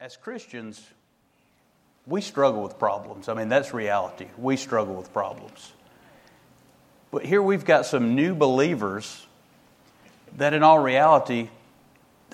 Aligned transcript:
as 0.00 0.16
Christians, 0.16 0.82
we 2.06 2.22
struggle 2.22 2.62
with 2.62 2.78
problems. 2.78 3.28
I 3.28 3.34
mean, 3.34 3.50
that's 3.50 3.74
reality. 3.74 4.28
We 4.38 4.56
struggle 4.56 4.94
with 4.94 5.12
problems. 5.12 5.72
But 7.10 7.24
here 7.24 7.42
we've 7.42 7.64
got 7.64 7.84
some 7.84 8.14
new 8.14 8.34
believers 8.34 9.26
that, 10.38 10.54
in 10.54 10.62
all 10.62 10.78
reality, 10.78 11.50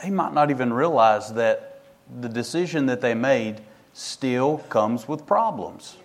they 0.03 0.11
might 0.11 0.33
not 0.33 0.51
even 0.51 0.73
realize 0.73 1.33
that 1.35 1.83
the 2.21 2.29
decision 2.29 2.87
that 2.87 3.01
they 3.01 3.15
made 3.15 3.61
still 3.95 4.59
comes 4.69 5.09
with 5.09 5.27
problems. 5.27 5.97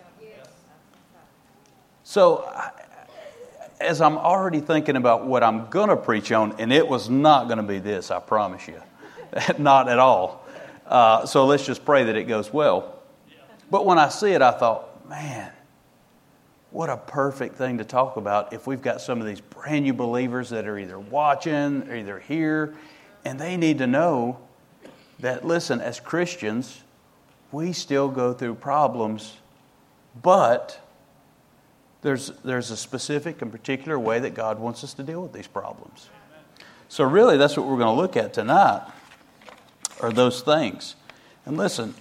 So, 2.03 2.51
as 3.79 4.01
I'm 4.01 4.17
already 4.17 4.61
thinking 4.61 4.95
about 4.95 5.27
what 5.27 5.43
I'm 5.43 5.69
going 5.69 5.89
to 5.89 5.95
preach 5.95 6.31
on, 6.31 6.55
and 6.59 6.73
it 6.73 6.87
was 6.87 7.09
not 7.09 7.45
going 7.45 7.57
to 7.57 7.63
be 7.63 7.79
this, 7.79 8.09
I 8.09 8.19
promise 8.19 8.67
you. 8.67 8.81
not 9.59 9.87
at 9.87 9.99
all. 9.99 10.41
Uh, 10.91 11.25
so 11.25 11.45
let's 11.45 11.65
just 11.65 11.85
pray 11.85 12.03
that 12.03 12.17
it 12.17 12.25
goes 12.25 12.51
well. 12.51 12.99
But 13.69 13.85
when 13.85 13.97
I 13.97 14.09
see 14.09 14.31
it, 14.33 14.41
I 14.41 14.51
thought, 14.51 15.09
man, 15.09 15.49
what 16.71 16.89
a 16.89 16.97
perfect 16.97 17.55
thing 17.55 17.77
to 17.77 17.85
talk 17.85 18.17
about 18.17 18.51
if 18.51 18.67
we've 18.67 18.81
got 18.81 18.99
some 18.99 19.21
of 19.21 19.25
these 19.25 19.39
brand 19.39 19.85
new 19.85 19.93
believers 19.93 20.49
that 20.49 20.67
are 20.67 20.77
either 20.77 20.99
watching 20.99 21.89
or 21.89 21.95
either 21.95 22.19
here, 22.19 22.75
and 23.23 23.39
they 23.39 23.55
need 23.55 23.77
to 23.77 23.87
know 23.87 24.37
that, 25.19 25.47
listen, 25.47 25.79
as 25.79 26.01
Christians, 26.01 26.81
we 27.53 27.71
still 27.71 28.09
go 28.09 28.33
through 28.33 28.55
problems, 28.55 29.37
but 30.21 30.77
there's, 32.01 32.31
there's 32.43 32.69
a 32.69 32.77
specific 32.77 33.41
and 33.41 33.49
particular 33.49 33.97
way 33.97 34.19
that 34.19 34.33
God 34.33 34.59
wants 34.59 34.83
us 34.83 34.93
to 34.95 35.03
deal 35.03 35.21
with 35.21 35.31
these 35.31 35.47
problems. 35.47 36.09
So, 36.89 37.05
really, 37.05 37.37
that's 37.37 37.55
what 37.55 37.65
we're 37.65 37.77
going 37.77 37.95
to 37.95 38.01
look 38.01 38.17
at 38.17 38.33
tonight, 38.33 38.81
are 39.99 40.11
those 40.11 40.41
things. 40.41 40.95
And 41.45 41.57
listen, 41.57 41.95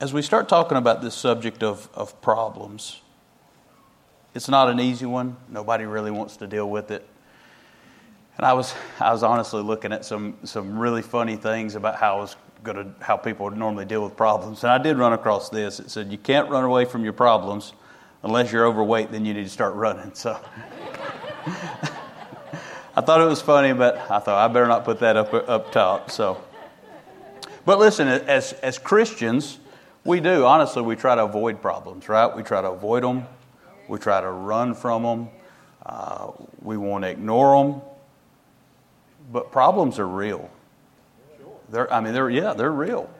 as 0.00 0.12
we 0.12 0.22
start 0.22 0.48
talking 0.48 0.76
about 0.76 1.02
this 1.02 1.14
subject 1.14 1.62
of, 1.62 1.88
of 1.94 2.20
problems, 2.20 3.00
it's 4.34 4.48
not 4.48 4.68
an 4.68 4.80
easy 4.80 5.06
one. 5.06 5.36
Nobody 5.48 5.84
really 5.84 6.10
wants 6.10 6.36
to 6.38 6.46
deal 6.46 6.68
with 6.68 6.90
it. 6.90 7.06
And 8.36 8.44
I 8.44 8.52
was, 8.52 8.74
I 9.00 9.12
was 9.12 9.22
honestly 9.22 9.62
looking 9.62 9.92
at 9.92 10.04
some, 10.04 10.36
some 10.44 10.78
really 10.78 11.02
funny 11.02 11.36
things 11.36 11.74
about 11.74 11.96
how 11.96 12.16
I 12.16 12.20
was 12.20 12.36
to, 12.64 12.86
how 13.00 13.16
people 13.16 13.44
would 13.44 13.56
normally 13.56 13.84
deal 13.84 14.02
with 14.02 14.16
problems. 14.16 14.64
And 14.64 14.72
I 14.72 14.78
did 14.78 14.98
run 14.98 15.12
across 15.12 15.48
this. 15.48 15.80
It 15.80 15.90
said, 15.90 16.10
You 16.10 16.18
can't 16.18 16.50
run 16.50 16.64
away 16.64 16.84
from 16.84 17.04
your 17.04 17.12
problems 17.12 17.72
unless 18.22 18.52
you're 18.52 18.66
overweight, 18.66 19.12
then 19.12 19.24
you 19.24 19.32
need 19.34 19.44
to 19.44 19.50
start 19.50 19.74
running. 19.74 20.12
So 20.14 20.38
I 22.96 23.00
thought 23.00 23.20
it 23.20 23.26
was 23.26 23.40
funny, 23.40 23.72
but 23.72 23.96
I 24.10 24.18
thought 24.18 24.28
I 24.28 24.48
better 24.52 24.66
not 24.66 24.84
put 24.84 25.00
that 25.00 25.16
up, 25.16 25.32
up 25.32 25.72
top. 25.72 26.10
So, 26.10 26.42
but 27.66 27.78
listen, 27.78 28.08
as, 28.08 28.52
as 28.54 28.78
Christians, 28.78 29.58
we 30.04 30.20
do, 30.20 30.44
honestly, 30.46 30.82
we 30.82 30.96
try 30.96 31.16
to 31.16 31.24
avoid 31.24 31.60
problems, 31.60 32.08
right? 32.08 32.34
We 32.34 32.42
try 32.42 32.62
to 32.62 32.70
avoid 32.70 33.02
them, 33.02 33.26
we 33.88 33.98
try 33.98 34.20
to 34.20 34.30
run 34.30 34.74
from 34.74 35.02
them, 35.02 35.28
uh, 35.84 36.30
we 36.62 36.76
want 36.76 37.04
to 37.04 37.10
ignore 37.10 37.62
them. 37.62 37.82
But 39.32 39.50
problems 39.50 39.98
are 39.98 40.06
real. 40.06 40.48
They're, 41.68 41.92
I 41.92 42.00
mean, 42.00 42.14
they're, 42.14 42.30
yeah, 42.30 42.54
they're 42.54 42.70
real. 42.70 43.10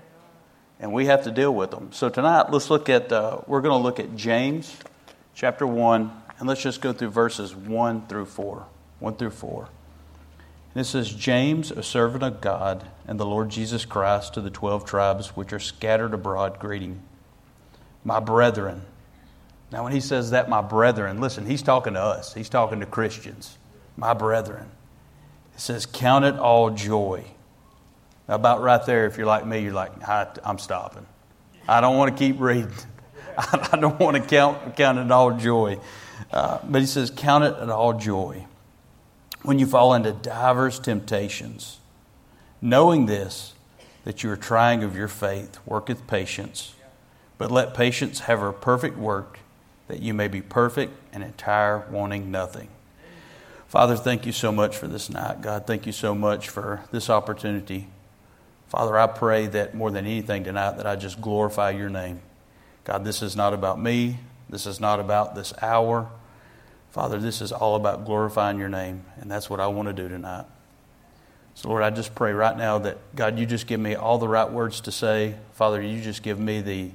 And 0.78 0.92
we 0.92 1.06
have 1.06 1.24
to 1.24 1.30
deal 1.30 1.52
with 1.52 1.72
them. 1.72 1.90
So 1.92 2.08
tonight, 2.08 2.50
let's 2.50 2.70
look 2.70 2.88
at, 2.88 3.10
uh, 3.10 3.40
we're 3.46 3.62
going 3.62 3.76
to 3.76 3.82
look 3.82 3.98
at 3.98 4.14
James 4.14 4.76
chapter 5.34 5.66
1, 5.66 6.22
and 6.38 6.48
let's 6.48 6.62
just 6.62 6.80
go 6.80 6.92
through 6.92 7.10
verses 7.10 7.54
1 7.54 8.06
through 8.06 8.26
4. 8.26 8.66
1 9.00 9.16
through 9.16 9.30
4. 9.30 9.68
It 10.76 10.84
says, 10.84 11.10
James, 11.10 11.70
a 11.70 11.82
servant 11.82 12.22
of 12.22 12.42
God 12.42 12.86
and 13.08 13.18
the 13.18 13.24
Lord 13.24 13.48
Jesus 13.48 13.86
Christ, 13.86 14.34
to 14.34 14.42
the 14.42 14.50
twelve 14.50 14.84
tribes 14.84 15.28
which 15.28 15.54
are 15.54 15.58
scattered 15.58 16.12
abroad, 16.12 16.58
greeting. 16.58 17.00
My 18.04 18.20
brethren. 18.20 18.82
Now, 19.72 19.84
when 19.84 19.92
he 19.92 20.00
says 20.00 20.32
that, 20.32 20.50
my 20.50 20.60
brethren, 20.60 21.18
listen, 21.18 21.46
he's 21.46 21.62
talking 21.62 21.94
to 21.94 22.00
us, 22.00 22.34
he's 22.34 22.50
talking 22.50 22.80
to 22.80 22.86
Christians. 22.86 23.56
My 23.96 24.12
brethren. 24.12 24.70
It 25.54 25.60
says, 25.60 25.86
Count 25.86 26.26
it 26.26 26.38
all 26.38 26.68
joy. 26.68 27.24
About 28.28 28.60
right 28.60 28.84
there, 28.84 29.06
if 29.06 29.16
you're 29.16 29.26
like 29.26 29.46
me, 29.46 29.60
you're 29.60 29.72
like, 29.72 29.92
I'm 30.06 30.58
stopping. 30.58 31.06
I 31.66 31.80
don't 31.80 31.96
want 31.96 32.14
to 32.14 32.22
keep 32.22 32.38
reading. 32.38 32.70
I 33.38 33.78
don't 33.80 33.98
want 33.98 34.18
to 34.18 34.22
count, 34.22 34.76
count 34.76 34.98
it 34.98 35.10
all 35.10 35.38
joy. 35.38 35.80
Uh, 36.30 36.58
but 36.64 36.82
he 36.82 36.86
says, 36.86 37.10
Count 37.10 37.44
it 37.44 37.70
all 37.70 37.94
joy 37.94 38.44
when 39.46 39.60
you 39.60 39.66
fall 39.66 39.94
into 39.94 40.12
divers 40.12 40.78
temptations, 40.80 41.78
knowing 42.60 43.06
this, 43.06 43.54
that 44.04 44.22
you 44.22 44.30
are 44.30 44.36
trying 44.36 44.82
of 44.82 44.96
your 44.96 45.08
faith 45.08 45.58
worketh 45.64 46.06
patience. 46.06 46.74
But 47.38 47.50
let 47.50 47.72
patience 47.72 48.20
have 48.20 48.40
her 48.40 48.52
perfect 48.52 48.98
work, 48.98 49.38
that 49.88 50.00
you 50.00 50.14
may 50.14 50.26
be 50.26 50.42
perfect 50.42 50.94
and 51.12 51.22
entire, 51.22 51.86
wanting 51.90 52.30
nothing. 52.30 52.68
Father, 53.68 53.96
thank 53.96 54.26
you 54.26 54.32
so 54.32 54.50
much 54.50 54.76
for 54.76 54.88
this 54.88 55.08
night. 55.10 55.42
God, 55.42 55.66
thank 55.66 55.86
you 55.86 55.92
so 55.92 56.14
much 56.14 56.48
for 56.48 56.82
this 56.90 57.08
opportunity. 57.08 57.86
Father, 58.68 58.98
I 58.98 59.06
pray 59.06 59.46
that 59.46 59.74
more 59.74 59.92
than 59.92 60.06
anything 60.06 60.42
tonight, 60.42 60.76
that 60.76 60.86
I 60.86 60.96
just 60.96 61.20
glorify 61.20 61.70
your 61.70 61.88
name. 61.88 62.20
God, 62.84 63.04
this 63.04 63.22
is 63.22 63.36
not 63.36 63.54
about 63.54 63.80
me. 63.80 64.18
This 64.48 64.66
is 64.66 64.80
not 64.80 64.98
about 64.98 65.34
this 65.34 65.52
hour. 65.62 66.10
Father, 66.96 67.18
this 67.18 67.42
is 67.42 67.52
all 67.52 67.76
about 67.76 68.06
glorifying 68.06 68.58
your 68.58 68.70
name, 68.70 69.04
and 69.20 69.30
that's 69.30 69.50
what 69.50 69.60
I 69.60 69.66
want 69.66 69.86
to 69.88 69.92
do 69.92 70.08
tonight. 70.08 70.46
So, 71.54 71.68
Lord, 71.68 71.82
I 71.82 71.90
just 71.90 72.14
pray 72.14 72.32
right 72.32 72.56
now 72.56 72.78
that, 72.78 72.96
God, 73.14 73.38
you 73.38 73.44
just 73.44 73.66
give 73.66 73.78
me 73.78 73.94
all 73.94 74.16
the 74.16 74.26
right 74.26 74.50
words 74.50 74.80
to 74.80 74.90
say. 74.90 75.34
Father, 75.52 75.82
you 75.82 76.00
just 76.00 76.22
give 76.22 76.40
me 76.40 76.62
the, 76.62 76.90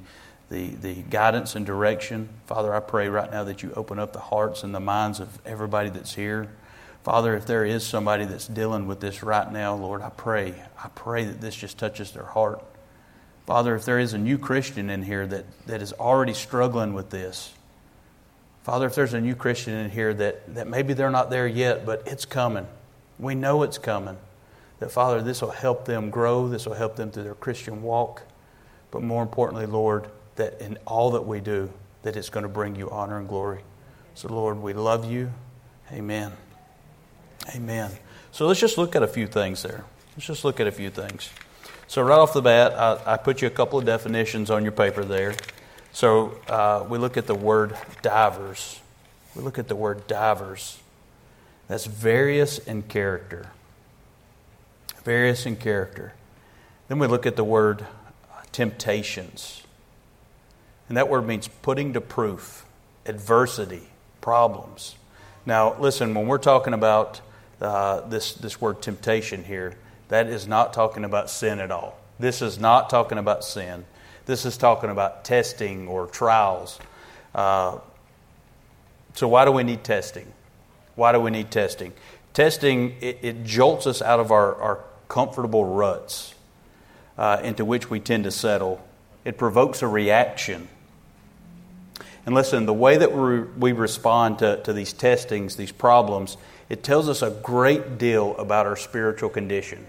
the, 0.49 0.69
the 0.69 0.93
guidance 1.03 1.55
and 1.55 1.67
direction. 1.67 2.29
Father, 2.47 2.73
I 2.73 2.79
pray 2.79 3.09
right 3.09 3.31
now 3.31 3.43
that 3.43 3.61
you 3.61 3.73
open 3.75 3.99
up 3.99 4.11
the 4.11 4.19
hearts 4.19 4.63
and 4.63 4.73
the 4.73 4.79
minds 4.79 5.19
of 5.19 5.37
everybody 5.45 5.91
that's 5.91 6.15
here. 6.15 6.49
Father, 7.03 7.35
if 7.35 7.45
there 7.45 7.63
is 7.63 7.85
somebody 7.85 8.25
that's 8.25 8.47
dealing 8.47 8.87
with 8.87 9.01
this 9.01 9.21
right 9.21 9.51
now, 9.51 9.75
Lord, 9.75 10.01
I 10.01 10.09
pray, 10.09 10.55
I 10.83 10.87
pray 10.95 11.25
that 11.25 11.41
this 11.41 11.55
just 11.55 11.77
touches 11.77 12.09
their 12.09 12.25
heart. 12.25 12.63
Father, 13.45 13.75
if 13.75 13.85
there 13.85 13.99
is 13.99 14.13
a 14.13 14.17
new 14.17 14.39
Christian 14.39 14.89
in 14.89 15.03
here 15.03 15.27
that, 15.27 15.45
that 15.67 15.83
is 15.83 15.93
already 15.93 16.33
struggling 16.33 16.95
with 16.95 17.11
this, 17.11 17.53
Father, 18.63 18.85
if 18.85 18.95
there's 18.95 19.13
a 19.13 19.21
new 19.21 19.35
Christian 19.35 19.73
in 19.73 19.89
here 19.89 20.13
that, 20.13 20.53
that 20.55 20.67
maybe 20.67 20.93
they're 20.93 21.11
not 21.11 21.29
there 21.29 21.47
yet, 21.47 21.85
but 21.85 22.03
it's 22.05 22.25
coming. 22.25 22.67
We 23.17 23.33
know 23.33 23.63
it's 23.63 23.77
coming. 23.77 24.17
That, 24.79 24.91
Father, 24.91 25.21
this 25.21 25.41
will 25.41 25.51
help 25.51 25.85
them 25.85 26.09
grow, 26.09 26.47
this 26.47 26.65
will 26.65 26.73
help 26.73 26.95
them 26.95 27.11
through 27.11 27.23
their 27.23 27.35
Christian 27.35 27.81
walk. 27.81 28.23
But 28.91 29.01
more 29.03 29.23
importantly, 29.23 29.65
Lord, 29.65 30.07
that 30.35 30.61
in 30.61 30.77
all 30.85 31.11
that 31.11 31.25
we 31.25 31.39
do, 31.39 31.71
that 32.03 32.15
it's 32.15 32.29
going 32.29 32.43
to 32.43 32.49
bring 32.49 32.75
you 32.75 32.89
honor 32.89 33.17
and 33.17 33.27
glory. 33.27 33.61
So, 34.15 34.27
Lord, 34.27 34.57
we 34.57 34.73
love 34.73 35.09
you. 35.09 35.31
Amen. 35.91 36.33
Amen. 37.55 37.91
So 38.31 38.47
let's 38.47 38.59
just 38.59 38.77
look 38.77 38.95
at 38.95 39.03
a 39.03 39.07
few 39.07 39.27
things 39.27 39.63
there. 39.63 39.85
Let's 40.15 40.25
just 40.25 40.43
look 40.43 40.59
at 40.59 40.67
a 40.67 40.71
few 40.71 40.89
things. 40.89 41.29
So, 41.87 42.01
right 42.01 42.17
off 42.17 42.33
the 42.33 42.41
bat, 42.41 42.73
I, 42.73 43.13
I 43.13 43.17
put 43.17 43.41
you 43.41 43.47
a 43.47 43.51
couple 43.51 43.79
of 43.79 43.85
definitions 43.85 44.49
on 44.49 44.63
your 44.63 44.71
paper 44.71 45.03
there. 45.03 45.35
So, 45.93 46.37
uh, 46.47 46.85
we 46.87 46.97
look 46.97 47.17
at 47.17 47.27
the 47.27 47.35
word 47.35 47.75
divers. 48.01 48.79
We 49.35 49.41
look 49.41 49.59
at 49.59 49.67
the 49.67 49.75
word 49.75 50.07
divers. 50.07 50.79
That's 51.67 51.85
various 51.85 52.59
in 52.59 52.83
character. 52.83 53.47
Various 55.03 55.45
in 55.45 55.55
character. 55.55 56.13
Then 56.87 56.99
we 56.99 57.07
look 57.07 57.25
at 57.25 57.35
the 57.35 57.43
word 57.43 57.85
temptations. 58.51 59.63
And 60.87 60.97
that 60.97 61.07
word 61.07 61.25
means 61.25 61.47
putting 61.47 61.93
to 61.93 62.01
proof, 62.01 62.65
adversity, 63.05 63.83
problems. 64.19 64.95
Now, 65.45 65.79
listen, 65.79 66.13
when 66.13 66.27
we're 66.27 66.37
talking 66.37 66.73
about 66.73 67.21
uh, 67.61 68.01
this, 68.01 68.33
this 68.33 68.59
word 68.59 68.81
temptation 68.81 69.43
here, 69.43 69.75
that 70.09 70.27
is 70.27 70.47
not 70.47 70.73
talking 70.73 71.05
about 71.05 71.29
sin 71.29 71.59
at 71.59 71.71
all. 71.71 71.97
This 72.19 72.41
is 72.41 72.59
not 72.59 72.89
talking 72.89 73.17
about 73.17 73.43
sin. 73.43 73.85
This 74.25 74.45
is 74.45 74.57
talking 74.57 74.89
about 74.89 75.25
testing 75.25 75.87
or 75.87 76.07
trials. 76.07 76.79
Uh, 77.33 77.79
so, 79.13 79.27
why 79.27 79.45
do 79.45 79.51
we 79.51 79.63
need 79.63 79.83
testing? 79.83 80.31
Why 80.95 81.11
do 81.11 81.19
we 81.19 81.31
need 81.31 81.51
testing? 81.51 81.93
Testing, 82.33 82.95
it, 83.01 83.19
it 83.21 83.43
jolts 83.43 83.87
us 83.87 84.01
out 84.01 84.19
of 84.19 84.31
our, 84.31 84.55
our 84.55 84.79
comfortable 85.07 85.65
ruts 85.65 86.33
uh, 87.17 87.39
into 87.43 87.65
which 87.65 87.89
we 87.89 87.99
tend 87.99 88.23
to 88.23 88.31
settle. 88.31 88.85
It 89.25 89.37
provokes 89.37 89.81
a 89.81 89.87
reaction. 89.87 90.67
And 92.25 92.35
listen, 92.35 92.65
the 92.65 92.73
way 92.73 92.97
that 92.97 93.11
we, 93.57 93.71
respond 93.71 94.39
to, 94.39 94.61
to 94.63 94.73
these 94.73 94.93
testings, 94.93 95.55
these 95.55 95.71
problems, 95.71 96.37
it 96.69 96.83
tells 96.83 97.09
us 97.09 97.21
a 97.21 97.31
great 97.31 97.97
deal 97.97 98.35
about 98.37 98.65
our 98.65 98.75
spiritual 98.75 99.29
condition. 99.29 99.85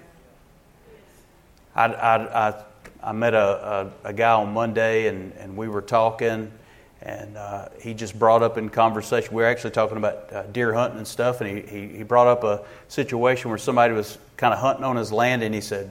I, 1.75 1.87
I, 1.87 2.49
I, 2.49 2.65
I 3.03 3.13
met 3.13 3.35
a, 3.35 3.93
a, 4.05 4.09
a, 4.11 4.13
guy 4.13 4.33
on 4.33 4.53
Monday 4.53 5.09
and, 5.09 5.33
and 5.39 5.57
we 5.57 5.69
were 5.69 5.83
talking, 5.83 6.53
and 7.01 7.37
uh, 7.37 7.69
he 7.81 7.95
just 7.95 8.17
brought 8.17 8.43
up 8.43 8.59
in 8.59 8.69
conversation. 8.69 9.35
We 9.35 9.43
were 9.43 9.49
actually 9.49 9.73
talking 9.73 9.97
about 9.97 10.33
uh, 10.33 10.43
deer 10.45 10.73
hunting 10.73 10.99
and 10.99 11.07
stuff, 11.07 11.41
and 11.41 11.51
he, 11.51 11.63
he, 11.67 11.97
he 11.99 12.03
brought 12.05 12.29
up 12.29 12.45
a 12.45 12.63
situation 12.87 13.51
where 13.51 13.59
somebody 13.59 13.93
was 13.93 14.19
kind 14.37 14.55
of 14.55 14.61
hunting 14.61 14.85
on 14.85 14.97
his 14.97 15.11
land, 15.11 15.43
and 15.43 15.53
he 15.53 15.61
said, 15.61 15.91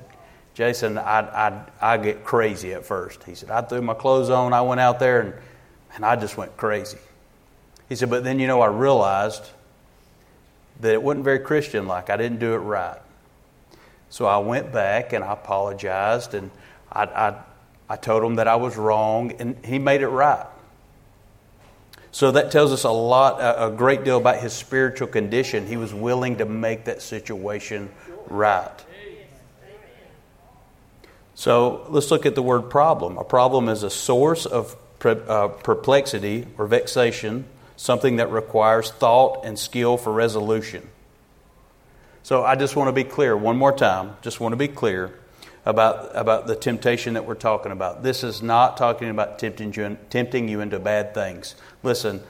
Jason, 0.54 0.98
I, 0.98 1.20
I, 1.50 1.66
I 1.82 1.98
get 1.98 2.24
crazy 2.24 2.74
at 2.74 2.86
first. 2.86 3.24
He 3.24 3.36
said, 3.36 3.52
I 3.52 3.62
threw 3.62 3.82
my 3.82 3.94
clothes 3.94 4.30
on, 4.30 4.54
I 4.54 4.62
went 4.62 4.80
out 4.80 5.00
there, 5.00 5.20
and, 5.20 5.34
and 5.96 6.06
I 6.06 6.16
just 6.16 6.38
went 6.38 6.56
crazy. 6.56 6.98
He 7.90 7.96
said, 7.96 8.10
but 8.10 8.24
then, 8.24 8.40
you 8.40 8.48
know, 8.48 8.62
I 8.62 8.68
realized 8.68 9.44
that 10.80 10.94
it 10.94 11.04
wasn't 11.04 11.26
very 11.26 11.40
Christian 11.40 11.88
like. 11.88 12.10
I 12.10 12.16
didn't 12.16 12.40
do 12.40 12.54
it 12.54 12.60
right. 12.60 13.00
So 14.10 14.26
I 14.26 14.38
went 14.40 14.72
back 14.72 15.14
and 15.14 15.24
I 15.24 15.34
apologized 15.34 16.34
and 16.34 16.52
I, 16.92 17.04
I, 17.04 17.44
I 17.90 17.96
told 17.96 18.24
him 18.24 18.36
that 18.36 18.48
I 18.48 18.56
was 18.56 18.78
wrong, 18.78 19.34
and 19.40 19.64
he 19.66 19.80
made 19.80 20.02
it 20.02 20.08
right. 20.08 20.46
So 22.12 22.32
that 22.32 22.52
tells 22.52 22.74
us 22.74 22.84
a 22.84 22.90
lot, 22.90 23.40
a 23.40 23.74
great 23.74 24.04
deal 24.04 24.18
about 24.18 24.40
his 24.40 24.52
spiritual 24.52 25.08
condition. 25.08 25.66
He 25.66 25.78
was 25.78 25.94
willing 25.94 26.38
to 26.38 26.46
make 26.46 26.86
that 26.86 27.02
situation 27.02 27.90
right. 28.28 28.70
So 31.36 31.88
let's 31.90 32.12
look 32.12 32.26
at 32.26 32.36
the 32.36 32.44
word 32.44 32.70
problem. 32.70 33.18
A 33.18 33.24
problem 33.24 33.70
is 33.70 33.84
a 33.84 33.90
source 33.90 34.46
of 34.46 34.76
uh, 35.04 35.48
perplexity 35.48 36.46
or 36.58 36.68
vexation, 36.68 37.46
something 37.78 38.18
that 38.18 38.30
requires 38.30 38.92
thought 38.92 39.46
and 39.46 39.58
skill 39.58 39.98
for 39.98 40.12
resolution. 40.12 40.88
So 42.24 42.44
I 42.44 42.56
just 42.56 42.76
want 42.76 42.90
to 42.90 42.94
be 42.94 43.06
clear 43.06 43.36
one 43.36 43.58
more 43.58 43.76
time, 43.76 44.18
just 44.22 44.40
want 44.40 44.52
to 44.52 44.58
be 44.58 44.68
clear 44.68 45.14
about, 45.66 46.10
about 46.16 46.48
the 46.48 46.56
temptation 46.56 47.14
that 47.14 47.26
we're 47.26 47.36
talking 47.36 47.72
about. 47.72 48.04
This 48.04 48.24
is 48.24 48.42
not 48.42 48.78
talking 48.78 49.10
about 49.10 49.40
tempting 49.40 49.74
you, 49.74 49.98
tempting 50.10 50.48
you 50.48 50.62
into 50.62 50.80
bad 50.80 51.14
things. 51.14 51.56
Listen, 51.84 52.22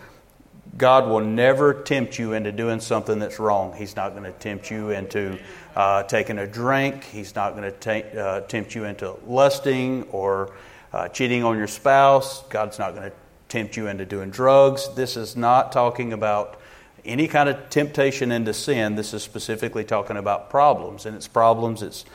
God 0.77 1.07
will 1.09 1.21
never 1.21 1.73
tempt 1.73 2.17
you 2.17 2.33
into 2.33 2.51
doing 2.51 2.79
something 2.79 3.19
that's 3.19 3.39
wrong. 3.39 3.73
He's 3.73 3.95
not 3.95 4.11
going 4.11 4.23
to 4.23 4.31
tempt 4.31 4.71
you 4.71 4.91
into 4.91 5.37
uh, 5.75 6.03
taking 6.03 6.39
a 6.39 6.47
drink. 6.47 7.03
He's 7.03 7.35
not 7.35 7.55
going 7.55 7.71
to 7.71 8.21
uh, 8.21 8.41
tempt 8.41 8.75
you 8.75 8.85
into 8.85 9.15
lusting 9.25 10.03
or 10.11 10.53
uh, 10.93 11.07
cheating 11.09 11.43
on 11.43 11.57
your 11.57 11.67
spouse. 11.67 12.43
God's 12.49 12.79
not 12.79 12.95
going 12.95 13.09
to 13.09 13.15
tempt 13.49 13.75
you 13.75 13.87
into 13.87 14.05
doing 14.05 14.29
drugs. 14.29 14.93
This 14.95 15.17
is 15.17 15.35
not 15.35 15.71
talking 15.71 16.13
about 16.13 16.59
any 17.03 17.27
kind 17.27 17.49
of 17.49 17.69
temptation 17.69 18.31
into 18.31 18.53
sin. 18.53 18.95
This 18.95 19.13
is 19.13 19.23
specifically 19.23 19.83
talking 19.83 20.17
about 20.17 20.49
problems, 20.49 21.05
and 21.05 21.15
it's 21.15 21.27
problems. 21.27 21.81
It's 21.81 22.05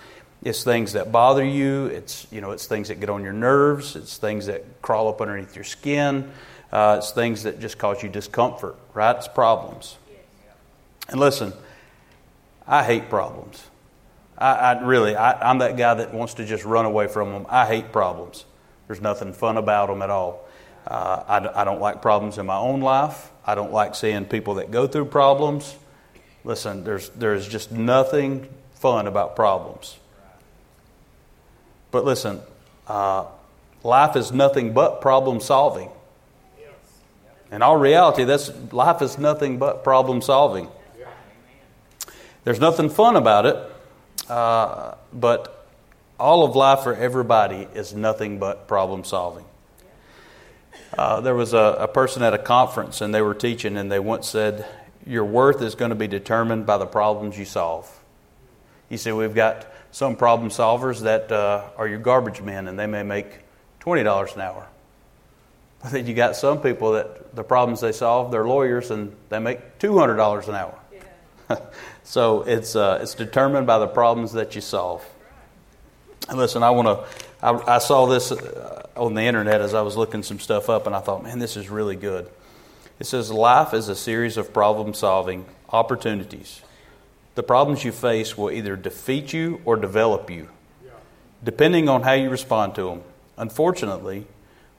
it's 0.47 0.63
things 0.63 0.93
that 0.93 1.11
bother 1.11 1.45
you. 1.45 1.87
It's 1.87 2.27
you 2.31 2.41
know 2.41 2.53
it's 2.53 2.67
things 2.67 2.89
that 2.89 3.01
get 3.01 3.11
on 3.11 3.25
your 3.25 3.33
nerves. 3.33 3.97
It's 3.97 4.17
things 4.17 4.47
that 4.47 4.81
crawl 4.81 5.09
up 5.09 5.21
underneath 5.21 5.57
your 5.57 5.65
skin. 5.65 6.31
Uh, 6.71 6.97
it's 6.99 7.11
things 7.11 7.43
that 7.43 7.59
just 7.59 7.79
cause 7.79 8.03
you 8.03 8.09
discomfort. 8.09 8.77
Right? 8.95 9.17
It's 9.17 9.27
problems. 9.27 9.97
And 11.09 11.19
listen, 11.19 11.53
I 12.67 12.85
hate 12.85 13.09
problems. 13.11 13.65
I, 14.39 14.53
I 14.53 14.85
really, 14.85 15.17
I, 15.17 15.51
I'm 15.51 15.59
that 15.59 15.77
guy 15.77 15.95
that 15.95 16.15
wants 16.15 16.35
to 16.35 16.45
just 16.45 16.65
run 16.65 16.85
away 16.85 17.09
from 17.09 17.33
them. 17.33 17.47
I 17.49 17.67
hate 17.67 17.91
problems. 17.91 18.45
There's 18.87 19.01
nothing 19.01 19.33
fun 19.33 19.57
about 19.57 19.89
them 19.89 20.03
at 20.03 20.11
all. 20.11 20.47
Uh, 20.87 21.23
I, 21.27 21.63
I 21.63 21.65
don't 21.65 21.81
like 21.81 22.03
problems 22.03 22.39
in 22.39 22.47
my 22.47 22.57
own 22.57 22.81
life. 22.81 23.31
I 23.45 23.55
don't 23.55 23.73
like 23.73 23.95
seeing 23.95 24.25
people 24.25 24.55
that 24.55 24.71
go 24.71 24.87
through 24.87 25.07
problems. 25.07 25.77
Listen, 26.45 26.85
there's, 26.85 27.09
there's 27.11 27.49
just 27.49 27.73
nothing 27.73 28.49
fun 28.75 29.07
about 29.07 29.35
problems. 29.35 29.97
But 31.91 32.05
listen, 32.05 32.41
uh, 32.87 33.27
life 33.83 34.17
is 34.17 34.33
nothing 34.33 34.73
but 34.73 35.01
problem 35.01 35.41
solving. 35.41 35.91
In 37.53 37.63
all 37.63 37.77
reality, 37.77 38.25
that's, 38.25 38.51
life 38.73 39.01
is 39.03 39.19
nothing 39.19 39.59
but 39.59 39.85
problem 39.85 40.21
solving. 40.21 40.69
There's 42.45 42.61
nothing 42.61 42.89
fun 42.91 43.17
about 43.17 43.47
it, 43.47 43.57
uh, 44.29 44.95
but 45.13 45.67
all 46.19 46.45
of 46.45 46.57
life 46.57 46.81
for 46.81 46.95
everybody 46.95 47.69
is 47.75 47.95
nothing 47.95 48.39
but 48.39 48.69
problem 48.69 49.05
solving. 49.05 49.45
Uh, 50.97 51.21
there 51.21 51.35
was 51.35 51.53
a, 51.53 51.77
a 51.81 51.89
person 51.89 52.23
at 52.23 52.33
a 52.33 52.39
conference 52.39 53.01
and 53.01 53.15
they 53.15 53.23
were 53.23 53.35
teaching, 53.35 53.77
and 53.77 53.91
they 53.91 53.99
once 53.99 54.29
said, 54.29 54.67
Your 55.07 55.25
worth 55.25 55.61
is 55.61 55.75
going 55.75 55.91
to 55.91 55.97
be 55.97 56.07
determined 56.07 56.67
by 56.67 56.79
the 56.79 56.87
problems 56.87 57.39
you 57.39 57.45
solve. 57.45 58.01
He 58.89 58.97
said, 58.97 59.15
We've 59.15 59.35
got 59.35 59.67
some 59.97 60.15
problem 60.15 60.51
solvers 60.51 61.01
that 61.01 61.33
uh, 61.33 61.65
are 61.79 61.89
your 61.89 61.99
garbage 61.99 62.43
men, 62.43 62.69
and 62.69 62.79
they 62.79 62.87
may 62.87 63.03
make 63.03 63.39
$20 63.81 64.35
an 64.35 64.41
hour. 64.43 64.67
But 65.83 65.93
then 65.93 66.07
you 66.07 66.13
got 66.13 66.37
some 66.37 66.61
people 66.61 66.93
that 66.93 67.35
the 67.35 67.43
problems 67.43 67.81
they 67.81 67.93
solve, 67.93 68.31
they're 68.31 68.47
lawyers, 68.47 68.91
and 68.91 69.17
they 69.31 69.39
make 69.39 69.79
$200 69.79 70.49
an 70.49 70.55
hour. 70.55 70.79
Yeah. 70.93 71.57
so 72.05 72.43
it's, 72.43 72.77
uh, 72.77 72.99
it's 73.01 73.15
determined 73.15 73.67
by 73.67 73.79
the 73.79 73.87
problems 73.87 74.35
that 74.35 74.55
you 74.55 74.61
solve. 74.61 75.03
And 76.29 76.37
listen, 76.37 76.63
I 76.63 76.69
want 76.73 76.89
to. 76.89 77.27
I, 77.43 77.77
I, 77.77 77.79
saw 77.79 78.05
this 78.05 78.33
uh, 78.33 78.87
on 78.97 79.15
the 79.15 79.23
internet 79.23 79.63
as 79.63 79.73
I 79.73 79.81
was 79.81 79.97
looking 79.97 80.23
some 80.23 80.41
stuff 80.41 80.69
up, 80.69 80.87
and 80.87 80.95
I 80.95 81.01
thought, 81.01 81.23
man, 81.23 81.39
this 81.39 81.57
is 81.57 81.71
really 81.71 81.97
good. 81.97 82.29
It 83.01 83.07
says 83.07 83.31
life 83.31 83.73
is 83.73 83.89
a 83.89 83.97
series 83.97 84.37
of 84.37 84.53
problem 84.53 84.93
solving 84.93 85.47
opportunities. 85.71 86.61
The 87.37 87.43
problems 87.43 87.85
you 87.85 87.93
face 87.93 88.37
will 88.37 88.51
either 88.51 88.77
defeat 88.77 89.33
you 89.33 89.61
or 89.67 89.77
develop 89.77 90.31
you, 90.31 90.49
depending 91.45 91.87
on 91.89 92.03
how 92.03 92.13
you 92.13 92.31
respond 92.31 92.75
to 92.75 92.89
them. 92.89 93.03
Unfortunately, 93.37 94.27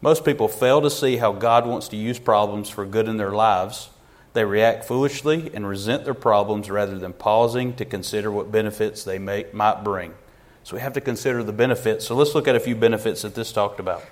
most 0.01 0.25
people 0.25 0.47
fail 0.47 0.81
to 0.81 0.89
see 0.89 1.17
how 1.17 1.31
God 1.31 1.67
wants 1.67 1.87
to 1.89 1.95
use 1.95 2.17
problems 2.17 2.67
for 2.67 2.83
good 2.83 3.07
in 3.07 3.17
their 3.17 3.31
lives. 3.31 3.89
They 4.33 4.43
react 4.43 4.85
foolishly 4.85 5.51
and 5.53 5.67
resent 5.67 6.03
their 6.03 6.15
problems 6.15 6.69
rather 6.71 6.97
than 6.97 7.13
pausing 7.13 7.75
to 7.75 7.85
consider 7.85 8.31
what 8.31 8.51
benefits 8.51 9.03
they 9.03 9.19
may, 9.19 9.45
might 9.53 9.83
bring. 9.83 10.15
So 10.63 10.75
we 10.75 10.81
have 10.81 10.93
to 10.93 11.01
consider 11.01 11.43
the 11.43 11.53
benefits. 11.53 12.07
So 12.07 12.15
let's 12.15 12.33
look 12.33 12.47
at 12.47 12.55
a 12.55 12.59
few 12.59 12.75
benefits 12.75 13.21
that 13.21 13.35
this 13.35 13.51
talked 13.51 13.79
about. 13.79 14.03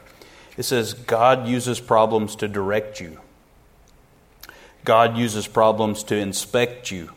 It 0.56 0.64
says 0.64 0.94
God 0.94 1.48
uses 1.48 1.80
problems 1.80 2.36
to 2.38 2.48
direct 2.48 3.00
you. 3.00 3.20
God 4.84 5.18
uses 5.18 5.48
problems 5.48 6.04
to 6.04 6.16
inspect 6.16 6.92
you. 6.92 7.10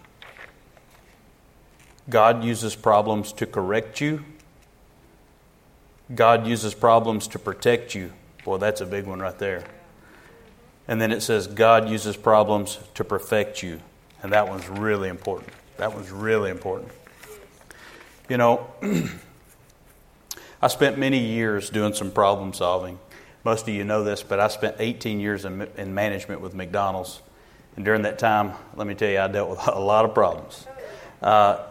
God 2.09 2.43
uses 2.43 2.75
problems 2.75 3.33
to 3.35 3.47
correct 3.47 4.01
you. 4.01 4.25
God 6.15 6.47
uses 6.47 6.75
problems 6.75 7.29
to 7.29 7.39
protect 7.39 7.95
you. 7.95 8.13
Boy, 8.45 8.57
that's 8.57 8.81
a 8.81 8.87
big 8.87 9.05
one 9.05 9.21
right 9.21 9.39
there. 9.39 9.65
And 10.87 11.01
then 11.01 11.13
it 11.13 11.21
says 11.21 11.47
God 11.47 11.89
uses 11.89 12.17
problems 12.17 12.79
to 12.95 13.05
perfect 13.05 13.63
you. 13.63 13.81
And 14.23 14.33
that 14.33 14.49
one's 14.49 14.69
really 14.69 15.11
important. 15.11 15.51
That 15.77 15.95
one's 15.95 16.11
really 16.11 16.51
important. 16.51 16.91
You 18.29 18.39
know, 18.39 18.67
I 20.63 20.69
spent 20.69 20.99
many 20.99 21.19
years 21.19 21.71
doing 21.71 21.93
some 21.93 22.11
problem 22.11 22.53
solving. 22.55 22.99
Most 23.45 23.69
of 23.69 23.75
you 23.75 23.85
know 23.85 24.03
this, 24.03 24.23
but 24.23 24.41
I 24.41 24.49
spent 24.49 24.77
18 24.79 25.21
years 25.21 25.45
in, 25.45 25.69
in 25.77 25.95
management 25.95 26.41
with 26.41 26.55
McDonald's. 26.55 27.21
And 27.77 27.85
during 27.85 28.03
that 28.03 28.19
time, 28.19 28.55
let 28.75 28.87
me 28.87 28.95
tell 28.95 29.09
you, 29.09 29.21
I 29.21 29.29
dealt 29.29 29.51
with 29.51 29.61
a 29.69 29.79
lot 29.79 30.05
of 30.05 30.15
problems. 30.15 30.67
Uh, 31.23 31.65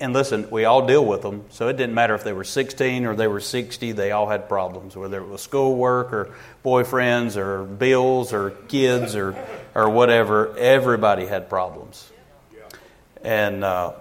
and 0.00 0.12
listen, 0.12 0.50
we 0.50 0.64
all 0.64 0.86
deal 0.86 1.04
with 1.04 1.22
them, 1.22 1.44
so 1.50 1.68
it 1.68 1.76
didn't 1.76 1.94
matter 1.94 2.14
if 2.14 2.24
they 2.24 2.32
were 2.32 2.44
16 2.44 3.06
or 3.06 3.14
they 3.14 3.26
were 3.26 3.40
60, 3.40 3.92
they 3.92 4.10
all 4.10 4.28
had 4.28 4.48
problems, 4.48 4.96
whether 4.96 5.20
it 5.20 5.28
was 5.28 5.40
schoolwork 5.40 6.12
or 6.12 6.34
boyfriends 6.64 7.36
or 7.36 7.64
bills 7.64 8.32
or 8.32 8.50
kids 8.68 9.14
or, 9.16 9.36
or 9.74 9.88
whatever. 9.88 10.56
Everybody 10.56 11.26
had 11.26 11.48
problems. 11.48 12.10
And, 13.22 13.62
uh, 13.62 13.92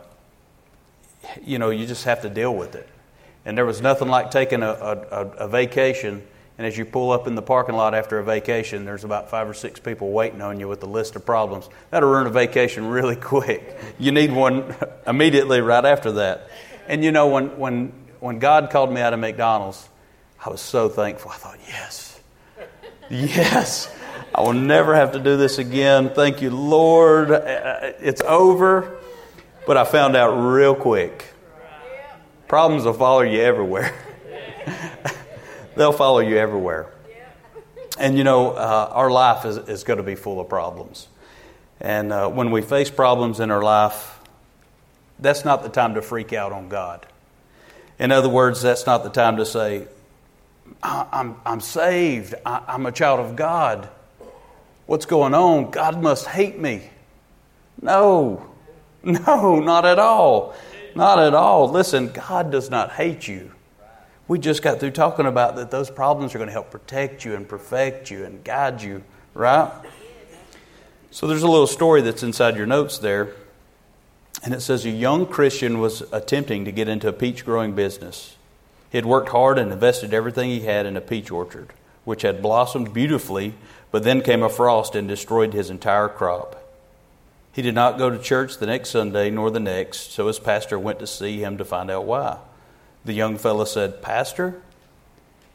you 1.43 1.59
know, 1.59 1.69
you 1.69 1.85
just 1.85 2.05
have 2.05 2.23
to 2.23 2.29
deal 2.29 2.55
with 2.55 2.75
it. 2.75 2.87
And 3.45 3.57
there 3.57 3.65
was 3.65 3.81
nothing 3.81 4.07
like 4.07 4.31
taking 4.31 4.63
a, 4.63 4.69
a, 4.69 5.25
a, 5.37 5.47
vacation, 5.47 6.25
and 6.61 6.67
as 6.67 6.77
you 6.77 6.85
pull 6.85 7.09
up 7.09 7.25
in 7.25 7.33
the 7.33 7.41
parking 7.41 7.73
lot 7.73 7.95
after 7.95 8.19
a 8.19 8.23
vacation, 8.23 8.85
there's 8.85 9.03
about 9.03 9.31
five 9.31 9.49
or 9.49 9.53
six 9.55 9.79
people 9.79 10.11
waiting 10.11 10.43
on 10.43 10.59
you 10.59 10.67
with 10.67 10.83
a 10.83 10.85
list 10.85 11.15
of 11.15 11.25
problems. 11.25 11.67
That'll 11.89 12.07
ruin 12.07 12.27
a 12.27 12.29
vacation 12.29 12.85
really 12.85 13.15
quick. 13.19 13.75
You 13.97 14.11
need 14.11 14.31
one 14.31 14.75
immediately 15.07 15.59
right 15.59 15.83
after 15.83 16.11
that. 16.11 16.51
And 16.87 17.03
you 17.03 17.11
know, 17.11 17.29
when, 17.29 17.57
when, 17.57 17.91
when 18.19 18.37
God 18.37 18.69
called 18.69 18.93
me 18.93 19.01
out 19.01 19.11
of 19.11 19.19
McDonald's, 19.19 19.89
I 20.45 20.51
was 20.51 20.61
so 20.61 20.87
thankful. 20.87 21.31
I 21.31 21.37
thought, 21.37 21.57
yes, 21.67 22.21
yes, 23.09 23.91
I 24.35 24.41
will 24.41 24.53
never 24.53 24.93
have 24.93 25.13
to 25.13 25.19
do 25.19 25.37
this 25.37 25.57
again. 25.57 26.11
Thank 26.13 26.43
you, 26.43 26.51
Lord. 26.51 27.31
Uh, 27.31 27.37
uh, 27.37 27.93
it's 27.99 28.21
over. 28.21 28.99
But 29.65 29.77
I 29.77 29.83
found 29.83 30.15
out 30.15 30.33
real 30.33 30.75
quick 30.75 31.25
Problems 32.47 32.85
will 32.85 32.93
follow 32.93 33.21
you 33.21 33.41
everywhere. 33.41 33.95
They'll 35.75 35.93
follow 35.93 36.19
you 36.19 36.37
everywhere. 36.37 36.87
And 37.99 38.17
you 38.17 38.23
know, 38.23 38.51
uh, 38.51 38.89
our 38.91 39.11
life 39.11 39.45
is, 39.45 39.57
is 39.57 39.83
going 39.83 39.97
to 39.97 40.03
be 40.03 40.15
full 40.15 40.39
of 40.39 40.49
problems. 40.49 41.07
And 41.79 42.11
uh, 42.11 42.29
when 42.29 42.51
we 42.51 42.61
face 42.61 42.89
problems 42.89 43.39
in 43.39 43.51
our 43.51 43.61
life, 43.61 44.19
that's 45.19 45.45
not 45.45 45.63
the 45.63 45.69
time 45.69 45.95
to 45.95 46.01
freak 46.01 46.33
out 46.33 46.51
on 46.51 46.69
God. 46.69 47.05
In 47.99 48.11
other 48.11 48.29
words, 48.29 48.61
that's 48.61 48.85
not 48.85 49.03
the 49.03 49.09
time 49.09 49.37
to 49.37 49.45
say, 49.45 49.87
I'm, 50.81 51.35
I'm 51.45 51.59
saved, 51.59 52.33
I'm 52.45 52.85
a 52.85 52.91
child 52.91 53.19
of 53.19 53.35
God. 53.35 53.89
What's 54.87 55.05
going 55.05 55.33
on? 55.33 55.71
God 55.71 56.01
must 56.01 56.27
hate 56.27 56.59
me. 56.59 56.89
No, 57.81 58.49
no, 59.03 59.59
not 59.59 59.85
at 59.85 59.99
all. 59.99 60.55
Not 60.95 61.19
at 61.19 61.33
all. 61.33 61.69
Listen, 61.69 62.11
God 62.11 62.51
does 62.51 62.69
not 62.69 62.91
hate 62.91 63.27
you. 63.27 63.51
We 64.31 64.39
just 64.39 64.61
got 64.61 64.79
through 64.79 64.91
talking 64.91 65.25
about 65.25 65.57
that 65.57 65.71
those 65.71 65.91
problems 65.91 66.33
are 66.33 66.37
going 66.37 66.47
to 66.47 66.53
help 66.53 66.71
protect 66.71 67.25
you 67.25 67.35
and 67.35 67.45
perfect 67.45 68.09
you 68.09 68.23
and 68.23 68.41
guide 68.45 68.81
you, 68.81 69.03
right? 69.33 69.69
So 71.09 71.27
there's 71.27 71.43
a 71.43 71.49
little 71.49 71.67
story 71.67 72.01
that's 72.01 72.23
inside 72.23 72.55
your 72.55 72.65
notes 72.65 72.97
there. 72.97 73.33
And 74.41 74.53
it 74.53 74.61
says 74.61 74.85
a 74.85 74.89
young 74.89 75.25
Christian 75.25 75.79
was 75.79 76.03
attempting 76.13 76.63
to 76.63 76.71
get 76.71 76.87
into 76.87 77.09
a 77.09 77.11
peach 77.11 77.43
growing 77.43 77.73
business. 77.73 78.37
He 78.89 78.97
had 78.97 79.05
worked 79.05 79.27
hard 79.27 79.59
and 79.59 79.69
invested 79.69 80.13
everything 80.13 80.49
he 80.49 80.61
had 80.61 80.85
in 80.85 80.95
a 80.95 81.01
peach 81.01 81.29
orchard, 81.29 81.73
which 82.05 82.21
had 82.21 82.41
blossomed 82.41 82.93
beautifully, 82.93 83.55
but 83.91 84.03
then 84.03 84.21
came 84.21 84.43
a 84.43 84.49
frost 84.49 84.95
and 84.95 85.09
destroyed 85.09 85.51
his 85.53 85.69
entire 85.69 86.07
crop. 86.07 86.55
He 87.51 87.61
did 87.61 87.75
not 87.75 87.97
go 87.97 88.09
to 88.09 88.17
church 88.17 88.59
the 88.59 88.65
next 88.65 88.91
Sunday 88.91 89.29
nor 89.29 89.51
the 89.51 89.59
next, 89.59 90.13
so 90.13 90.27
his 90.27 90.39
pastor 90.39 90.79
went 90.79 90.99
to 90.99 91.07
see 91.07 91.43
him 91.43 91.57
to 91.57 91.65
find 91.65 91.91
out 91.91 92.05
why. 92.05 92.37
The 93.05 93.13
young 93.13 93.37
fellow 93.37 93.65
said, 93.65 94.01
Pastor, 94.01 94.61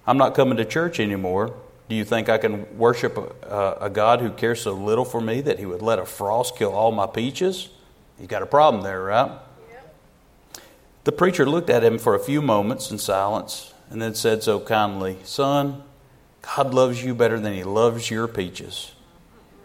I'm 0.06 0.18
not 0.18 0.34
coming 0.34 0.56
to 0.56 0.64
church 0.64 1.00
anymore. 1.00 1.54
Do 1.88 1.94
you 1.94 2.04
think 2.04 2.28
I 2.28 2.38
can 2.38 2.76
worship 2.76 3.16
a, 3.16 3.76
a, 3.80 3.90
God 3.90 4.20
who 4.20 4.30
cares 4.30 4.62
so 4.62 4.72
little 4.72 5.04
for 5.04 5.20
me 5.20 5.40
that 5.42 5.60
he 5.60 5.66
would 5.66 5.82
let 5.82 6.00
a 6.00 6.04
frost 6.04 6.56
kill 6.56 6.72
all 6.72 6.90
my 6.90 7.06
peaches? 7.06 7.68
You 8.20 8.26
got 8.26 8.42
a 8.42 8.46
problem 8.46 8.82
there, 8.82 9.02
right? 9.02 9.30
The 11.04 11.12
preacher 11.12 11.48
looked 11.48 11.70
at 11.70 11.84
him 11.84 11.98
for 11.98 12.16
a 12.16 12.18
few 12.18 12.42
moments 12.42 12.90
in 12.90 12.98
silence 12.98 13.72
and 13.88 14.02
then 14.02 14.16
said 14.16 14.42
so 14.42 14.58
kindly, 14.58 15.18
Son, 15.22 15.84
God 16.42 16.74
loves 16.74 17.04
you 17.04 17.14
better 17.14 17.38
than 17.38 17.52
he 17.52 17.62
loves 17.62 18.10
your 18.10 18.26
peaches. 18.26 18.92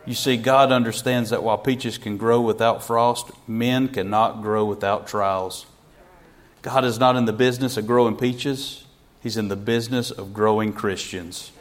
You 0.05 0.13
see, 0.13 0.37
God 0.37 0.71
understands 0.71 1.31
that 1.31 1.43
while 1.43 1.57
peaches 1.57 1.97
can 1.97 2.17
grow 2.17 2.41
without 2.41 2.83
frost, 2.83 3.31
men 3.47 3.87
cannot 3.87 4.43
grow 4.43 4.65
without 4.65 5.07
trials. 5.07 5.65
God 6.61 6.85
is 6.85 6.99
not 6.99 7.15
in 7.15 7.25
the 7.25 7.33
business 7.33 7.77
of 7.77 7.87
growing 7.87 8.15
peaches, 8.15 8.85
He's 9.21 9.37
in 9.37 9.47
the 9.47 9.55
business 9.55 10.09
of 10.11 10.33
growing 10.33 10.73
Christians. 10.73 11.51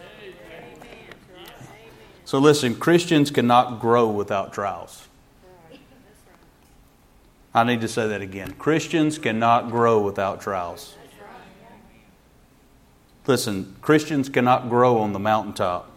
So 2.24 2.38
listen, 2.38 2.76
Christians 2.76 3.30
cannot 3.30 3.80
grow 3.80 4.08
without 4.08 4.52
trials. 4.52 5.08
I 7.52 7.64
need 7.64 7.80
to 7.80 7.88
say 7.88 8.06
that 8.08 8.22
again. 8.22 8.52
Christians 8.52 9.18
cannot 9.18 9.70
grow 9.70 10.00
without 10.00 10.40
trials. 10.40 10.94
Listen, 13.26 13.74
Christians 13.82 14.28
cannot 14.28 14.68
grow 14.68 14.98
on 14.98 15.12
the 15.12 15.18
mountaintop. 15.18 15.90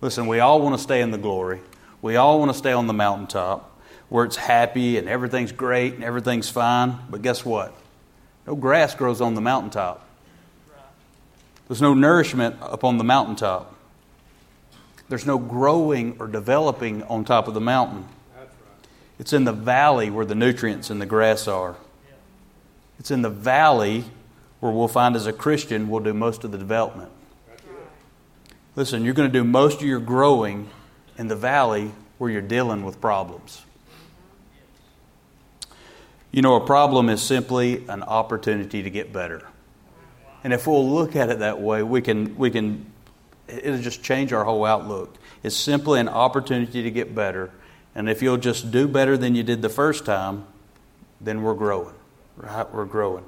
Listen, 0.00 0.26
we 0.26 0.40
all 0.40 0.62
want 0.62 0.76
to 0.76 0.82
stay 0.82 1.00
in 1.00 1.10
the 1.10 1.18
glory. 1.18 1.60
We 2.00 2.16
all 2.16 2.38
want 2.38 2.52
to 2.52 2.56
stay 2.56 2.72
on 2.72 2.86
the 2.86 2.94
mountaintop 2.94 3.78
where 4.08 4.24
it's 4.24 4.36
happy 4.36 4.96
and 4.96 5.08
everything's 5.08 5.52
great 5.52 5.94
and 5.94 6.04
everything's 6.04 6.48
fine. 6.48 6.98
But 7.10 7.22
guess 7.22 7.44
what? 7.44 7.74
No 8.46 8.54
grass 8.54 8.94
grows 8.94 9.20
on 9.20 9.34
the 9.34 9.40
mountaintop. 9.40 10.06
There's 11.68 11.82
no 11.82 11.94
nourishment 11.94 12.56
upon 12.60 12.98
the 12.98 13.04
mountaintop. 13.04 13.74
There's 15.08 15.26
no 15.26 15.38
growing 15.38 16.16
or 16.18 16.26
developing 16.26 17.02
on 17.04 17.24
top 17.24 17.48
of 17.48 17.54
the 17.54 17.60
mountain. 17.60 18.08
It's 19.18 19.32
in 19.32 19.44
the 19.44 19.52
valley 19.52 20.10
where 20.10 20.24
the 20.24 20.34
nutrients 20.34 20.90
in 20.90 20.98
the 20.98 21.06
grass 21.06 21.46
are. 21.46 21.76
It's 22.98 23.10
in 23.10 23.22
the 23.22 23.30
valley 23.30 24.04
where 24.60 24.72
we'll 24.72 24.88
find 24.88 25.16
as 25.16 25.26
a 25.26 25.32
Christian 25.32 25.88
we'll 25.88 26.00
do 26.00 26.14
most 26.14 26.44
of 26.44 26.52
the 26.52 26.58
development. 26.58 27.10
Listen, 28.76 29.04
you're 29.04 29.14
going 29.14 29.30
to 29.30 29.32
do 29.32 29.44
most 29.44 29.80
of 29.80 29.86
your 29.86 30.00
growing 30.00 30.70
in 31.18 31.28
the 31.28 31.36
valley 31.36 31.92
where 32.18 32.30
you're 32.30 32.40
dealing 32.40 32.84
with 32.84 33.00
problems. 33.00 33.62
You 36.32 36.42
know, 36.42 36.56
a 36.56 36.64
problem 36.64 37.08
is 37.08 37.20
simply 37.22 37.86
an 37.88 38.02
opportunity 38.02 38.82
to 38.82 38.90
get 38.90 39.12
better. 39.12 39.46
And 40.44 40.52
if 40.52 40.66
we'll 40.66 40.88
look 40.88 41.16
at 41.16 41.28
it 41.28 41.40
that 41.40 41.60
way, 41.60 41.82
we 41.82 42.00
can, 42.00 42.36
we 42.36 42.50
can 42.50 42.90
it'll 43.48 43.80
just 43.80 44.02
change 44.02 44.32
our 44.32 44.44
whole 44.44 44.64
outlook. 44.64 45.16
It's 45.42 45.56
simply 45.56 46.00
an 46.00 46.08
opportunity 46.08 46.82
to 46.82 46.90
get 46.90 47.14
better 47.14 47.50
and 47.94 48.08
if 48.08 48.22
you'll 48.22 48.36
just 48.36 48.70
do 48.70 48.86
better 48.86 49.16
than 49.16 49.34
you 49.34 49.42
did 49.42 49.62
the 49.62 49.68
first 49.68 50.04
time, 50.04 50.46
then 51.20 51.42
we're 51.42 51.54
growing. 51.54 51.94
Right? 52.36 52.72
We're 52.72 52.84
growing. 52.84 53.24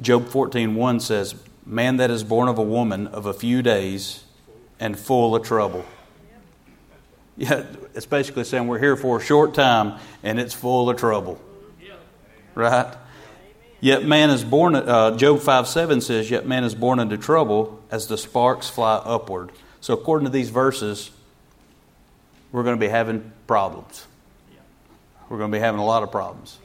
Job 0.00 0.28
14:1 0.28 1.00
says, 1.00 1.34
"Man 1.64 1.98
that 1.98 2.10
is 2.10 2.24
born 2.24 2.48
of 2.48 2.58
a 2.58 2.62
woman 2.62 3.06
of 3.06 3.26
a 3.26 3.32
few 3.32 3.62
days 3.62 4.24
and 4.80 4.98
full 4.98 5.36
of 5.36 5.42
trouble." 5.44 5.84
Yeah, 7.36 7.64
it's 7.94 8.06
basically 8.06 8.44
saying 8.44 8.66
we're 8.66 8.78
here 8.78 8.96
for 8.96 9.18
a 9.18 9.20
short 9.20 9.54
time 9.54 9.94
and 10.22 10.38
it's 10.40 10.54
full 10.54 10.88
of 10.88 10.96
trouble. 10.96 11.40
Right? 12.54 12.94
Yet 13.80 14.04
man 14.04 14.30
is 14.30 14.44
born, 14.44 14.74
uh, 14.76 15.16
Job 15.16 15.40
5 15.40 15.68
7 15.68 16.00
says, 16.00 16.30
Yet 16.30 16.46
man 16.46 16.64
is 16.64 16.74
born 16.74 17.00
into 17.00 17.18
trouble 17.18 17.82
as 17.90 18.06
the 18.06 18.16
sparks 18.16 18.70
fly 18.70 18.96
upward. 18.96 19.52
So, 19.80 19.92
according 19.92 20.24
to 20.24 20.32
these 20.32 20.48
verses, 20.48 21.10
we're 22.50 22.62
going 22.62 22.76
to 22.76 22.80
be 22.80 22.88
having 22.88 23.32
problems. 23.46 24.06
We're 25.28 25.38
going 25.38 25.50
to 25.50 25.56
be 25.56 25.60
having 25.60 25.80
a 25.80 25.84
lot 25.84 26.02
of 26.02 26.10
problems. 26.10 26.58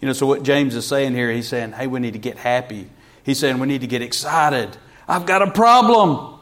You 0.00 0.06
know, 0.06 0.14
so 0.14 0.26
what 0.26 0.42
James 0.42 0.74
is 0.74 0.86
saying 0.86 1.14
here, 1.14 1.30
he's 1.30 1.46
saying, 1.46 1.72
hey, 1.72 1.86
we 1.86 2.00
need 2.00 2.14
to 2.14 2.18
get 2.18 2.36
happy. 2.36 2.88
He's 3.22 3.38
saying 3.38 3.60
we 3.60 3.68
need 3.68 3.82
to 3.82 3.86
get 3.86 4.02
excited. 4.02 4.76
I've 5.06 5.26
got 5.26 5.42
a 5.42 5.50
problem. 5.52 6.40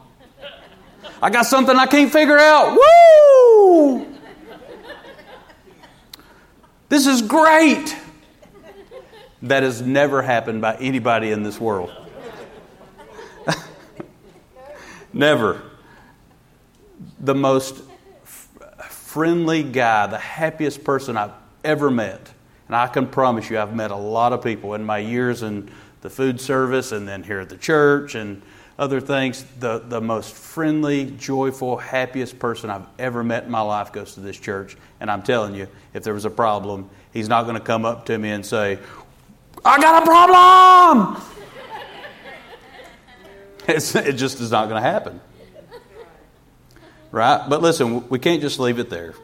I 1.21 1.29
got 1.29 1.43
something 1.45 1.77
I 1.77 1.87
can't 1.87 2.11
figure 2.11 2.39
out. 2.39 2.75
Woo! 2.75 4.07
This 6.89 7.07
is 7.07 7.21
great. 7.21 7.95
That 9.43 9.63
has 9.63 9.81
never 9.81 10.23
happened 10.23 10.61
by 10.61 10.77
anybody 10.77 11.31
in 11.31 11.43
this 11.43 11.59
world. 11.61 11.91
never. 15.13 15.63
The 17.19 17.35
most 17.35 17.83
friendly 19.11 19.63
guy, 19.63 20.07
the 20.07 20.19
happiest 20.19 20.85
person 20.85 21.17
I've 21.17 21.33
ever 21.65 21.91
met. 21.91 22.31
And 22.69 22.77
I 22.77 22.87
can 22.87 23.09
promise 23.09 23.51
you, 23.51 23.59
I've 23.59 23.75
met 23.75 23.91
a 23.91 23.97
lot 23.97 24.33
of 24.33 24.45
people 24.45 24.75
in 24.75 24.85
my 24.85 24.99
years 24.99 25.43
in 25.43 25.71
the 26.03 26.11
food 26.11 26.41
service 26.41 26.93
and 26.93 27.09
then 27.09 27.25
here 27.25 27.41
at 27.41 27.49
the 27.49 27.57
church 27.57 28.15
and 28.15 28.43
other 28.79 29.01
things. 29.01 29.45
The, 29.59 29.81
the 29.81 30.01
most 30.01 30.33
friendly, 30.33 31.07
joyful, 31.19 31.77
happiest 31.79 32.39
person 32.39 32.71
I've 32.71 32.87
ever 32.99 33.25
met 33.25 33.45
in 33.45 33.51
my 33.51 33.61
life 33.61 33.93
goes 33.93 34.15
to 34.15 34.21
this 34.21 34.39
church. 34.39 34.77
And 35.01 35.11
I'm 35.11 35.23
telling 35.23 35.57
you, 35.57 35.67
if 35.93 36.05
there 36.05 36.15
was 36.15 36.25
a 36.25 36.31
problem, 36.31 36.89
he's 37.13 37.29
not 37.29 37.43
going 37.43 37.57
to 37.57 37.61
come 37.61 37.85
up 37.85 38.07
to 38.07 38.17
me 38.17 38.31
and 38.31 38.47
say, 38.47 38.79
I 39.65 39.81
got 39.81 40.03
a 40.03 40.07
problem! 40.07 41.23
It's, 43.69 43.95
it 43.95 44.15
just 44.15 44.41
is 44.41 44.51
not 44.51 44.69
going 44.69 44.83
to 44.83 44.89
happen. 44.89 45.21
Right? 47.13 47.47
But 47.49 47.63
listen, 47.63 48.09
we 48.09 48.19
can't 48.19 48.41
just 48.41 48.59
leave 48.59 48.81
it 48.81 48.91
there. 48.91 49.15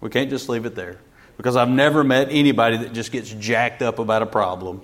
We 0.00 0.08
can't 0.08 0.30
just 0.30 0.48
leave 0.48 0.64
it 0.64 0.74
there. 0.74 0.98
Because 1.36 1.56
I've 1.56 1.68
never 1.68 2.04
met 2.04 2.28
anybody 2.30 2.78
that 2.78 2.92
just 2.92 3.12
gets 3.12 3.30
jacked 3.30 3.82
up 3.82 3.98
about 3.98 4.22
a 4.22 4.26
problem. 4.26 4.80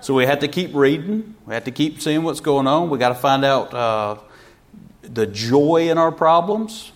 So 0.00 0.14
we 0.14 0.26
have 0.26 0.40
to 0.40 0.48
keep 0.48 0.74
reading. 0.74 1.34
We 1.46 1.54
have 1.54 1.64
to 1.64 1.70
keep 1.70 2.00
seeing 2.00 2.22
what's 2.22 2.40
going 2.40 2.66
on. 2.66 2.88
We 2.88 2.98
got 2.98 3.08
to 3.08 3.14
find 3.16 3.44
out 3.44 3.74
uh, 3.74 4.16
the 5.02 5.26
joy 5.26 5.90
in 5.90 5.98
our 5.98 6.12
problems. 6.12 6.92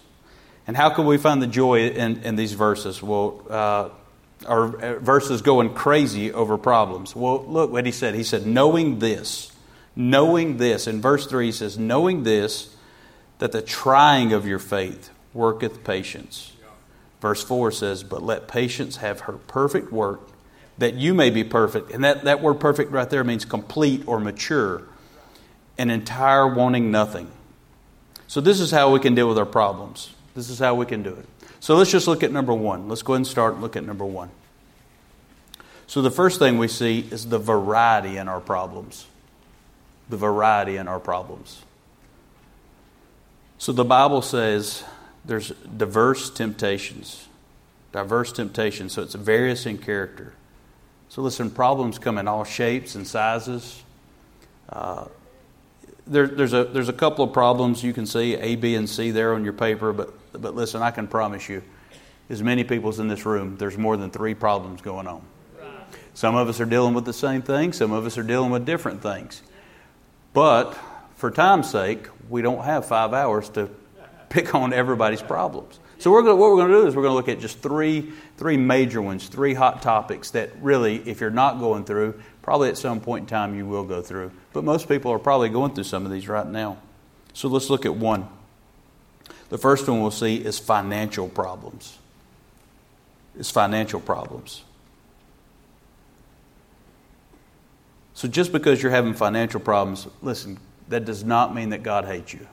And 0.66 0.76
how 0.76 0.90
can 0.90 1.06
we 1.06 1.18
find 1.18 1.42
the 1.42 1.46
joy 1.46 1.88
in, 1.88 2.22
in 2.22 2.36
these 2.36 2.52
verses? 2.52 3.02
Well, 3.02 3.44
uh, 3.50 3.88
our 4.46 4.76
uh, 4.76 4.98
verses 4.98 5.42
going 5.42 5.74
crazy 5.74 6.32
over 6.32 6.58
problems. 6.58 7.14
Well, 7.14 7.44
look 7.44 7.70
what 7.70 7.86
he 7.86 7.92
said. 7.92 8.14
He 8.14 8.24
said, 8.24 8.46
knowing 8.46 8.98
this, 8.98 9.52
knowing 9.96 10.56
this. 10.56 10.86
In 10.86 11.00
verse 11.00 11.26
3, 11.26 11.46
he 11.46 11.52
says, 11.52 11.78
knowing 11.78 12.22
this, 12.22 12.74
that 13.38 13.52
the 13.52 13.62
trying 13.62 14.32
of 14.32 14.46
your 14.46 14.58
faith 14.58 15.10
worketh 15.34 15.84
patience. 15.84 16.52
Verse 17.20 17.42
4 17.42 17.70
says, 17.70 18.02
But 18.02 18.22
let 18.22 18.48
patience 18.48 18.96
have 18.96 19.20
her 19.20 19.34
perfect 19.34 19.92
work, 19.92 20.20
that 20.78 20.94
you 20.94 21.14
may 21.14 21.30
be 21.30 21.44
perfect. 21.44 21.92
And 21.92 22.02
that, 22.04 22.24
that 22.24 22.42
word 22.42 22.54
perfect 22.54 22.90
right 22.90 23.08
there 23.08 23.24
means 23.24 23.44
complete 23.44 24.02
or 24.06 24.18
mature, 24.18 24.82
and 25.78 25.90
entire, 25.90 26.52
wanting 26.52 26.90
nothing. 26.90 27.30
So, 28.26 28.40
this 28.40 28.60
is 28.60 28.70
how 28.70 28.92
we 28.92 28.98
can 28.98 29.14
deal 29.14 29.28
with 29.28 29.38
our 29.38 29.46
problems. 29.46 30.10
This 30.34 30.50
is 30.50 30.58
how 30.58 30.74
we 30.74 30.86
can 30.86 31.02
do 31.02 31.10
it. 31.10 31.26
So, 31.62 31.76
let's 31.76 31.92
just 31.92 32.08
look 32.08 32.24
at 32.24 32.32
number 32.32 32.52
one. 32.52 32.88
Let's 32.88 33.02
go 33.02 33.12
ahead 33.12 33.20
and 33.20 33.26
start 33.26 33.52
and 33.54 33.62
look 33.62 33.76
at 33.76 33.84
number 33.84 34.04
one. 34.04 34.30
So, 35.86 36.02
the 36.02 36.10
first 36.10 36.40
thing 36.40 36.58
we 36.58 36.66
see 36.66 37.06
is 37.10 37.28
the 37.28 37.38
variety 37.38 38.16
in 38.16 38.26
our 38.26 38.40
problems. 38.40 39.06
The 40.08 40.16
variety 40.16 40.76
in 40.76 40.88
our 40.88 40.98
problems. 40.98 41.62
So 43.62 43.70
the 43.70 43.84
Bible 43.84 44.22
says 44.22 44.82
there's 45.24 45.50
diverse 45.50 46.30
temptations. 46.30 47.28
Diverse 47.92 48.32
temptations. 48.32 48.94
So 48.94 49.02
it's 49.02 49.14
various 49.14 49.66
in 49.66 49.78
character. 49.78 50.32
So 51.08 51.22
listen, 51.22 51.48
problems 51.48 51.96
come 52.00 52.18
in 52.18 52.26
all 52.26 52.42
shapes 52.42 52.96
and 52.96 53.06
sizes. 53.06 53.84
Uh, 54.68 55.04
there, 56.08 56.26
there's, 56.26 56.54
a, 56.54 56.64
there's 56.64 56.88
a 56.88 56.92
couple 56.92 57.24
of 57.24 57.32
problems 57.32 57.84
you 57.84 57.92
can 57.92 58.04
see, 58.04 58.34
A, 58.34 58.56
B, 58.56 58.74
and 58.74 58.90
C 58.90 59.12
there 59.12 59.32
on 59.32 59.44
your 59.44 59.52
paper, 59.52 59.92
but, 59.92 60.12
but 60.32 60.54
listen, 60.54 60.82
I 60.82 60.90
can 60.90 61.06
promise 61.06 61.48
you, 61.48 61.62
as 62.30 62.42
many 62.42 62.64
people 62.64 62.88
as 62.88 62.98
in 62.98 63.08
this 63.08 63.26
room, 63.26 63.56
there's 63.56 63.76
more 63.76 63.96
than 63.96 64.10
three 64.10 64.34
problems 64.34 64.80
going 64.80 65.06
on. 65.06 65.22
Some 66.14 66.34
of 66.34 66.48
us 66.48 66.60
are 66.60 66.66
dealing 66.66 66.94
with 66.94 67.04
the 67.04 67.12
same 67.12 67.42
thing, 67.42 67.72
some 67.72 67.92
of 67.92 68.04
us 68.06 68.18
are 68.18 68.22
dealing 68.22 68.50
with 68.50 68.66
different 68.66 69.02
things. 69.02 69.42
But 70.34 70.76
for 71.16 71.30
time's 71.30 71.70
sake, 71.70 72.06
we 72.28 72.42
don't 72.42 72.64
have 72.64 72.86
five 72.86 73.12
hours 73.12 73.48
to 73.50 73.70
pick 74.28 74.54
on 74.54 74.72
everybody's 74.72 75.22
problems. 75.22 75.78
So 75.98 76.10
we're 76.10 76.22
gonna, 76.22 76.34
what 76.34 76.50
we're 76.50 76.56
going 76.56 76.72
to 76.72 76.74
do 76.82 76.86
is 76.86 76.96
we're 76.96 77.02
going 77.02 77.12
to 77.12 77.16
look 77.16 77.28
at 77.28 77.38
just 77.38 77.60
three, 77.60 78.12
three 78.36 78.56
major 78.56 79.00
ones, 79.00 79.28
three 79.28 79.54
hot 79.54 79.82
topics 79.82 80.32
that 80.32 80.50
really, 80.60 80.96
if 81.08 81.20
you're 81.20 81.30
not 81.30 81.60
going 81.60 81.84
through, 81.84 82.20
probably 82.42 82.68
at 82.70 82.76
some 82.76 83.00
point 83.00 83.22
in 83.22 83.26
time 83.26 83.54
you 83.54 83.66
will 83.66 83.84
go 83.84 84.02
through. 84.02 84.32
But 84.52 84.64
most 84.64 84.88
people 84.88 85.12
are 85.12 85.18
probably 85.18 85.48
going 85.48 85.74
through 85.74 85.84
some 85.84 86.04
of 86.04 86.10
these 86.10 86.26
right 86.26 86.46
now. 86.46 86.78
So 87.34 87.48
let's 87.48 87.70
look 87.70 87.86
at 87.86 87.94
one. 87.94 88.28
The 89.52 89.58
first 89.58 89.86
one 89.86 90.00
we'll 90.00 90.10
see 90.10 90.36
is 90.36 90.58
financial 90.58 91.28
problems. 91.28 91.98
It's 93.38 93.50
financial 93.50 94.00
problems. 94.00 94.64
So 98.14 98.28
just 98.28 98.50
because 98.50 98.82
you're 98.82 98.92
having 98.92 99.12
financial 99.12 99.60
problems, 99.60 100.08
listen, 100.22 100.58
that 100.88 101.04
does 101.04 101.22
not 101.22 101.54
mean 101.54 101.68
that 101.68 101.82
God 101.82 102.06
hates 102.06 102.32
you. 102.32 102.48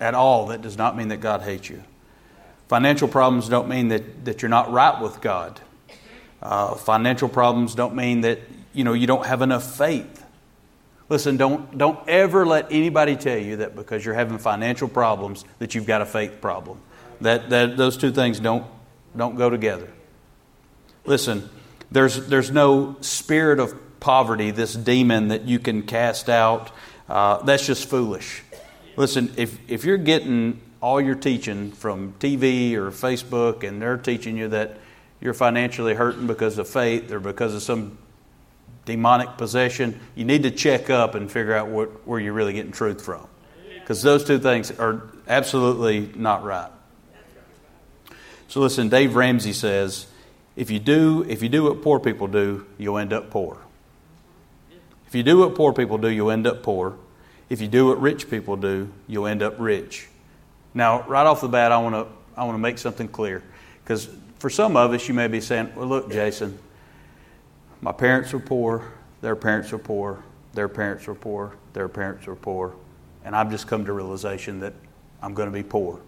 At 0.00 0.14
all, 0.14 0.46
that 0.46 0.62
does 0.62 0.76
not 0.76 0.96
mean 0.96 1.06
that 1.10 1.18
God 1.18 1.42
hates 1.42 1.70
you. 1.70 1.84
Financial 2.66 3.06
problems 3.06 3.48
don't 3.48 3.68
mean 3.68 3.86
that, 3.86 4.24
that 4.24 4.42
you're 4.42 4.48
not 4.48 4.72
right 4.72 5.00
with 5.00 5.20
God. 5.20 5.60
Uh, 6.42 6.74
financial 6.74 7.28
problems 7.28 7.76
don't 7.76 7.94
mean 7.94 8.22
that 8.22 8.40
you 8.72 8.82
know 8.82 8.94
you 8.94 9.06
don't 9.06 9.26
have 9.26 9.42
enough 9.42 9.76
faith. 9.78 10.24
Listen, 11.10 11.36
don't 11.36 11.76
don't 11.76 12.08
ever 12.08 12.46
let 12.46 12.72
anybody 12.72 13.16
tell 13.16 13.36
you 13.36 13.56
that 13.56 13.76
because 13.76 14.04
you're 14.04 14.14
having 14.14 14.38
financial 14.38 14.88
problems 14.88 15.44
that 15.58 15.74
you've 15.74 15.86
got 15.86 16.00
a 16.00 16.06
faith 16.06 16.40
problem. 16.40 16.80
That 17.20 17.50
that 17.50 17.76
those 17.76 17.98
two 17.98 18.12
things 18.12 18.40
don't 18.40 18.64
don't 19.14 19.36
go 19.36 19.50
together. 19.50 19.88
Listen, 21.04 21.50
there's 21.90 22.28
there's 22.28 22.50
no 22.50 22.96
spirit 23.00 23.58
of 23.58 23.74
poverty, 24.00 24.50
this 24.50 24.72
demon 24.72 25.28
that 25.28 25.42
you 25.42 25.58
can 25.58 25.82
cast 25.82 26.30
out. 26.30 26.70
Uh, 27.08 27.42
that's 27.42 27.66
just 27.66 27.88
foolish. 27.88 28.42
Listen, 28.96 29.32
if, 29.36 29.58
if 29.68 29.84
you're 29.84 29.98
getting 29.98 30.60
all 30.80 31.00
your 31.00 31.14
teaching 31.14 31.72
from 31.72 32.14
TV 32.14 32.74
or 32.74 32.90
Facebook 32.90 33.66
and 33.66 33.80
they're 33.80 33.96
teaching 33.96 34.36
you 34.36 34.48
that 34.48 34.78
you're 35.20 35.34
financially 35.34 35.94
hurting 35.94 36.26
because 36.26 36.56
of 36.58 36.68
faith 36.68 37.10
or 37.12 37.20
because 37.20 37.54
of 37.54 37.62
some 37.62 37.98
demonic 38.90 39.36
possession, 39.36 39.98
you 40.14 40.24
need 40.24 40.42
to 40.42 40.50
check 40.50 40.90
up 40.90 41.14
and 41.14 41.30
figure 41.30 41.54
out 41.54 41.68
what, 41.68 42.06
where 42.06 42.18
you're 42.18 42.32
really 42.32 42.52
getting 42.52 42.72
truth 42.72 43.04
from. 43.04 43.26
Because 43.74 44.02
those 44.02 44.24
two 44.24 44.38
things 44.38 44.70
are 44.72 45.02
absolutely 45.28 46.10
not 46.16 46.42
right. 46.42 46.70
So 48.48 48.60
listen, 48.60 48.88
Dave 48.88 49.14
Ramsey 49.14 49.52
says, 49.52 50.06
if 50.56 50.70
you 50.70 50.80
do 50.80 51.24
if 51.28 51.42
you 51.42 51.48
do 51.48 51.62
what 51.64 51.82
poor 51.82 52.00
people 52.00 52.26
do, 52.26 52.66
you'll 52.78 52.98
end 52.98 53.12
up 53.12 53.30
poor. 53.30 53.58
If 55.06 55.14
you 55.14 55.22
do 55.22 55.38
what 55.38 55.54
poor 55.54 55.72
people 55.72 55.98
do, 55.98 56.08
you'll 56.08 56.32
end 56.32 56.46
up 56.46 56.62
poor. 56.62 56.96
If 57.48 57.60
you 57.60 57.68
do 57.68 57.86
what 57.86 58.00
rich 58.00 58.28
people 58.28 58.56
do, 58.56 58.90
you'll 59.06 59.26
end 59.26 59.42
up 59.42 59.54
rich. 59.58 60.08
Now, 60.74 61.02
right 61.08 61.26
off 61.26 61.40
the 61.40 61.48
bat, 61.48 61.72
I 61.72 61.78
want 61.78 61.94
to 61.94 62.06
I 62.36 62.44
want 62.44 62.54
to 62.54 62.60
make 62.60 62.78
something 62.78 63.08
clear 63.08 63.42
because 63.82 64.08
for 64.38 64.50
some 64.50 64.76
of 64.76 64.92
us, 64.92 65.06
you 65.08 65.14
may 65.14 65.28
be 65.28 65.40
saying, 65.40 65.72
"Well, 65.76 65.86
look, 65.86 66.10
Jason, 66.10 66.58
my 67.80 67.92
parents 67.92 68.32
were 68.32 68.40
poor, 68.40 68.92
their 69.20 69.36
parents 69.36 69.72
were 69.72 69.78
poor, 69.78 70.22
their 70.52 70.68
parents 70.68 71.06
were 71.06 71.14
poor, 71.14 71.56
their 71.72 71.88
parents 71.88 72.26
were 72.26 72.36
poor, 72.36 72.74
and 73.24 73.34
I've 73.34 73.50
just 73.50 73.66
come 73.66 73.84
to 73.84 73.92
realization 73.92 74.60
that 74.60 74.74
I'm 75.22 75.34
going 75.34 75.48
to 75.48 75.52
be 75.52 75.62
poor. 75.62 76.00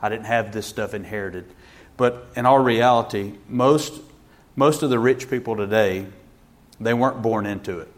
I 0.00 0.08
didn't 0.08 0.26
have 0.26 0.52
this 0.52 0.66
stuff 0.66 0.94
inherited." 0.94 1.46
But 1.96 2.28
in 2.34 2.46
our 2.46 2.62
reality, 2.62 3.34
most 3.48 4.00
most 4.56 4.82
of 4.82 4.90
the 4.90 4.98
rich 4.98 5.30
people 5.30 5.56
today, 5.56 6.06
they 6.80 6.94
weren't 6.94 7.22
born 7.22 7.46
into 7.46 7.78
it. 7.78 7.88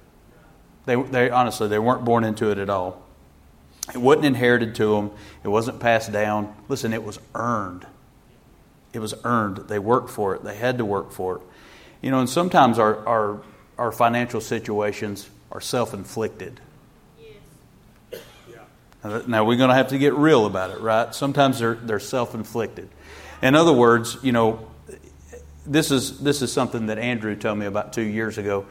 They, 0.84 1.00
they 1.00 1.30
honestly, 1.30 1.68
they 1.68 1.78
weren't 1.78 2.04
born 2.04 2.24
into 2.24 2.50
it 2.50 2.58
at 2.58 2.68
all. 2.68 3.02
It 3.94 3.98
wasn't 3.98 4.26
inherited 4.26 4.74
to 4.76 4.94
them. 4.94 5.10
It 5.42 5.48
wasn't 5.48 5.80
passed 5.80 6.12
down. 6.12 6.54
Listen, 6.68 6.92
it 6.92 7.02
was 7.02 7.18
earned. 7.34 7.86
It 8.92 9.00
was 9.00 9.14
earned. 9.24 9.68
They 9.68 9.78
worked 9.78 10.10
for 10.10 10.34
it. 10.34 10.44
They 10.44 10.56
had 10.56 10.78
to 10.78 10.84
work 10.84 11.12
for 11.12 11.36
it. 11.36 11.42
You 12.02 12.10
know, 12.10 12.18
and 12.18 12.28
sometimes 12.28 12.78
our, 12.78 13.06
our, 13.06 13.42
our 13.78 13.92
financial 13.92 14.40
situations 14.40 15.30
are 15.52 15.60
self 15.60 15.94
inflicted. 15.94 16.60
Yes. 18.10 19.26
Now, 19.26 19.44
we're 19.44 19.56
going 19.56 19.70
to 19.70 19.74
have 19.74 19.88
to 19.88 19.98
get 19.98 20.14
real 20.14 20.46
about 20.46 20.70
it, 20.70 20.80
right? 20.80 21.14
Sometimes 21.14 21.60
they're, 21.60 21.74
they're 21.74 22.00
self 22.00 22.34
inflicted. 22.34 22.88
In 23.40 23.54
other 23.54 23.72
words, 23.72 24.18
you 24.22 24.32
know, 24.32 24.68
this 25.66 25.90
is, 25.90 26.18
this 26.20 26.42
is 26.42 26.52
something 26.52 26.86
that 26.86 26.98
Andrew 26.98 27.36
told 27.36 27.58
me 27.58 27.66
about 27.66 27.92
two 27.92 28.02
years 28.02 28.36
ago. 28.36 28.66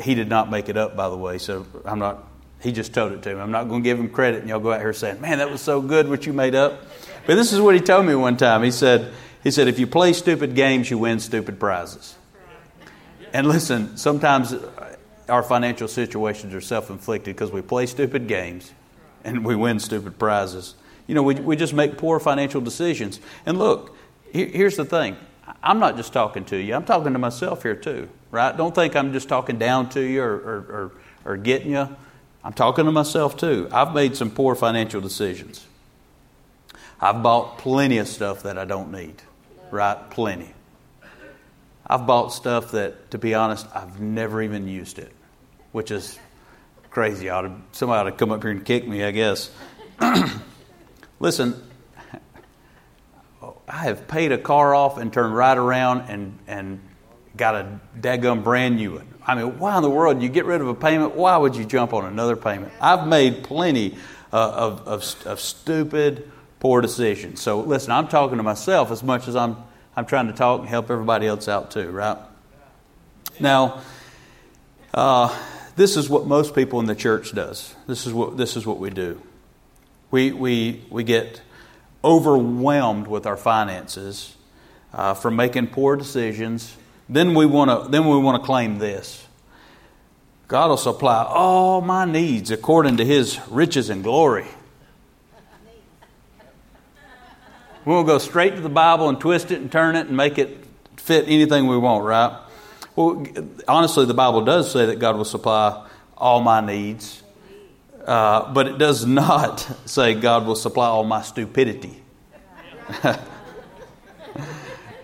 He 0.00 0.14
did 0.14 0.28
not 0.28 0.50
make 0.50 0.68
it 0.68 0.76
up, 0.76 0.96
by 0.96 1.08
the 1.08 1.16
way, 1.16 1.38
so 1.38 1.66
I'm 1.84 1.98
not, 1.98 2.26
he 2.60 2.72
just 2.72 2.94
told 2.94 3.12
it 3.12 3.22
to 3.22 3.34
me. 3.34 3.40
I'm 3.40 3.50
not 3.50 3.68
going 3.68 3.82
to 3.82 3.84
give 3.84 3.98
him 3.98 4.08
credit, 4.10 4.40
and 4.40 4.48
y'all 4.48 4.60
go 4.60 4.72
out 4.72 4.80
here 4.80 4.92
saying, 4.92 5.20
man, 5.20 5.38
that 5.38 5.50
was 5.50 5.60
so 5.60 5.80
good 5.80 6.08
what 6.08 6.26
you 6.26 6.32
made 6.32 6.54
up. 6.54 6.84
But 7.26 7.34
this 7.36 7.52
is 7.52 7.60
what 7.60 7.74
he 7.74 7.80
told 7.80 8.06
me 8.06 8.14
one 8.14 8.36
time. 8.36 8.62
He 8.62 8.70
said, 8.70 9.12
he 9.42 9.50
said, 9.50 9.68
if 9.68 9.78
you 9.78 9.86
play 9.86 10.12
stupid 10.12 10.54
games, 10.54 10.90
you 10.90 10.98
win 10.98 11.20
stupid 11.20 11.60
prizes. 11.60 12.16
And 13.32 13.46
listen, 13.46 13.96
sometimes 13.96 14.54
our 15.28 15.42
financial 15.42 15.88
situations 15.88 16.54
are 16.54 16.60
self 16.60 16.90
inflicted 16.90 17.34
because 17.36 17.52
we 17.52 17.62
play 17.62 17.86
stupid 17.86 18.28
games 18.28 18.72
and 19.24 19.44
we 19.44 19.54
win 19.54 19.78
stupid 19.78 20.18
prizes. 20.18 20.74
You 21.06 21.14
know, 21.14 21.22
we, 21.22 21.34
we 21.34 21.56
just 21.56 21.74
make 21.74 21.96
poor 21.96 22.20
financial 22.20 22.60
decisions. 22.60 23.20
And 23.46 23.58
look, 23.58 23.96
here, 24.32 24.46
here's 24.46 24.76
the 24.76 24.84
thing 24.84 25.16
I'm 25.62 25.78
not 25.78 25.96
just 25.96 26.12
talking 26.12 26.44
to 26.46 26.56
you, 26.56 26.74
I'm 26.74 26.84
talking 26.84 27.12
to 27.12 27.18
myself 27.18 27.62
here 27.62 27.74
too 27.74 28.08
right? 28.30 28.56
Don't 28.56 28.74
think 28.74 28.96
I'm 28.96 29.12
just 29.12 29.28
talking 29.28 29.58
down 29.58 29.88
to 29.90 30.00
you 30.00 30.22
or, 30.22 30.34
or, 30.34 30.56
or, 30.56 30.92
or 31.32 31.36
getting 31.36 31.72
you. 31.72 31.88
I'm 32.44 32.52
talking 32.52 32.84
to 32.84 32.92
myself 32.92 33.36
too. 33.36 33.68
I've 33.72 33.94
made 33.94 34.16
some 34.16 34.30
poor 34.30 34.54
financial 34.54 35.00
decisions. 35.00 35.66
I've 37.00 37.22
bought 37.22 37.58
plenty 37.58 37.98
of 37.98 38.08
stuff 38.08 38.42
that 38.42 38.58
I 38.58 38.64
don't 38.64 38.90
need, 38.92 39.22
right? 39.70 39.98
Plenty. 40.10 40.52
I've 41.88 42.06
bought 42.06 42.28
stuff 42.28 42.72
that, 42.72 43.10
to 43.12 43.18
be 43.18 43.34
honest, 43.34 43.66
I've 43.74 44.00
never 44.00 44.42
even 44.42 44.68
used 44.68 44.98
it, 44.98 45.12
which 45.72 45.90
is 45.90 46.18
crazy. 46.90 47.30
I 47.30 47.38
ought 47.38 47.42
to, 47.42 47.56
somebody 47.72 48.00
ought 48.00 48.10
to 48.10 48.16
come 48.16 48.30
up 48.30 48.42
here 48.42 48.50
and 48.50 48.64
kick 48.64 48.86
me, 48.86 49.02
I 49.04 49.10
guess. 49.10 49.50
Listen, 51.20 51.62
I 53.68 53.84
have 53.84 54.06
paid 54.08 54.32
a 54.32 54.38
car 54.38 54.74
off 54.74 54.98
and 54.98 55.12
turned 55.12 55.34
right 55.34 55.56
around 55.56 56.02
and, 56.08 56.38
and 56.46 56.80
got 57.36 57.54
a 57.54 57.80
daggum 57.98 58.44
brand 58.44 58.76
new 58.76 58.94
one. 58.94 59.14
I 59.26 59.34
mean, 59.34 59.58
why 59.58 59.76
in 59.76 59.82
the 59.82 59.90
world 59.90 60.22
you 60.22 60.28
get 60.28 60.44
rid 60.44 60.60
of 60.60 60.68
a 60.68 60.74
payment? 60.74 61.14
Why 61.14 61.36
would 61.36 61.54
you 61.54 61.64
jump 61.64 61.92
on 61.92 62.06
another 62.06 62.36
payment? 62.36 62.72
I've 62.80 63.06
made 63.06 63.44
plenty 63.44 63.96
uh, 64.32 64.50
of, 64.50 64.88
of, 64.88 65.26
of 65.26 65.40
stupid, 65.40 66.30
poor 66.60 66.80
decisions. 66.80 67.40
So 67.40 67.60
listen, 67.60 67.92
I'm 67.92 68.08
talking 68.08 68.38
to 68.38 68.42
myself 68.42 68.90
as 68.90 69.02
much 69.02 69.28
as 69.28 69.36
I'm 69.36 69.56
I'm 69.98 70.06
trying 70.06 70.28
to 70.28 70.32
talk 70.32 70.60
and 70.60 70.68
help 70.68 70.90
everybody 70.90 71.26
else 71.26 71.48
out 71.48 71.70
too, 71.70 71.90
right? 71.90 72.18
Now, 73.40 73.82
uh, 74.94 75.36
this 75.76 75.96
is 75.96 76.08
what 76.08 76.26
most 76.26 76.54
people 76.54 76.80
in 76.80 76.86
the 76.86 76.94
church 76.94 77.34
does. 77.34 77.74
This 77.86 78.06
is 78.06 78.12
what 78.12 78.36
this 78.36 78.56
is 78.56 78.66
what 78.66 78.78
we 78.78 78.90
do. 78.90 79.20
We 80.10 80.32
we 80.32 80.84
we 80.88 81.04
get 81.04 81.42
overwhelmed 82.04 83.08
with 83.08 83.26
our 83.26 83.36
finances 83.36 84.36
uh, 84.92 85.14
from 85.14 85.36
making 85.36 85.66
poor 85.68 85.96
decisions 85.96 86.76
then 87.08 87.34
we 87.34 87.46
want 87.46 87.70
to 87.70 87.90
then 87.90 88.06
we 88.06 88.18
want 88.18 88.40
to 88.40 88.46
claim 88.46 88.78
this. 88.78 89.26
God 90.46 90.68
will 90.68 90.76
supply 90.76 91.24
all 91.24 91.80
my 91.80 92.04
needs 92.04 92.50
according 92.50 92.98
to 92.98 93.04
his 93.04 93.40
riches 93.48 93.90
and 93.90 94.02
glory. 94.02 94.46
We'll 97.88 98.04
go 98.04 98.18
straight 98.18 98.54
to 98.54 98.60
the 98.60 98.68
Bible 98.68 99.08
and 99.08 99.18
twist 99.18 99.50
it 99.50 99.62
and 99.62 99.72
turn 99.72 99.96
it 99.96 100.08
and 100.08 100.14
make 100.14 100.36
it 100.36 100.62
fit 100.98 101.24
anything 101.26 101.66
we 101.68 101.78
want, 101.78 102.04
right? 102.04 102.38
Well, 102.94 103.26
honestly, 103.66 104.04
the 104.04 104.12
Bible 104.12 104.44
does 104.44 104.70
say 104.70 104.84
that 104.84 104.98
God 104.98 105.16
will 105.16 105.24
supply 105.24 105.86
all 106.14 106.42
my 106.42 106.60
needs, 106.60 107.22
uh, 108.04 108.52
but 108.52 108.66
it 108.66 108.76
does 108.76 109.06
not 109.06 109.60
say 109.88 110.12
God 110.12 110.46
will 110.46 110.54
supply 110.54 110.86
all 110.86 111.02
my 111.02 111.22
stupidity. 111.22 112.02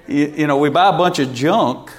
you, 0.07 0.35
you 0.37 0.47
know, 0.47 0.59
we 0.59 0.69
buy 0.69 0.91
a 0.91 0.99
bunch 0.99 1.21
of 1.21 1.33
junk 1.33 1.91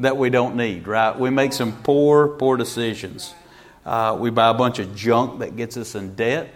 that 0.00 0.18
we 0.18 0.28
don't 0.28 0.54
need, 0.54 0.86
right? 0.86 1.18
We 1.18 1.30
make 1.30 1.54
some 1.54 1.82
poor, 1.82 2.28
poor 2.28 2.58
decisions. 2.58 3.32
Uh, 3.86 4.18
we 4.20 4.28
buy 4.28 4.50
a 4.50 4.54
bunch 4.54 4.80
of 4.80 4.94
junk 4.94 5.38
that 5.38 5.56
gets 5.56 5.78
us 5.78 5.94
in 5.94 6.14
debt. 6.14 6.54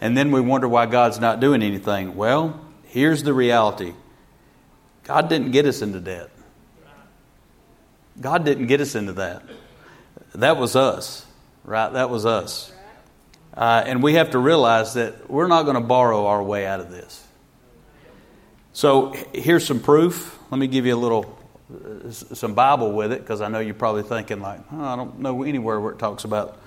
And 0.00 0.16
then 0.16 0.30
we 0.30 0.40
wonder 0.40 0.68
why 0.68 0.86
God's 0.86 1.18
not 1.18 1.40
doing 1.40 1.62
anything. 1.62 2.14
Well, 2.16 2.60
here's 2.84 3.22
the 3.22 3.32
reality 3.32 3.94
God 5.04 5.28
didn't 5.28 5.52
get 5.52 5.66
us 5.66 5.82
into 5.82 6.00
debt. 6.00 6.30
God 8.20 8.44
didn't 8.44 8.66
get 8.66 8.80
us 8.80 8.94
into 8.94 9.14
that. 9.14 9.42
That 10.34 10.56
was 10.56 10.76
us, 10.76 11.24
right? 11.64 11.92
That 11.92 12.10
was 12.10 12.26
us. 12.26 12.72
Uh, 13.56 13.82
and 13.86 14.02
we 14.02 14.14
have 14.14 14.30
to 14.30 14.38
realize 14.38 14.94
that 14.94 15.30
we're 15.30 15.46
not 15.46 15.62
going 15.64 15.74
to 15.74 15.80
borrow 15.80 16.26
our 16.26 16.42
way 16.42 16.66
out 16.66 16.80
of 16.80 16.90
this. 16.90 17.24
So 18.72 19.14
here's 19.32 19.66
some 19.66 19.80
proof. 19.80 20.38
Let 20.50 20.58
me 20.58 20.68
give 20.68 20.86
you 20.86 20.94
a 20.94 20.96
little 20.96 21.36
some 22.12 22.54
Bible 22.54 22.92
with 22.92 23.12
it 23.12 23.20
because 23.20 23.40
I 23.40 23.48
know 23.48 23.58
you're 23.58 23.74
probably 23.74 24.02
thinking 24.02 24.40
like, 24.40 24.60
oh, 24.72 24.84
I 24.84 24.96
don't 24.96 25.18
know 25.18 25.42
anywhere 25.42 25.80
where 25.80 25.92
it 25.92 25.98
talks 25.98 26.24
about 26.24 26.58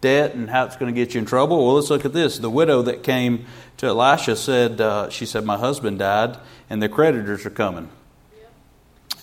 debt 0.00 0.34
and 0.34 0.48
how 0.50 0.64
it's 0.64 0.76
going 0.76 0.92
to 0.94 0.98
get 0.98 1.14
you 1.14 1.20
in 1.20 1.26
trouble. 1.26 1.64
Well, 1.64 1.76
let's 1.76 1.90
look 1.90 2.04
at 2.04 2.12
this. 2.12 2.38
The 2.38 2.50
widow 2.50 2.82
that 2.82 3.02
came 3.02 3.46
to 3.78 3.86
Elisha 3.86 4.36
said, 4.36 4.80
uh, 4.80 5.10
She 5.10 5.26
said, 5.26 5.44
My 5.44 5.56
husband 5.56 5.98
died 5.98 6.38
and 6.68 6.82
the 6.82 6.88
creditors 6.88 7.46
are 7.46 7.50
coming. 7.50 7.90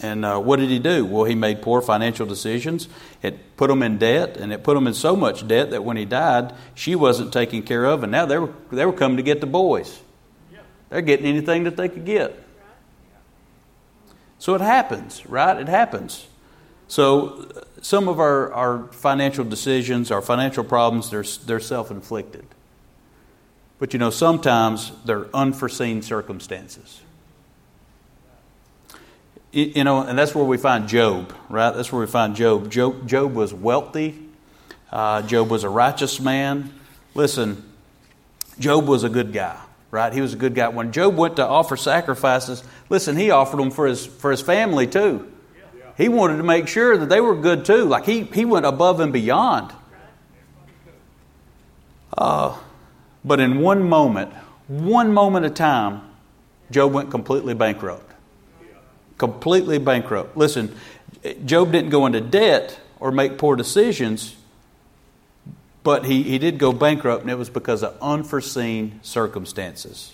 And 0.02 0.26
uh, 0.26 0.40
what 0.40 0.60
did 0.60 0.70
he 0.70 0.80
do? 0.80 1.06
Well, 1.06 1.24
he 1.24 1.34
made 1.34 1.62
poor 1.62 1.82
financial 1.82 2.26
decisions. 2.26 2.90
It 3.22 3.56
put 3.56 3.70
him 3.70 3.82
in 3.82 3.98
debt, 3.98 4.36
and 4.36 4.52
it 4.52 4.62
put 4.62 4.76
him 4.76 4.86
in 4.86 4.94
so 4.94 5.16
much 5.16 5.48
debt 5.48 5.72
that 5.72 5.86
when 5.86 5.96
he 5.96 6.04
died, 6.04 6.54
she 6.76 6.94
wasn't 6.94 7.32
taken 7.32 7.64
care 7.64 7.86
of, 7.86 8.04
and 8.04 8.12
now 8.12 8.26
they 8.26 8.38
were, 8.38 8.54
they 8.70 8.86
were 8.86 8.92
coming 8.92 9.16
to 9.16 9.24
get 9.24 9.40
the 9.40 9.48
boys. 9.48 10.02
They're 10.90 11.02
getting 11.02 11.26
anything 11.26 11.64
that 11.64 11.78
they 11.78 11.88
could 11.88 12.06
get. 12.06 12.38
So 14.40 14.56
it 14.56 14.62
happens, 14.62 15.26
right? 15.26 15.58
It 15.58 15.70
happens. 15.70 16.28
So 16.88 17.48
some 17.82 18.08
of 18.08 18.20
our, 18.20 18.52
our 18.54 18.88
financial 18.94 19.44
decisions, 19.44 20.12
our 20.12 20.22
financial 20.22 20.64
problems, 20.64 21.10
they're, 21.10 21.26
they're 21.46 21.60
self 21.60 21.92
inflicted. 21.92 22.46
But 23.80 23.94
you 23.94 24.00
know, 24.00 24.10
sometimes 24.10 24.92
they're 25.04 25.28
unforeseen 25.36 26.02
circumstances. 26.02 27.02
You 29.52 29.84
know, 29.84 30.02
and 30.02 30.18
that's 30.18 30.34
where 30.34 30.46
we 30.46 30.58
find 30.58 30.88
Job, 30.88 31.34
right? 31.50 31.72
That's 31.72 31.92
where 31.92 32.00
we 32.00 32.08
find 32.08 32.36
Job. 32.36 32.72
Job, 32.72 33.08
Job 33.08 33.36
was 33.36 33.54
wealthy. 33.54 34.18
Uh, 34.92 35.22
Job 35.24 35.52
was 35.52 35.64
a 35.64 35.70
righteous 35.70 36.20
man. 36.20 36.74
Listen, 37.14 37.64
Job 38.58 38.88
was 38.88 39.04
a 39.04 39.10
good 39.10 39.34
guy, 39.34 39.60
right? 39.92 40.14
He 40.14 40.22
was 40.22 40.34
a 40.34 40.38
good 40.38 40.56
guy. 40.56 40.70
When 40.70 40.92
Job 40.92 41.18
went 41.18 41.36
to 41.36 41.46
offer 41.46 41.76
sacrifices, 41.78 42.64
listen, 42.90 43.16
he 43.16 43.30
offered 43.30 43.60
them 43.60 43.70
for 43.70 43.86
his, 43.86 44.06
for 44.06 44.32
his 44.32 44.42
family 44.42 44.88
too. 44.88 45.33
He 45.98 46.10
wanted 46.10 46.38
to 46.38 46.44
make 46.44 46.68
sure 46.68 46.98
that 46.98 47.10
they 47.10 47.22
were 47.22 47.36
good 47.36 47.66
too. 47.66 47.86
Like 47.86 48.06
he, 48.06 48.24
he 48.24 48.46
went 48.46 48.66
above 48.66 49.00
and 49.00 49.14
beyond. 49.14 49.72
Uh, 52.18 52.58
but 53.24 53.40
in 53.40 53.60
one 53.60 53.88
moment, 53.88 54.34
one 54.68 55.14
moment 55.14 55.46
of 55.46 55.54
time, 55.54 56.02
Job 56.72 56.94
went 56.94 57.12
completely 57.12 57.54
bankrupt 57.54 58.14
completely 59.18 59.78
bankrupt. 59.78 60.36
Listen, 60.36 60.76
Job 61.46 61.72
didn't 61.72 61.92
go 61.92 62.06
into 62.06 62.22
debt 62.22 62.78
or 63.00 63.12
make 63.12 63.38
poor 63.38 63.56
decisions, 63.56 64.36
but 65.84 66.06
he, 66.06 66.24
he 66.24 66.38
did 66.38 66.58
go 66.58 66.74
bankrupt, 66.74 67.22
and 67.22 67.32
it 67.32 67.38
was 67.38 67.50
because 67.50 67.84
of 67.84 67.98
unforeseen 68.02 69.00
circumstances. 69.02 70.14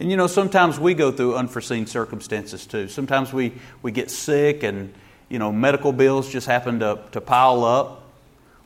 And 0.00 0.10
you 0.10 0.16
know, 0.16 0.26
sometimes 0.26 0.78
we 0.78 0.94
go 0.94 1.12
through 1.12 1.36
unforeseen 1.36 1.86
circumstances 1.86 2.66
too. 2.66 2.88
Sometimes 2.88 3.32
we, 3.32 3.52
we 3.82 3.92
get 3.92 4.10
sick 4.10 4.62
and, 4.62 4.92
you 5.28 5.38
know, 5.38 5.52
medical 5.52 5.92
bills 5.92 6.30
just 6.30 6.46
happen 6.46 6.80
to, 6.80 6.98
to 7.12 7.20
pile 7.20 7.64
up. 7.64 8.02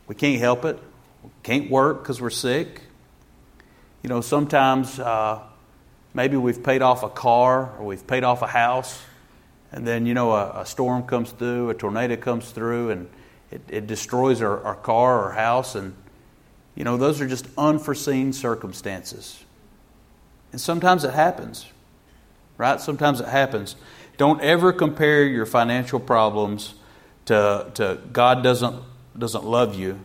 We 0.07 0.15
can't 0.15 0.41
help 0.41 0.65
it. 0.65 0.79
We 1.23 1.31
can't 1.43 1.71
work 1.71 2.03
because 2.03 2.21
we're 2.21 2.31
sick. 2.31 2.83
You 4.03 4.09
know, 4.09 4.21
sometimes 4.21 4.99
uh, 4.99 5.43
maybe 6.15 6.37
we've 6.37 6.63
paid 6.63 6.83
off 6.83 7.03
a 7.03 7.11
car 7.11 7.77
or 7.79 7.85
we've 7.85 8.07
paid 8.07 8.25
off 8.25 8.43
a 8.43 8.47
house 8.47 9.03
and 9.73 9.87
then, 9.87 10.07
you 10.07 10.15
know, 10.15 10.33
a, 10.33 10.61
a 10.61 10.67
storm 10.67 11.03
comes 11.03 11.31
through, 11.31 11.71
a 11.71 11.75
tornado 11.75 12.17
comes 12.17 12.51
through, 12.51 12.91
and 12.91 13.09
it, 13.51 13.61
it 13.69 13.87
destroys 13.87 14.41
our, 14.41 14.63
our 14.65 14.75
car 14.75 15.27
or 15.27 15.33
house. 15.33 15.75
And, 15.75 15.95
you 16.75 16.85
know, 16.85 16.97
those 16.97 17.21
are 17.21 17.29
just 17.29 17.47
unforeseen 17.59 18.33
circumstances. 18.33 19.45
And 20.53 20.61
sometimes 20.61 21.05
it 21.05 21.13
happens, 21.15 21.67
right? 22.57 22.81
Sometimes 22.81 23.21
it 23.21 23.29
happens. 23.29 23.77
Don't 24.17 24.41
ever 24.41 24.73
compare 24.73 25.25
your 25.25 25.47
financial 25.47 26.01
problems 26.01 26.75
to, 27.27 27.71
to 27.75 28.01
God 28.13 28.43
doesn't, 28.43 28.83
doesn't 29.17 29.45
love 29.45 29.75
you, 29.75 30.01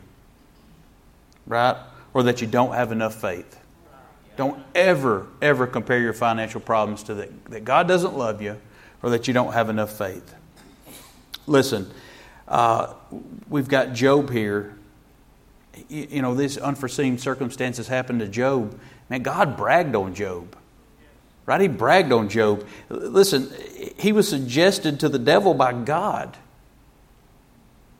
right? 1.48 1.78
Or 2.14 2.24
that 2.24 2.42
you 2.42 2.48
don't 2.48 2.74
have 2.74 2.92
enough 2.92 3.16
faith. 3.20 3.60
Don't 4.36 4.62
ever, 4.76 5.28
ever 5.42 5.68
compare 5.68 6.00
your 6.00 6.14
financial 6.14 6.60
problems 6.60 7.04
to 7.04 7.14
that, 7.16 7.46
that 7.46 7.66
God 7.66 7.88
doesn't 7.88 8.18
love 8.18 8.42
you 8.42 8.60
or 9.02 9.12
that 9.12 9.28
you 9.28 9.34
don't 9.34 9.54
have 9.54 9.70
enough 9.70 9.98
faith. 9.98 10.34
Listen, 11.46 11.92
uh, 12.48 12.94
we've 13.50 13.68
got 13.68 13.94
Job 13.94 14.30
here. 14.32 14.76
You, 15.90 16.08
you 16.10 16.22
know, 16.22 16.34
these 16.34 16.58
unforeseen 16.58 17.18
circumstances 17.18 17.88
happened 17.88 18.22
to 18.22 18.28
Job. 18.28 18.80
Man, 19.10 19.24
God 19.24 19.58
bragged 19.58 19.96
on 19.96 20.14
Job. 20.16 20.56
Right? 21.46 21.62
He 21.62 21.68
bragged 21.68 22.12
on 22.12 22.30
Job. 22.30 22.66
Listen, 22.90 23.52
he 23.98 24.12
was 24.12 24.28
suggested 24.28 25.00
to 25.02 25.10
the 25.10 25.20
devil 25.20 25.54
by 25.54 25.74
God. 25.74 26.38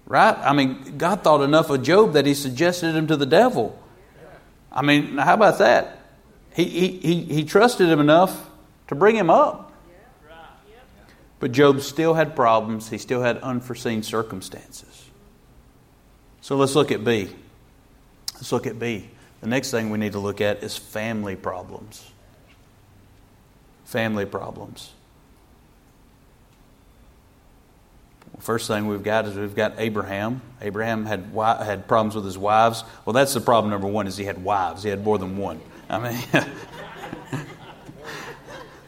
Right? 0.06 0.38
I 0.38 0.54
mean, 0.54 0.98
God 0.98 1.24
thought 1.24 1.42
enough 1.42 1.70
of 1.70 1.84
Job 1.84 2.14
that 2.14 2.26
he 2.26 2.34
suggested 2.34 2.96
him 2.96 3.08
to 3.08 3.18
the 3.18 3.26
devil. 3.26 3.78
I 4.72 4.82
mean, 4.82 5.18
how 5.18 5.34
about 5.34 5.60
that? 5.60 6.00
He, 6.56 6.66
he, 6.66 6.88
he, 7.00 7.22
he 7.22 7.44
trusted 7.44 7.90
him 7.90 8.00
enough 8.00 8.50
to 8.88 8.96
bring 8.96 9.16
him 9.16 9.30
up. 9.30 9.72
But 11.40 11.52
Job 11.52 11.82
still 11.82 12.14
had 12.14 12.38
problems, 12.38 12.90
he 12.90 12.98
still 12.98 13.22
had 13.22 13.38
unforeseen 13.40 14.02
circumstances. 14.02 15.10
So 16.40 16.56
let's 16.56 16.74
look 16.74 16.92
at 16.92 17.04
B. 17.04 17.30
Let's 18.36 18.52
look 18.54 18.66
at 18.66 18.80
B. 18.80 19.10
The 19.44 19.50
next 19.50 19.72
thing 19.72 19.90
we 19.90 19.98
need 19.98 20.14
to 20.14 20.20
look 20.20 20.40
at 20.40 20.64
is 20.64 20.78
family 20.78 21.36
problems. 21.36 22.10
Family 23.84 24.26
problems. 24.26 24.94
First 28.40 28.70
thing 28.70 28.88
we've 28.88 29.04
got 29.04 29.26
is 29.26 29.36
we've 29.36 29.54
got 29.54 29.74
Abraham. 29.80 30.42
Abraham 30.62 31.06
had 31.06 31.26
had 31.36 31.90
problems 31.90 32.16
with 32.16 32.24
his 32.24 32.38
wives. 32.38 32.86
Well, 33.04 33.12
that's 33.12 33.34
the 33.34 33.42
problem 33.42 33.70
number 33.70 33.88
one 33.88 34.08
is 34.08 34.16
he 34.16 34.24
had 34.24 34.42
wives. 34.42 34.82
He 34.82 34.90
had 34.90 35.04
more 35.04 35.18
than 35.18 35.36
one. 35.36 35.60
I 35.90 36.00
mean, 36.00 36.46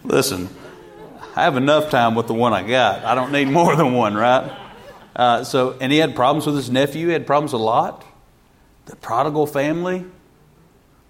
listen, 0.05 0.47
I 1.35 1.43
have 1.43 1.57
enough 1.57 1.89
time 1.89 2.15
with 2.15 2.27
the 2.27 2.33
one 2.33 2.53
I 2.53 2.65
got. 2.65 3.03
I 3.03 3.13
don't 3.13 3.33
need 3.33 3.49
more 3.49 3.75
than 3.75 3.91
one, 3.93 4.15
right? 4.15 4.57
Uh, 5.13 5.43
so, 5.43 5.75
and 5.81 5.91
he 5.91 5.97
had 5.97 6.15
problems 6.15 6.45
with 6.45 6.55
his 6.55 6.69
nephew. 6.69 7.07
He 7.07 7.13
had 7.13 7.27
problems 7.27 7.51
a 7.51 7.57
lot. 7.57 8.05
The 8.85 8.95
prodigal 8.95 9.47
family. 9.47 10.05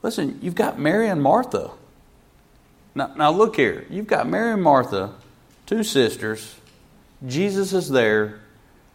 Listen, 0.06 0.38
you've 0.44 0.54
got 0.54 0.78
Mary 0.78 1.10
and 1.10 1.20
Martha. 1.20 1.72
Now, 2.94 3.16
now 3.18 3.32
look 3.32 3.56
here. 3.56 3.88
You've 3.90 4.06
got 4.06 4.30
Mary 4.30 4.54
and 4.54 4.62
Martha, 4.62 5.16
two 5.66 5.84
sisters. 5.84 6.54
Jesus 7.26 7.74
is 7.74 7.90
there. 7.90 8.40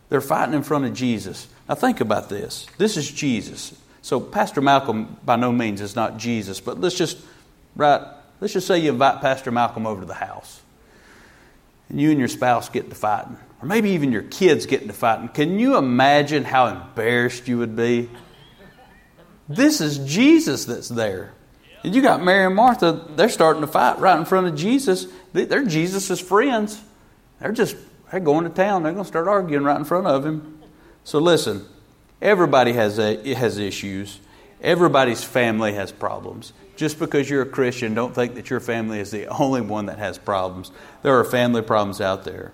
They're 0.09 0.21
fighting 0.21 0.55
in 0.55 0.63
front 0.63 0.85
of 0.85 0.95
Jesus. 0.95 1.49
Now 1.69 1.75
think 1.75 2.01
about 2.01 2.29
this. 2.29 2.69
This 2.79 2.97
is 2.97 3.11
Jesus. 3.11 3.77
So 4.03 4.21
Pastor 4.21 4.61
Malcolm 4.61 5.17
by 5.25 5.35
no 5.35 5.51
means 5.51 5.81
is 5.81 5.97
not 5.97 6.17
Jesus, 6.17 6.61
but 6.61 6.81
let's 6.81 6.95
just 6.95 7.19
right. 7.75 8.01
Let's 8.41 8.53
just 8.53 8.69
say 8.69 8.79
you 8.79 8.93
invite 8.93 9.21
Pastor 9.21 9.51
Malcolm 9.51 9.89
over 9.89 10.03
to 10.03 10.07
the 10.07 10.15
house 10.15 10.61
and 11.89 12.01
you 12.01 12.11
and 12.11 12.21
your 12.21 12.29
spouse 12.29 12.69
get 12.69 12.89
to 12.89 12.95
fighting, 12.95 13.37
or 13.61 13.67
maybe 13.67 13.91
even 13.91 14.13
your 14.13 14.23
kids 14.23 14.65
get 14.65 14.87
to 14.87 14.93
fighting, 14.93 15.27
can 15.27 15.59
you 15.59 15.77
imagine 15.77 16.45
how 16.45 16.69
embarrassed 16.69 17.49
you 17.49 17.59
would 17.59 17.75
be? 17.75 18.09
This 19.51 19.81
is 19.81 19.99
Jesus 19.99 20.65
that's 20.65 20.89
there. 20.89 21.33
And 21.83 21.93
you 21.93 22.03
got 22.03 22.23
Mary 22.23 22.47
and 22.47 22.55
Martha, 22.55 23.05
they're 23.17 23.29
starting 23.29 23.63
to 23.63 23.67
fight 23.67 23.99
right 23.99 24.17
in 24.17 24.25
front 24.25 24.47
of 24.47 24.55
Jesus. 24.55 25.09
They're 25.33 25.65
Jesus' 25.65 26.21
friends. 26.21 26.81
They're 27.41 27.51
just 27.51 27.75
they're 28.13 28.21
going 28.21 28.45
to 28.45 28.51
town. 28.51 28.85
They're 28.85 28.93
going 28.93 29.05
to 29.05 29.09
start 29.09 29.27
arguing 29.27 29.65
right 29.65 29.77
in 29.77 29.85
front 29.85 30.07
of 30.07 30.25
him. 30.25 30.61
So 31.03 31.19
listen, 31.19 31.67
everybody 32.23 32.75
has 32.75 33.01
a, 33.01 33.35
has 33.35 33.59
issues. 33.59 34.21
Everybody's 34.61 35.25
family 35.25 35.73
has 35.73 35.91
problems. 35.91 36.53
Just 36.77 37.01
because 37.01 37.29
you're 37.29 37.43
a 37.43 37.47
Christian, 37.47 37.93
don't 37.93 38.15
think 38.15 38.37
that 38.37 38.51
your 38.51 38.61
family 38.61 39.01
is 39.01 39.11
the 39.11 39.27
only 39.41 39.63
one 39.63 39.87
that 39.87 39.99
has 39.99 40.17
problems. 40.17 40.71
There 41.03 41.19
are 41.19 41.25
family 41.25 41.63
problems 41.63 42.01
out 42.01 42.23
there. 42.23 42.53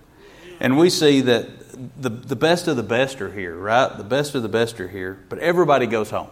And 0.60 0.78
we 0.78 0.88
see 0.88 1.20
that 1.20 2.00
the, 2.00 2.08
the 2.08 2.36
best 2.36 2.68
of 2.68 2.78
the 2.78 2.82
best 2.82 3.20
are 3.20 3.30
here, 3.30 3.54
right? 3.54 3.94
The 3.94 4.04
best 4.04 4.34
of 4.34 4.42
the 4.42 4.48
best 4.48 4.80
are 4.80 4.88
here, 4.88 5.18
but 5.28 5.38
everybody 5.40 5.86
goes 5.86 6.08
home. 6.08 6.30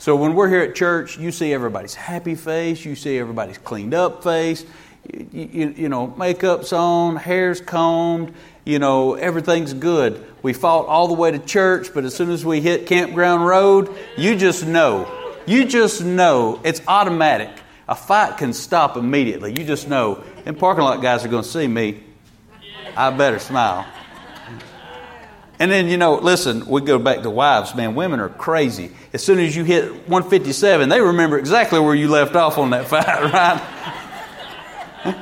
So 0.00 0.16
when 0.16 0.34
we're 0.34 0.48
here 0.48 0.62
at 0.62 0.74
church, 0.74 1.16
you 1.16 1.30
see 1.30 1.52
everybody's 1.52 1.94
happy 1.94 2.34
face, 2.34 2.84
you 2.84 2.96
see 2.96 3.16
everybody's 3.16 3.58
cleaned 3.58 3.94
up 3.94 4.24
face, 4.24 4.64
you, 5.12 5.48
you, 5.52 5.74
you 5.76 5.88
know, 5.88 6.08
makeup's 6.08 6.72
on, 6.72 7.14
hair's 7.14 7.60
combed, 7.60 8.34
you 8.64 8.80
know, 8.80 9.14
everything's 9.14 9.72
good. 9.72 10.26
We 10.42 10.54
fought 10.54 10.86
all 10.86 11.06
the 11.06 11.14
way 11.14 11.30
to 11.30 11.38
church, 11.38 11.94
but 11.94 12.04
as 12.04 12.16
soon 12.16 12.30
as 12.30 12.44
we 12.44 12.60
hit 12.60 12.86
Campground 12.86 13.46
Road, 13.46 13.94
you 14.16 14.34
just 14.34 14.66
know 14.66 15.16
you 15.50 15.64
just 15.64 16.02
know 16.02 16.60
it's 16.64 16.80
automatic. 16.86 17.50
A 17.88 17.94
fight 17.94 18.38
can 18.38 18.52
stop 18.52 18.96
immediately. 18.96 19.50
You 19.50 19.64
just 19.64 19.88
know. 19.88 20.22
And 20.46 20.56
parking 20.56 20.84
lot 20.84 21.02
guys 21.02 21.24
are 21.24 21.28
going 21.28 21.42
to 21.42 21.48
see 21.48 21.66
me. 21.66 22.04
I 22.96 23.10
better 23.10 23.38
smile. 23.38 23.86
And 25.60 25.70
then, 25.70 25.88
you 25.88 25.98
know, 25.98 26.14
listen, 26.14 26.66
we 26.66 26.80
go 26.80 26.98
back 26.98 27.20
to 27.20 27.28
wives. 27.28 27.74
Man, 27.74 27.94
women 27.94 28.18
are 28.18 28.30
crazy. 28.30 28.92
As 29.12 29.22
soon 29.22 29.38
as 29.38 29.54
you 29.54 29.62
hit 29.62 29.92
157, 30.08 30.88
they 30.88 31.02
remember 31.02 31.38
exactly 31.38 31.78
where 31.78 31.94
you 31.94 32.08
left 32.08 32.34
off 32.34 32.56
on 32.56 32.70
that 32.70 32.88
fight, 32.88 33.04
right? 35.04 35.14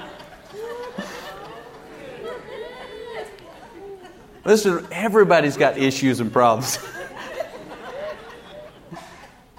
listen, 4.44 4.86
everybody's 4.92 5.56
got 5.56 5.76
issues 5.76 6.20
and 6.20 6.32
problems. 6.32 6.78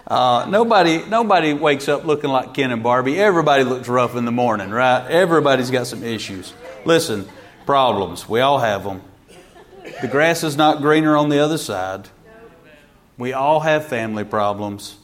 Uh, 0.07 0.47
nobody, 0.49 1.05
nobody 1.05 1.53
wakes 1.53 1.87
up 1.87 2.03
looking 2.03 2.31
like 2.31 2.55
Ken 2.55 2.71
and 2.71 2.81
Barbie. 2.81 3.19
Everybody 3.19 3.63
looks 3.63 3.87
rough 3.87 4.15
in 4.15 4.25
the 4.25 4.31
morning, 4.31 4.71
right? 4.71 5.05
Everybody's 5.07 5.69
got 5.69 5.85
some 5.85 6.03
issues. 6.03 6.51
Listen, 6.83 7.29
problems. 7.67 8.27
We 8.27 8.39
all 8.39 8.57
have 8.57 8.83
them. 8.83 9.03
The 10.02 10.08
grass 10.08 10.43
is 10.43 10.56
not 10.56 10.82
greener 10.82 11.15
on 11.17 11.30
the 11.30 11.39
other 11.39 11.58
side. 11.58 12.10
We 13.17 13.34
all 13.34 13.60
have 13.60 13.88
family 13.88 14.23
problems. 14.23 14.97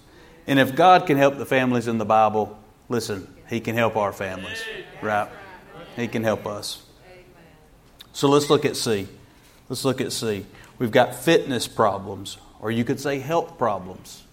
And 0.48 0.60
if 0.60 0.76
God 0.76 1.06
can 1.08 1.18
help 1.18 1.38
the 1.38 1.46
families 1.46 1.88
in 1.88 1.98
the 1.98 2.06
Bible, 2.06 2.58
listen, 2.88 3.28
He 3.50 3.60
can 3.60 3.76
help 3.76 3.96
our 3.96 4.14
families, 4.14 4.64
right? 5.02 5.30
He 5.96 6.08
can 6.08 6.24
help 6.24 6.46
us. 6.46 6.82
So 8.14 8.30
let's 8.30 8.50
look 8.50 8.64
at 8.64 8.76
C. 8.76 9.08
Let's 9.68 9.84
look 9.84 10.00
at 10.00 10.12
C. 10.12 10.46
We've 10.78 10.92
got 10.92 11.16
fitness 11.16 11.68
problems, 11.68 12.38
or 12.60 12.72
you 12.72 12.84
could 12.84 13.00
say 13.00 13.20
health 13.20 13.58
problems. 13.58 14.24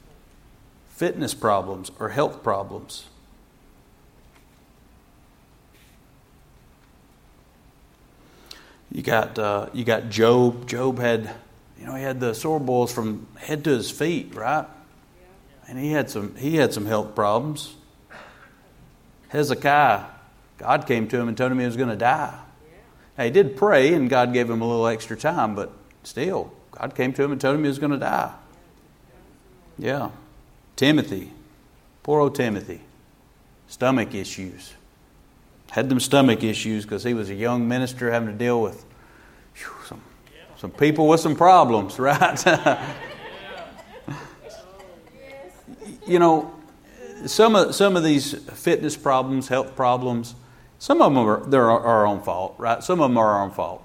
Fitness 0.91 1.35
problems 1.35 1.91
or 1.99 2.11
health 2.11 2.43
problems. 2.43 3.07
You 8.93 9.03
got 9.03 9.39
uh, 9.39 9.71
you 9.73 9.85
got 9.85 10.11
Job. 10.11 10.69
Job 10.69 10.99
had, 10.99 11.35
you 11.81 11.87
know, 11.87 11.95
he 11.95 12.03
had 12.03 12.21
the 12.21 12.35
sore 12.35 12.61
boils 12.61 12.93
from 12.93 13.27
head 13.37 13.65
to 13.65 13.71
his 13.71 13.91
feet, 13.91 14.35
right? 14.35 14.67
And 15.67 15.79
he 15.79 15.91
had 15.91 16.11
some 16.11 16.37
he 16.37 16.57
had 16.57 16.75
some 16.75 16.85
health 16.85 17.15
problems. 17.15 17.75
Hezekiah, 19.29 20.05
God 20.59 20.87
came 20.87 21.09
to 21.09 21.19
him 21.19 21.29
and 21.29 21.37
told 21.37 21.51
him 21.51 21.59
he 21.59 21.65
was 21.65 21.79
going 21.79 21.89
to 21.89 21.97
die. 21.97 22.39
Now, 23.17 23.25
he 23.25 23.31
did 23.31 23.57
pray, 23.57 23.95
and 23.95 24.11
God 24.11 24.35
gave 24.35 24.49
him 24.51 24.61
a 24.61 24.69
little 24.69 24.87
extra 24.87 25.17
time, 25.17 25.55
but 25.55 25.73
still, 26.03 26.53
God 26.71 26.95
came 26.95 27.15
to 27.15 27.23
him 27.23 27.33
and 27.33 27.41
told 27.41 27.57
him 27.57 27.63
he 27.63 27.69
was 27.69 27.79
going 27.79 27.93
to 27.93 27.99
die. 27.99 28.33
Yeah. 29.79 30.11
Timothy, 30.77 31.31
poor 32.03 32.21
old 32.21 32.35
Timothy, 32.35 32.81
stomach 33.69 34.15
issues 34.15 34.75
had 35.73 35.89
them 35.89 35.99
stomach 35.99 36.45
issues 36.45 36.85
because 36.85 37.03
he 37.03 37.15
was 37.15 37.31
a 37.31 37.35
young 37.35 37.67
minister 37.67 38.11
having 38.11 38.29
to 38.29 38.35
deal 38.35 38.61
with 38.61 38.85
whew, 39.55 39.73
some, 39.87 40.03
some 40.59 40.71
people 40.71 41.09
with 41.09 41.19
some 41.19 41.35
problems, 41.35 41.99
right? 41.99 42.45
you 46.07 46.19
know, 46.19 46.55
some 47.25 47.57
of, 47.57 47.75
some 47.75 47.97
of 47.97 48.05
these 48.05 48.35
fitness 48.51 48.99
problems, 48.99 49.49
health 49.49 49.75
problems, 49.75 50.35
some 50.79 51.01
of 51.01 51.15
them 51.15 51.27
are, 51.27 51.41
they're 51.47 51.71
our 51.71 52.05
own 52.07 52.21
fault, 52.21 52.55
right? 52.59 52.85
Some 52.85 53.01
of 53.01 53.09
them 53.09 53.17
are 53.17 53.37
our 53.37 53.43
own 53.43 53.51
fault. 53.51 53.83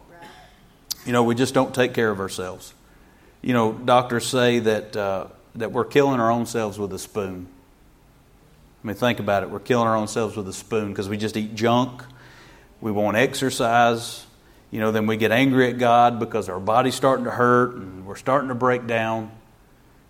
You 1.06 1.14
know, 1.14 1.24
we 1.24 1.36
just 1.36 1.54
don't 1.54 1.74
take 1.74 1.94
care 1.94 2.12
of 2.12 2.20
ourselves. 2.20 2.74
You 3.42 3.54
know, 3.54 3.72
doctors 3.72 4.28
say 4.28 4.60
that, 4.60 4.94
uh, 4.94 5.28
that 5.56 5.72
we're 5.72 5.86
killing 5.86 6.20
our 6.20 6.32
own 6.32 6.48
selves 6.48 6.78
with 6.78 6.92
a 6.92 7.00
spoon. 7.00 7.48
I 8.88 8.92
mean, 8.92 8.96
think 8.96 9.20
about 9.20 9.44
it. 9.44 9.50
We're 9.50 9.60
killing 9.60 9.86
our 9.86 9.98
own 9.98 10.08
selves 10.08 10.38
with 10.38 10.48
a 10.48 10.54
spoon 10.54 10.94
because 10.94 11.10
we 11.10 11.18
just 11.18 11.36
eat 11.36 11.56
junk. 11.56 12.04
We 12.80 12.90
won't 12.90 13.18
exercise. 13.18 14.26
You 14.72 14.80
know, 14.80 14.94
then 14.94 15.08
we 15.08 15.18
get 15.18 15.34
angry 15.34 15.70
at 15.70 15.78
God 15.78 16.22
because 16.22 16.48
our 16.48 16.62
body's 16.62 16.96
starting 16.96 17.26
to 17.26 17.32
hurt 17.32 17.76
and 17.76 18.06
we're 18.06 18.16
starting 18.16 18.48
to 18.48 18.56
break 18.56 18.88
down. 18.88 19.30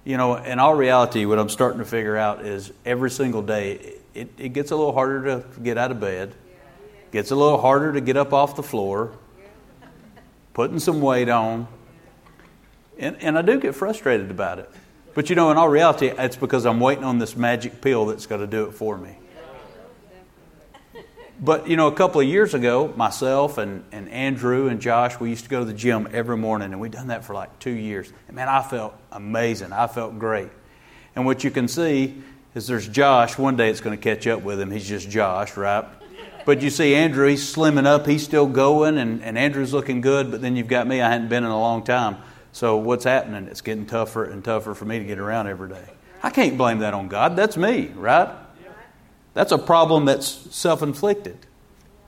You 0.04 0.18
know, 0.18 0.36
in 0.36 0.60
all 0.60 0.76
reality, 0.76 1.26
what 1.26 1.40
I'm 1.40 1.50
starting 1.50 1.80
to 1.80 1.86
figure 1.86 2.18
out 2.18 2.46
is 2.46 2.72
every 2.86 3.10
single 3.10 3.42
day, 3.42 3.96
it, 4.14 4.30
it 4.38 4.50
gets 4.50 4.70
a 4.70 4.76
little 4.76 4.94
harder 4.94 5.24
to 5.24 5.60
get 5.60 5.80
out 5.80 5.90
of 5.90 6.00
bed, 6.00 6.36
gets 7.12 7.32
a 7.32 7.36
little 7.36 7.60
harder 7.60 7.94
to 7.94 8.02
get 8.02 8.16
up 8.16 8.32
off 8.32 8.56
the 8.56 8.62
floor, 8.62 9.12
putting 10.54 10.78
some 10.78 11.02
weight 11.02 11.30
on. 11.30 11.68
And, 13.00 13.18
and 13.24 13.40
I 13.40 13.42
do 13.42 13.60
get 13.60 13.74
frustrated 13.74 14.30
about 14.30 14.60
it. 14.60 14.70
But 15.18 15.32
you 15.32 15.36
know, 15.36 15.50
in 15.50 15.58
all 15.58 15.68
reality, 15.68 16.10
it's 16.10 16.36
because 16.36 16.68
I'm 16.68 16.80
waiting 16.80 17.04
on 17.04 17.18
this 17.18 17.36
magic 17.36 17.82
pill 17.82 18.06
that's 18.06 18.28
going 18.28 18.42
to 18.42 18.46
do 18.46 18.66
it 18.66 18.74
for 18.74 18.96
me. 18.96 19.18
But 21.40 21.68
you 21.68 21.76
know, 21.76 21.88
a 21.88 21.92
couple 21.92 22.22
of 22.22 22.28
years 22.28 22.54
ago, 22.54 22.94
myself 22.96 23.58
and, 23.58 23.84
and 23.92 24.10
Andrew 24.10 24.68
and 24.68 24.80
Josh, 24.80 25.20
we 25.20 25.32
used 25.32 25.46
to 25.46 25.50
go 25.50 25.62
to 25.62 25.66
the 25.66 25.74
gym 25.74 26.08
every 26.14 26.38
morning, 26.38 26.72
and 26.72 26.80
we've 26.80 26.92
done 26.92 27.08
that 27.08 27.26
for 27.26 27.34
like 27.34 27.58
two 27.58 27.72
years. 27.72 28.14
And 28.28 28.36
man, 28.36 28.48
I 28.48 28.62
felt 28.62 28.94
amazing. 29.12 29.74
I 29.74 29.88
felt 29.88 30.20
great. 30.20 30.50
And 31.16 31.26
what 31.26 31.44
you 31.44 31.50
can 31.50 31.68
see 31.68 32.22
is 32.54 32.68
there's 32.68 32.88
Josh. 32.88 33.40
One 33.40 33.56
day 33.56 33.72
it's 33.72 33.82
going 33.82 33.98
to 33.98 34.04
catch 34.04 34.28
up 34.28 34.44
with 34.44 34.62
him. 34.62 34.70
He's 34.70 34.88
just 34.88 35.10
Josh, 35.10 35.58
right? 35.58 35.86
But 36.46 36.62
you 36.62 36.70
see 36.70 36.94
Andrew, 36.94 37.28
he's 37.28 37.56
slimming 37.56 37.88
up, 37.88 38.06
he's 38.06 38.24
still 38.24 38.46
going, 38.46 39.00
and, 39.00 39.24
and 39.24 39.36
Andrew's 39.36 39.74
looking 39.74 40.02
good, 40.02 40.30
but 40.30 40.42
then 40.44 40.56
you've 40.56 40.68
got 40.68 40.86
me, 40.86 41.02
I 41.02 41.10
hadn't 41.10 41.30
been 41.30 41.44
in 41.44 41.50
a 41.50 41.60
long 41.60 41.84
time. 41.84 42.18
So 42.52 42.78
what's 42.78 43.04
happening? 43.04 43.46
It's 43.48 43.62
getting 43.62 43.86
tougher 43.86 44.26
and 44.26 44.44
tougher 44.44 44.74
for 44.74 44.86
me 44.86 45.00
to 45.00 45.06
get 45.06 45.20
around 45.20 45.48
every 45.48 45.70
day. 45.70 45.86
I 46.24 46.30
can't 46.30 46.58
blame 46.58 46.80
that 46.80 46.94
on 46.94 47.08
God. 47.08 47.36
That's 47.36 47.58
me, 47.58 47.88
right? 47.96 48.30
That's 49.34 49.52
a 49.52 49.58
problem 49.58 50.06
that's 50.06 50.28
self 50.56 50.82
inflicted. 50.82 51.38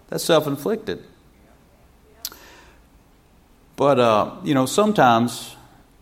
That's 0.07 0.23
self 0.23 0.47
inflicted. 0.47 1.03
But, 3.75 3.99
uh, 3.99 4.35
you 4.43 4.55
know, 4.55 4.65
sometimes 4.65 5.55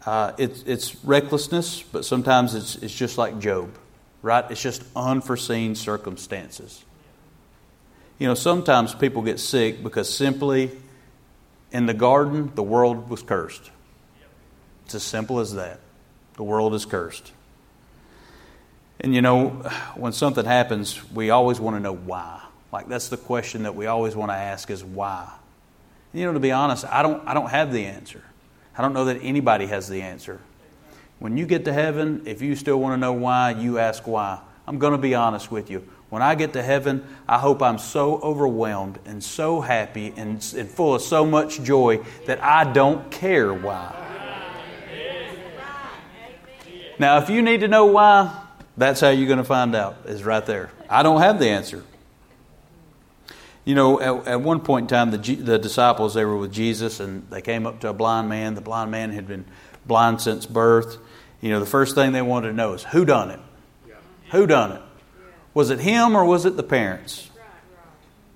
uh, 0.06 0.32
it's, 0.38 0.63
it's 0.63 0.95
recklessness, 1.04 1.84
but 1.84 2.06
sometimes 2.06 2.56
it's, 2.56 2.78
it's 2.78 2.95
just 2.95 3.17
like 3.17 3.39
Job, 3.39 3.78
right? 4.21 4.50
It's 4.50 4.62
just 4.62 4.84
unforeseen 4.95 5.76
circumstances. 5.76 6.84
You 8.17 8.28
know, 8.28 8.34
sometimes 8.34 8.95
people 8.95 9.21
get 9.21 9.39
sick 9.39 9.84
because 9.84 10.12
simply 10.12 10.71
in 11.71 11.86
the 11.86 11.93
garden, 11.93 12.52
the 12.56 12.63
world 12.63 13.10
was 13.10 13.21
cursed. 13.21 13.69
It's 14.88 14.95
as 14.95 15.04
simple 15.04 15.41
as 15.41 15.56
that. 15.56 15.82
The 16.38 16.43
world 16.43 16.73
is 16.73 16.86
cursed. 16.86 17.34
And 19.02 19.13
you 19.13 19.21
know, 19.21 19.50
when 19.95 20.13
something 20.13 20.45
happens, 20.45 21.04
we 21.12 21.30
always 21.30 21.60
want 21.60 21.76
to 21.76 21.82
know 21.82 21.93
why. 21.93 22.41
Like 22.71 22.88
that's 22.88 23.10
the 23.10 23.17
question 23.17 23.63
that 23.63 23.76
we 23.76 23.88
always 23.88 24.15
want 24.15 24.32
to 24.32 24.36
ask 24.36 24.71
is 24.71 24.86
why. 24.86 25.30
And, 26.13 26.21
you 26.21 26.26
know, 26.26 26.32
to 26.32 26.39
be 26.39 26.54
honest, 26.54 26.86
I 26.86 27.04
don't 27.04 27.28
I 27.28 27.34
don't 27.34 27.50
have 27.50 27.73
the 27.73 27.84
answer. 27.84 28.23
I 28.78 28.82
don't 28.82 28.93
know 28.93 29.04
that 29.06 29.19
anybody 29.21 29.65
has 29.65 29.89
the 29.89 30.04
answer. 30.04 30.39
When 31.19 31.36
you 31.36 31.45
get 31.45 31.65
to 31.65 31.73
heaven, 31.73 32.21
if 32.26 32.41
you 32.41 32.56
still 32.56 32.80
want 32.80 32.93
to 32.93 32.97
know 32.97 33.12
why, 33.12 33.52
you 33.52 33.80
ask 33.80 34.08
why. 34.08 34.39
I'm 34.65 34.80
going 34.80 34.93
to 34.93 34.97
be 34.97 35.15
honest 35.15 35.52
with 35.52 35.69
you. 35.69 35.86
When 36.10 36.21
I 36.21 36.36
get 36.36 36.54
to 36.54 36.63
heaven, 36.63 37.06
I 37.28 37.39
hope 37.39 37.62
I'm 37.62 37.78
so 37.78 38.21
overwhelmed 38.21 39.00
and 39.06 39.21
so 39.21 39.60
happy 39.60 40.13
and, 40.15 40.36
and 40.56 40.69
full 40.69 40.95
of 40.95 41.02
so 41.02 41.26
much 41.26 41.62
joy 41.62 42.06
that 42.26 42.41
I 42.41 42.71
don't 42.71 43.12
care 43.12 43.54
why. 43.54 44.07
Now, 47.00 47.18
if 47.20 47.30
you 47.30 47.42
need 47.42 47.62
to 47.62 47.68
know 47.68 47.86
why, 47.86 48.44
that's 48.76 49.02
how 49.02 49.10
you're 49.10 49.28
going 49.28 49.38
to 49.38 49.44
find 49.44 49.76
out, 49.76 49.98
is 50.06 50.24
right 50.24 50.46
there. 50.46 50.72
I 50.90 51.04
don't 51.04 51.22
have 51.22 51.40
the 51.40 51.50
answer. 51.50 51.84
You 53.66 53.76
know, 53.76 54.00
at, 54.00 54.28
at 54.28 54.42
one 54.42 54.62
point 54.62 54.86
in 54.86 54.88
time, 54.88 55.12
the, 55.12 55.18
the 55.18 55.60
disciples, 55.60 56.14
they 56.14 56.26
were 56.26 56.38
with 56.38 56.54
Jesus 56.54 57.00
and 57.00 57.30
they 57.30 57.42
came 57.42 57.68
up 57.68 57.82
to 57.82 57.90
a 57.90 57.94
blind 57.94 58.30
man. 58.30 58.56
The 58.56 58.62
blind 58.62 58.92
man 58.92 59.12
had 59.12 59.28
been 59.28 59.46
blind 59.86 60.22
since 60.22 60.46
birth. 60.46 60.98
You 61.42 61.52
know, 61.52 61.60
the 61.60 61.66
first 61.66 61.94
thing 61.94 62.14
they 62.14 62.22
wanted 62.22 62.48
to 62.48 62.54
know 62.54 62.74
is 62.74 62.84
who 62.84 63.04
done 63.04 63.30
it? 63.32 63.40
Who 64.32 64.48
done 64.48 64.72
it? 64.72 64.82
Was 65.54 65.70
it 65.70 65.80
him 65.80 66.16
or 66.16 66.24
was 66.24 66.46
it 66.46 66.56
the 66.56 66.64
parents? 66.64 67.30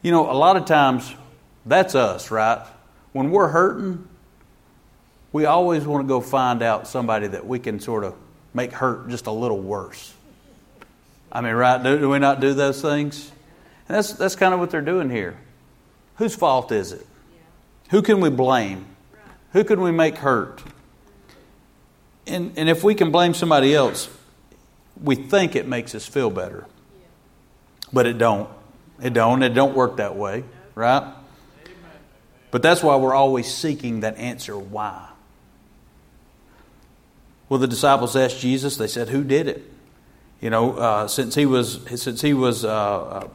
You 0.02 0.12
know, 0.12 0.30
a 0.30 0.34
lot 0.34 0.58
of 0.58 0.66
times 0.66 1.14
that's 1.66 1.96
us, 1.96 2.32
right? 2.32 2.66
When 3.14 3.32
we're 3.32 3.50
hurting, 3.50 4.08
we 5.32 5.46
always 5.46 5.86
want 5.86 6.04
to 6.04 6.08
go 6.08 6.20
find 6.20 6.62
out 6.62 6.88
somebody 6.88 7.28
that 7.28 7.46
we 7.46 7.60
can 7.60 7.80
sort 7.80 8.04
of 8.04 8.16
make 8.54 8.72
hurt 8.72 9.10
just 9.10 9.28
a 9.28 9.32
little 9.32 9.60
worse. 9.60 10.14
I 11.32 11.42
mean, 11.42 11.54
right? 11.54 11.82
Do, 11.82 11.98
do 11.98 12.10
we 12.10 12.20
not 12.20 12.40
do 12.40 12.54
those 12.54 12.82
things? 12.82 13.32
And 13.88 13.98
that's, 13.98 14.14
that's 14.14 14.36
kind 14.36 14.54
of 14.54 14.60
what 14.60 14.70
they're 14.70 14.82
doing 14.82 15.10
here. 15.10 15.38
Whose 16.16 16.36
fault 16.36 16.72
is 16.72 16.92
it? 16.92 17.06
Who 17.90 18.02
can 18.02 18.20
we 18.20 18.30
blame? 18.30 18.86
Who 19.54 19.64
can 19.64 19.82
we 19.82 19.92
make 19.92 20.18
hurt? 20.18 20.62
And, 22.28 22.54
and 22.56 22.70
if 22.70 22.84
we 22.84 22.96
can 22.96 23.12
blame 23.12 23.34
somebody 23.34 23.74
else, 23.74 24.10
we 25.02 25.16
think 25.16 25.56
it 25.56 25.68
makes 25.68 25.96
us 25.96 26.06
feel 26.06 26.30
better. 26.30 26.66
But 27.92 28.06
it 28.06 28.18
don't. 28.18 28.50
It 29.02 29.14
don't. 29.14 29.44
It 29.44 29.50
don't 29.50 29.76
work 29.76 29.98
that 29.98 30.16
way, 30.16 30.44
right? 30.76 31.14
But 32.52 32.62
that's 32.62 32.84
why 32.84 32.98
we're 32.98 33.16
always 33.16 33.52
seeking 33.52 34.02
that 34.02 34.18
answer 34.18 34.58
why. 34.58 35.08
Well, 37.52 37.60
the 37.60 37.68
disciples 37.68 38.16
asked 38.16 38.40
Jesus. 38.40 38.78
They 38.78 38.88
said, 38.88 39.10
"Who 39.10 39.26
did 39.26 39.46
it?" 39.50 39.70
You 40.40 40.50
know, 40.50 40.72
uh, 40.72 41.10
since 41.10 41.36
he 41.36 41.46
was 41.46 41.82
since 41.96 42.22
he 42.22 42.34
was 42.34 42.64
uh, 42.64 42.70
uh, 42.70 43.28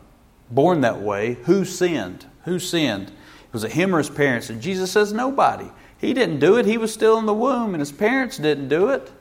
born 0.50 0.81
that 0.81 1.02
way, 1.02 1.35
who 1.44 1.66
sinned? 1.66 2.24
Who 2.46 2.59
sinned? 2.59 3.12
Was 3.52 3.62
it 3.62 3.72
him 3.72 3.94
or 3.94 3.98
his 3.98 4.09
parents? 4.09 4.48
And 4.48 4.62
Jesus 4.62 4.90
says, 4.90 5.12
"Nobody. 5.12 5.70
He 5.98 6.14
didn't 6.14 6.38
do 6.38 6.57
it. 6.57 6.64
He 6.64 6.79
was 6.79 6.94
still 6.94 7.18
in 7.18 7.26
the 7.26 7.35
womb, 7.35 7.74
and 7.74 7.81
his 7.83 7.92
parents 7.92 8.38
didn't 8.38 8.68
do 8.68 8.88
it. 8.88 9.12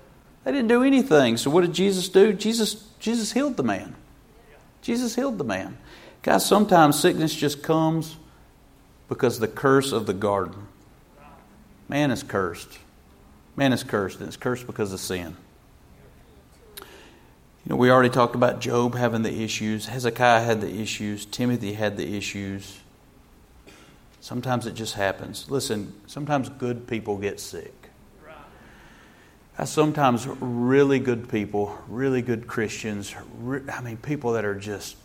They 0.46 0.54
didn't 0.54 0.70
do 0.70 0.82
anything. 0.82 1.36
So 1.36 1.50
what 1.50 1.66
did 1.66 1.74
Jesus 1.74 2.08
do? 2.08 2.32
Jesus 2.32 2.88
Jesus 2.98 3.34
healed 3.34 3.58
the 3.58 3.64
man. 3.64 3.98
Jesus 4.82 5.14
healed 5.14 5.40
the 5.40 5.44
man. 5.44 5.78
Guys, 6.24 6.46
sometimes 6.46 6.98
sickness 6.98 7.36
just 7.36 7.62
comes 7.62 8.16
because 9.10 9.40
the 9.40 9.50
curse 9.50 9.92
of 9.92 10.06
the 10.06 10.14
garden. 10.14 10.68
Man 11.90 12.12
is 12.12 12.24
cursed. 12.24 12.80
Man 13.56 13.72
is 13.72 13.84
cursed, 13.84 14.20
and 14.20 14.28
it's 14.28 14.38
cursed 14.38 14.68
because 14.68 14.92
of 14.92 15.00
sin. 15.00 15.36
You 16.80 17.70
know, 17.70 17.76
we 17.78 17.90
already 17.90 18.10
talked 18.10 18.36
about 18.36 18.60
Job 18.60 18.96
having 18.96 19.24
the 19.24 19.42
issues, 19.42 19.88
Hezekiah 19.88 20.44
had 20.44 20.62
the 20.62 20.82
issues, 20.82 21.26
Timothy 21.26 21.74
had 21.74 21.98
the 21.98 22.16
issues. 22.16 22.80
Sometimes 24.22 24.68
it 24.68 24.74
just 24.74 24.96
happens. 24.96 25.50
Listen, 25.50 25.94
sometimes 26.06 26.50
good 26.50 26.88
people 26.88 27.18
get 27.18 27.40
sick. 27.40 27.74
Sometimes 29.64 30.28
really 30.28 31.00
good 31.00 31.30
people, 31.30 31.78
really 31.88 32.22
good 32.22 32.46
Christians, 32.46 33.16
I 33.72 33.80
mean, 33.82 33.96
people 33.98 34.34
that 34.34 34.44
are 34.44 34.54
just 34.54 34.98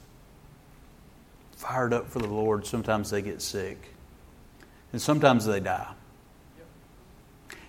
fired 1.52 1.92
up 1.92 2.08
for 2.08 2.18
the 2.18 2.26
Lord, 2.26 2.66
sometimes 2.66 3.10
they 3.10 3.22
get 3.22 3.40
sick. 3.42 3.94
And 4.92 5.00
sometimes 5.00 5.46
they 5.46 5.60
die. 5.60 5.86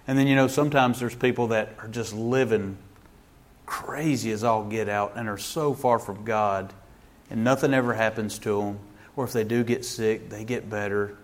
And 0.07 0.17
then, 0.17 0.27
you 0.27 0.35
know, 0.35 0.47
sometimes 0.47 0.99
there's 0.99 1.15
people 1.15 1.47
that 1.47 1.75
are 1.79 1.87
just 1.87 2.13
living 2.13 2.77
crazy 3.65 4.31
as 4.31 4.43
all 4.43 4.65
get 4.65 4.89
out 4.89 5.13
and 5.15 5.29
are 5.29 5.37
so 5.37 5.73
far 5.73 5.99
from 5.99 6.25
God, 6.25 6.73
and 7.29 7.43
nothing 7.43 7.73
ever 7.73 7.93
happens 7.93 8.39
to 8.39 8.61
them. 8.61 8.79
Or 9.15 9.25
if 9.25 9.33
they 9.33 9.43
do 9.43 9.63
get 9.63 9.85
sick, 9.85 10.29
they 10.29 10.43
get 10.43 10.69
better. 10.69 11.17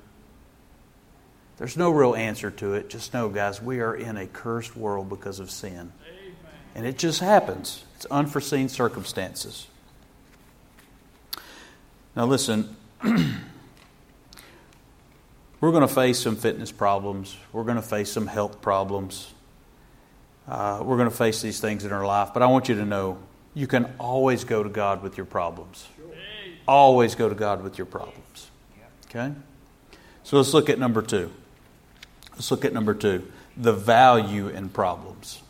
There's 1.57 1.75
no 1.75 1.89
real 1.89 2.15
answer 2.15 2.51
to 2.51 2.75
it. 2.75 2.89
Just 2.89 3.13
know, 3.13 3.29
guys, 3.29 3.61
we 3.61 3.79
are 3.79 3.95
in 3.95 4.15
a 4.15 4.27
cursed 4.27 4.77
world 4.77 5.09
because 5.09 5.39
of 5.39 5.49
sin. 5.49 5.91
Amen. 6.07 6.35
And 6.75 6.85
it 6.85 6.97
just 6.97 7.19
happens, 7.19 7.83
it's 7.95 8.05
unforeseen 8.05 8.69
circumstances. 8.69 9.67
Now, 12.15 12.25
listen, 12.25 12.75
we're 15.60 15.72
going 15.72 15.88
to 15.88 15.93
face 15.93 16.20
some 16.20 16.36
fitness 16.36 16.72
problems, 16.72 17.38
we're 17.52 17.63
going 17.63 17.78
to 17.78 17.82
face 17.82 18.12
some 18.12 18.28
health 18.28 18.62
problems. 18.62 19.34
Uh, 20.48 20.82
we're 20.82 20.96
going 20.96 21.10
to 21.10 21.15
face 21.15 21.41
these 21.41 21.60
things 21.60 21.84
in 21.84 21.91
our 21.91 22.06
life, 22.06 22.30
but 22.34 22.41
I 22.41 22.46
want 22.46 22.70
you 22.70 22.76
to 22.76 22.86
know 22.86 23.17
you 23.54 23.67
can 23.67 23.93
always 24.00 24.46
go 24.46 24.63
to 24.63 24.70
God 24.70 25.04
with 25.04 25.17
your 25.17 25.26
problems. 25.26 25.88
Always 26.67 27.15
go 27.15 27.28
to 27.28 27.36
God 27.36 27.63
with 27.63 27.78
your 27.78 27.86
problems. 27.86 28.50
Okay? 29.10 29.34
So 30.24 30.38
let's 30.38 30.54
look 30.54 30.70
at 30.70 30.80
number 30.80 31.02
two. 31.02 31.32
Let's 32.34 32.52
look 32.52 32.65
at 32.65 32.74
number 32.74 32.93
two 32.93 33.30
the 33.58 33.74
value 33.74 34.48
in 34.48 34.70
problems. 34.70 35.41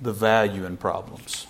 The 0.00 0.12
value 0.12 0.64
in 0.66 0.76
problems. 0.76 1.46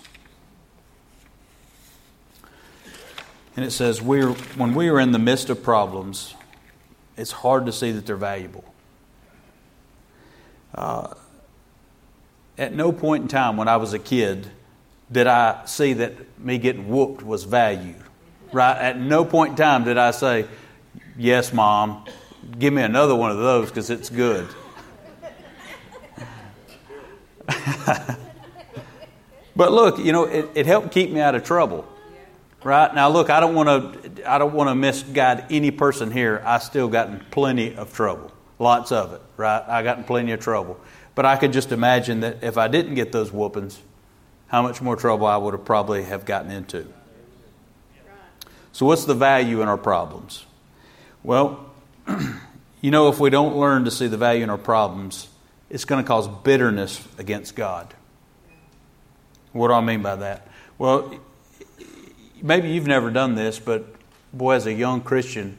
And 3.55 3.65
it 3.65 3.71
says, 3.71 4.01
we're, 4.01 4.29
when 4.29 4.75
we 4.75 4.89
are 4.89 4.99
in 4.99 5.11
the 5.11 5.19
midst 5.19 5.49
of 5.49 5.63
problems, 5.63 6.35
it's 7.21 7.31
hard 7.31 7.67
to 7.67 7.71
see 7.71 7.91
that 7.91 8.05
they're 8.05 8.15
valuable. 8.15 8.65
Uh, 10.73 11.13
at 12.57 12.73
no 12.73 12.91
point 12.91 13.23
in 13.23 13.27
time 13.27 13.57
when 13.57 13.67
I 13.67 13.77
was 13.77 13.93
a 13.93 13.99
kid 13.99 14.47
did 15.11 15.27
I 15.27 15.65
see 15.65 15.93
that 15.93 16.39
me 16.39 16.57
getting 16.57 16.87
whooped 16.89 17.21
was 17.21 17.43
value. 17.43 17.95
Right? 18.51 18.77
At 18.77 18.97
no 18.99 19.23
point 19.23 19.51
in 19.51 19.55
time 19.57 19.83
did 19.83 19.97
I 19.97 20.11
say, 20.11 20.47
Yes, 21.17 21.53
mom, 21.53 22.05
give 22.57 22.73
me 22.73 22.81
another 22.81 23.15
one 23.15 23.31
of 23.31 23.37
those 23.37 23.69
because 23.69 23.89
it's 23.89 24.09
good. 24.09 24.47
but 29.55 29.71
look, 29.71 29.99
you 29.99 30.11
know, 30.11 30.23
it, 30.23 30.49
it, 30.55 30.65
helped 30.65 30.91
keep 30.91 31.11
me 31.11 31.19
out 31.19 31.35
of 31.35 31.43
trouble. 31.43 31.85
Right 32.63 32.93
now, 32.93 33.09
look, 33.09 33.29
I 33.29 33.39
don't 33.39 33.55
want 33.55 34.15
to. 34.15 34.31
I 34.31 34.37
don't 34.37 34.53
want 34.53 34.69
to 34.69 34.75
misguide 34.75 35.45
any 35.49 35.71
person 35.71 36.11
here. 36.11 36.43
I 36.45 36.59
still 36.59 36.87
gotten 36.87 37.25
plenty 37.31 37.75
of 37.75 37.93
trouble, 37.93 38.31
lots 38.59 38.91
of 38.91 39.13
it. 39.13 39.21
Right, 39.35 39.63
I 39.67 39.81
gotten 39.81 40.03
plenty 40.03 40.31
of 40.31 40.39
trouble. 40.39 40.79
But 41.15 41.25
I 41.25 41.37
could 41.37 41.53
just 41.53 41.71
imagine 41.71 42.19
that 42.21 42.43
if 42.43 42.57
I 42.57 42.67
didn't 42.67 42.95
get 42.95 43.11
those 43.11 43.31
whoopings, 43.31 43.79
how 44.47 44.61
much 44.61 44.81
more 44.81 44.95
trouble 44.95 45.25
I 45.25 45.37
would 45.37 45.53
have 45.53 45.65
probably 45.65 46.03
have 46.03 46.25
gotten 46.25 46.51
into. 46.51 46.85
So, 48.73 48.85
what's 48.85 49.05
the 49.05 49.15
value 49.15 49.61
in 49.61 49.67
our 49.67 49.77
problems? 49.77 50.45
Well, 51.23 51.71
you 52.81 52.91
know, 52.91 53.09
if 53.09 53.19
we 53.19 53.29
don't 53.29 53.57
learn 53.57 53.85
to 53.85 53.91
see 53.91 54.07
the 54.07 54.17
value 54.17 54.43
in 54.43 54.49
our 54.49 54.57
problems, 54.57 55.27
it's 55.69 55.85
going 55.85 56.03
to 56.03 56.07
cause 56.07 56.27
bitterness 56.27 57.05
against 57.17 57.55
God. 57.55 57.93
What 59.51 59.69
do 59.69 59.73
I 59.73 59.81
mean 59.81 60.01
by 60.01 60.15
that? 60.17 60.47
Well, 60.77 61.19
maybe 62.41 62.69
you've 62.69 62.87
never 62.87 63.11
done 63.11 63.35
this, 63.35 63.59
but 63.59 63.85
boy, 64.33 64.53
as 64.53 64.65
a 64.65 64.73
young 64.73 65.01
Christian, 65.01 65.57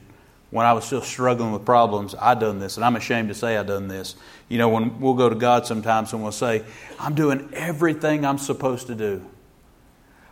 when 0.51 0.67
I 0.67 0.75
was 0.75 0.85
still 0.85 1.01
struggling 1.01 1.53
with 1.53 1.65
problems, 1.65 2.15
I 2.15 2.35
done 2.35 2.59
this, 2.59 2.77
and 2.77 2.85
I'm 2.85 2.97
ashamed 2.97 3.29
to 3.29 3.35
say 3.35 3.57
I 3.57 3.63
done 3.63 3.89
this. 3.89 4.17
You 4.49 4.59
know, 4.59 4.69
when 4.69 5.01
we'll 5.01 5.15
go 5.15 5.29
to 5.29 5.35
God 5.35 5.67
sometimes 5.67 6.13
and 6.13 6.23
we'll 6.23 6.33
say, 6.33 6.63
"I'm 7.01 7.15
doing 7.15 7.49
everything 7.55 8.27
I'm 8.27 8.39
supposed 8.39 8.87
to 8.89 8.95
do. 8.95 9.25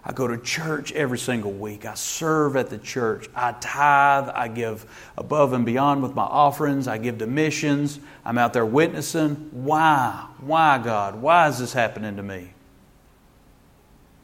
I 0.05 0.13
go 0.13 0.27
to 0.27 0.39
church 0.39 0.93
every 0.93 1.19
single 1.19 1.53
week. 1.53 1.85
I 1.85 1.95
serve 1.95 2.57
at 2.57 2.71
the 2.71 2.79
church. 2.79 3.29
I 3.35 3.53
tithe. 3.53 4.31
I 4.31 4.49
give 4.49 4.87
above 5.17 5.53
and 5.53 5.67
beyond 5.67 6.03
with 6.03 6.15
my 6.15 6.23
offerings. 6.23 6.89
I 6.89 6.97
give 6.97 7.19
to 7.19 7.27
missions. 7.27 8.01
I'm 8.25 8.39
out 8.39 8.55
there 8.55 8.65
witnessing. 8.65 9.51
Why? 9.53 10.27
Why, 10.41 10.79
God? 10.79 11.17
Why 11.17 11.49
is 11.49 11.59
this 11.59 11.75
happening 11.75 12.17
to 12.17 12.23
me? 12.23 12.55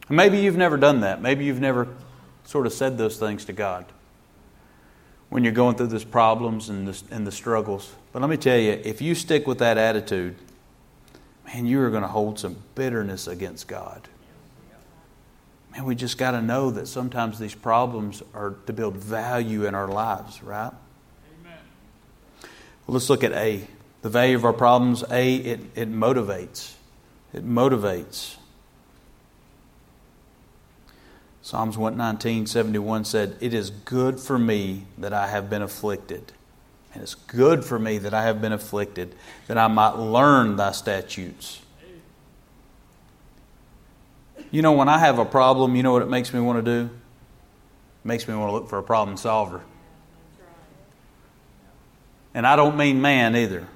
Maybe 0.09 0.39
you've 0.39 0.57
never 0.57 0.77
done 0.77 1.01
that. 1.01 1.21
Maybe 1.21 1.45
you've 1.45 1.61
never 1.61 1.89
sort 2.47 2.67
of 2.67 2.73
said 2.73 2.97
those 2.97 3.19
things 3.19 3.45
to 3.45 3.53
God 3.53 3.85
when 5.29 5.45
you're 5.45 5.53
going 5.53 5.77
through 5.77 5.89
these 5.89 6.05
problems 6.05 6.69
and 6.69 6.89
the, 6.89 7.03
and 7.15 7.27
the 7.27 7.33
struggles. 7.33 7.93
But 8.13 8.23
let 8.23 8.31
me 8.31 8.37
tell 8.37 8.59
you, 8.59 8.73
if 8.73 9.03
you 9.03 9.15
stick 9.15 9.47
with 9.47 9.59
that 9.59 9.77
attitude, 9.77 10.37
man, 11.47 11.67
you 11.67 11.81
are 11.83 11.91
going 11.91 12.03
to 12.03 12.09
hold 12.09 12.39
some 12.39 12.57
bitterness 12.75 13.27
against 13.27 13.67
God. 13.67 14.09
Man, 15.73 15.85
we 15.85 15.95
just 15.95 16.17
got 16.17 16.31
to 16.31 16.41
know 16.41 16.71
that 16.71 16.87
sometimes 16.87 17.39
these 17.39 17.55
problems 17.55 18.23
are 18.33 18.55
to 18.67 18.73
build 18.73 18.97
value 18.97 19.67
in 19.67 19.75
our 19.75 19.89
lives, 19.89 20.43
right? 20.43 20.73
Amen. 21.41 21.59
Well, 22.87 22.95
let's 22.95 23.11
look 23.11 23.25
at 23.25 23.33
A. 23.33 23.67
The 24.01 24.09
value 24.09 24.37
of 24.37 24.45
our 24.45 24.55
problems. 24.55 25.05
A, 25.11 25.35
it, 25.37 25.61
it 25.75 25.93
motivates. 25.93 26.73
It 27.35 27.47
motivates. 27.47 28.36
Psalms 31.47 31.79
119, 31.79 32.45
71 32.45 33.05
said, 33.05 33.37
It 33.41 33.55
is 33.55 33.71
good 33.71 34.19
for 34.19 34.37
me 34.37 34.83
that 34.99 35.13
I 35.13 35.29
have 35.29 35.49
been 35.49 35.63
afflicted. 35.63 36.33
And 36.93 37.01
it's 37.05 37.15
good 37.15 37.65
for 37.65 37.79
me 37.79 37.99
that 37.99 38.13
I 38.13 38.25
have 38.25 38.41
been 38.41 38.51
afflicted, 38.51 39.15
that 39.47 39.57
I 39.57 39.69
might 39.69 39.95
learn 39.95 40.57
thy 40.57 40.73
statutes. 40.73 41.61
You 44.51 44.61
know, 44.61 44.73
when 44.73 44.89
I 44.89 44.99
have 44.99 45.21
a 45.21 45.25
problem, 45.25 45.77
you 45.77 45.85
know 45.85 45.93
what 45.93 46.03
it 46.03 46.09
makes 46.09 46.35
me 46.35 46.41
want 46.41 46.65
to 46.65 46.69
do? 46.69 46.87
It 46.87 48.09
makes 48.09 48.27
me 48.27 48.35
want 48.35 48.49
to 48.49 48.53
look 48.53 48.69
for 48.69 48.79
a 48.79 48.83
problem 48.83 49.17
solver. 49.17 49.61
And 52.35 52.45
I 52.45 52.57
don't 52.57 52.77
mean 52.77 53.01
man 53.01 53.37
either. 53.37 53.69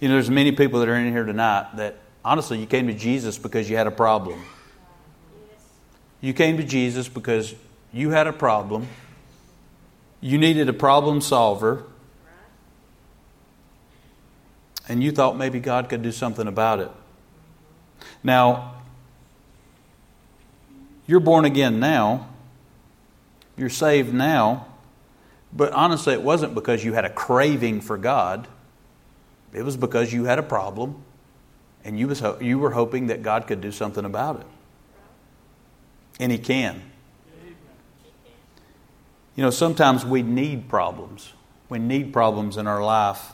You 0.00 0.08
know, 0.08 0.16
there's 0.16 0.28
many 0.28 0.52
people 0.52 0.80
that 0.80 0.88
are 0.90 0.96
in 0.96 1.10
here 1.10 1.24
tonight 1.24 1.76
that 1.76 1.96
honestly 2.22 2.60
you 2.60 2.66
came 2.66 2.88
to 2.88 2.92
Jesus 2.92 3.38
because 3.38 3.70
you 3.70 3.78
had 3.78 3.86
a 3.86 3.90
problem. 3.90 4.38
You 6.20 6.32
came 6.32 6.56
to 6.56 6.64
Jesus 6.64 7.08
because 7.08 7.54
you 7.92 8.10
had 8.10 8.26
a 8.26 8.32
problem. 8.32 8.88
You 10.20 10.38
needed 10.38 10.68
a 10.68 10.72
problem 10.72 11.20
solver. 11.20 11.84
And 14.88 15.02
you 15.02 15.10
thought 15.10 15.36
maybe 15.36 15.60
God 15.60 15.88
could 15.88 16.02
do 16.02 16.12
something 16.12 16.46
about 16.46 16.80
it. 16.80 16.90
Now, 18.22 18.74
you're 21.06 21.20
born 21.20 21.44
again 21.44 21.80
now. 21.80 22.28
You're 23.56 23.68
saved 23.68 24.12
now. 24.12 24.66
But 25.52 25.72
honestly, 25.72 26.12
it 26.12 26.22
wasn't 26.22 26.54
because 26.54 26.84
you 26.84 26.92
had 26.92 27.04
a 27.04 27.10
craving 27.10 27.80
for 27.80 27.96
God. 27.96 28.46
It 29.52 29.62
was 29.62 29.76
because 29.76 30.12
you 30.12 30.24
had 30.24 30.38
a 30.38 30.42
problem 30.42 31.02
and 31.84 31.98
you, 31.98 32.08
was, 32.08 32.22
you 32.40 32.58
were 32.58 32.72
hoping 32.72 33.06
that 33.06 33.22
God 33.22 33.46
could 33.46 33.60
do 33.60 33.72
something 33.72 34.04
about 34.04 34.40
it. 34.40 34.46
And 36.18 36.32
He 36.32 36.38
can. 36.38 36.82
You 39.36 39.42
know, 39.42 39.50
sometimes 39.50 40.04
we 40.04 40.22
need 40.22 40.68
problems. 40.68 41.32
We 41.68 41.78
need 41.78 42.12
problems 42.12 42.56
in 42.56 42.66
our 42.66 42.82
life. 42.82 43.32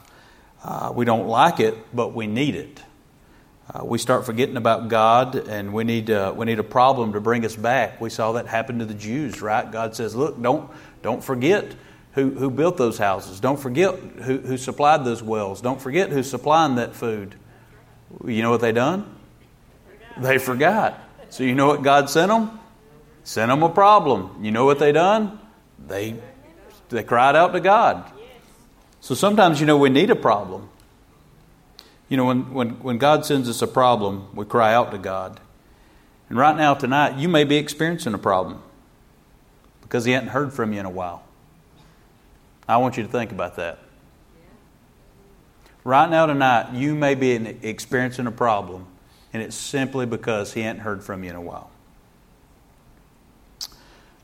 Uh, 0.64 0.92
we 0.94 1.04
don't 1.04 1.28
like 1.28 1.60
it, 1.60 1.76
but 1.94 2.12
we 2.12 2.26
need 2.26 2.56
it. 2.56 2.82
Uh, 3.72 3.84
we 3.84 3.98
start 3.98 4.26
forgetting 4.26 4.56
about 4.56 4.88
God, 4.88 5.36
and 5.36 5.72
we 5.72 5.84
need 5.84 6.10
uh, 6.10 6.32
we 6.36 6.46
need 6.46 6.58
a 6.58 6.64
problem 6.64 7.12
to 7.12 7.20
bring 7.20 7.44
us 7.44 7.54
back. 7.54 8.00
We 8.00 8.10
saw 8.10 8.32
that 8.32 8.46
happen 8.46 8.80
to 8.80 8.84
the 8.84 8.94
Jews, 8.94 9.40
right? 9.40 9.70
God 9.70 9.94
says, 9.94 10.16
"Look, 10.16 10.40
don't 10.42 10.68
don't 11.02 11.22
forget 11.22 11.74
who 12.12 12.30
who 12.30 12.50
built 12.50 12.76
those 12.76 12.98
houses. 12.98 13.38
Don't 13.38 13.58
forget 13.58 13.94
who 13.94 14.38
who 14.38 14.56
supplied 14.56 15.04
those 15.04 15.22
wells. 15.22 15.60
Don't 15.60 15.80
forget 15.80 16.10
who's 16.10 16.28
supplying 16.28 16.74
that 16.76 16.94
food." 16.94 17.36
You 18.26 18.42
know 18.42 18.50
what 18.50 18.60
they 18.60 18.72
done? 18.72 19.14
They 20.18 20.38
forgot. 20.38 21.00
So 21.30 21.44
you 21.44 21.54
know 21.54 21.68
what 21.68 21.82
God 21.82 22.10
sent 22.10 22.28
them? 22.28 22.58
Sent 23.24 23.50
them 23.50 23.62
a 23.62 23.68
problem. 23.68 24.44
You 24.44 24.50
know 24.50 24.64
what 24.64 24.78
they 24.78 24.92
done? 24.92 25.38
They 25.86 26.16
they 26.88 27.02
cried 27.02 27.36
out 27.36 27.52
to 27.52 27.60
God. 27.60 28.10
So 29.00 29.14
sometimes 29.14 29.60
you 29.60 29.66
know 29.66 29.76
we 29.76 29.90
need 29.90 30.10
a 30.10 30.16
problem. 30.16 30.68
You 32.08 32.18
know, 32.18 32.26
when, 32.26 32.52
when, 32.52 32.70
when 32.82 32.98
God 32.98 33.24
sends 33.24 33.48
us 33.48 33.62
a 33.62 33.66
problem, 33.66 34.28
we 34.34 34.44
cry 34.44 34.74
out 34.74 34.90
to 34.90 34.98
God. 34.98 35.40
And 36.28 36.38
right 36.38 36.54
now, 36.54 36.74
tonight, 36.74 37.18
you 37.18 37.26
may 37.26 37.44
be 37.44 37.56
experiencing 37.56 38.12
a 38.12 38.18
problem 38.18 38.62
because 39.80 40.04
He 40.04 40.12
hadn't 40.12 40.28
heard 40.28 40.52
from 40.52 40.72
you 40.72 40.80
in 40.80 40.86
a 40.86 40.90
while. 40.90 41.24
I 42.68 42.76
want 42.76 42.96
you 42.96 43.02
to 43.02 43.08
think 43.08 43.32
about 43.32 43.56
that. 43.56 43.78
Right 45.84 46.08
now, 46.08 46.26
tonight, 46.26 46.74
you 46.74 46.94
may 46.94 47.14
be 47.14 47.32
experiencing 47.62 48.26
a 48.26 48.30
problem, 48.30 48.86
and 49.32 49.42
it's 49.42 49.56
simply 49.56 50.06
because 50.06 50.52
He 50.52 50.60
hadn't 50.60 50.82
heard 50.82 51.02
from 51.02 51.24
you 51.24 51.30
in 51.30 51.36
a 51.36 51.40
while. 51.40 51.71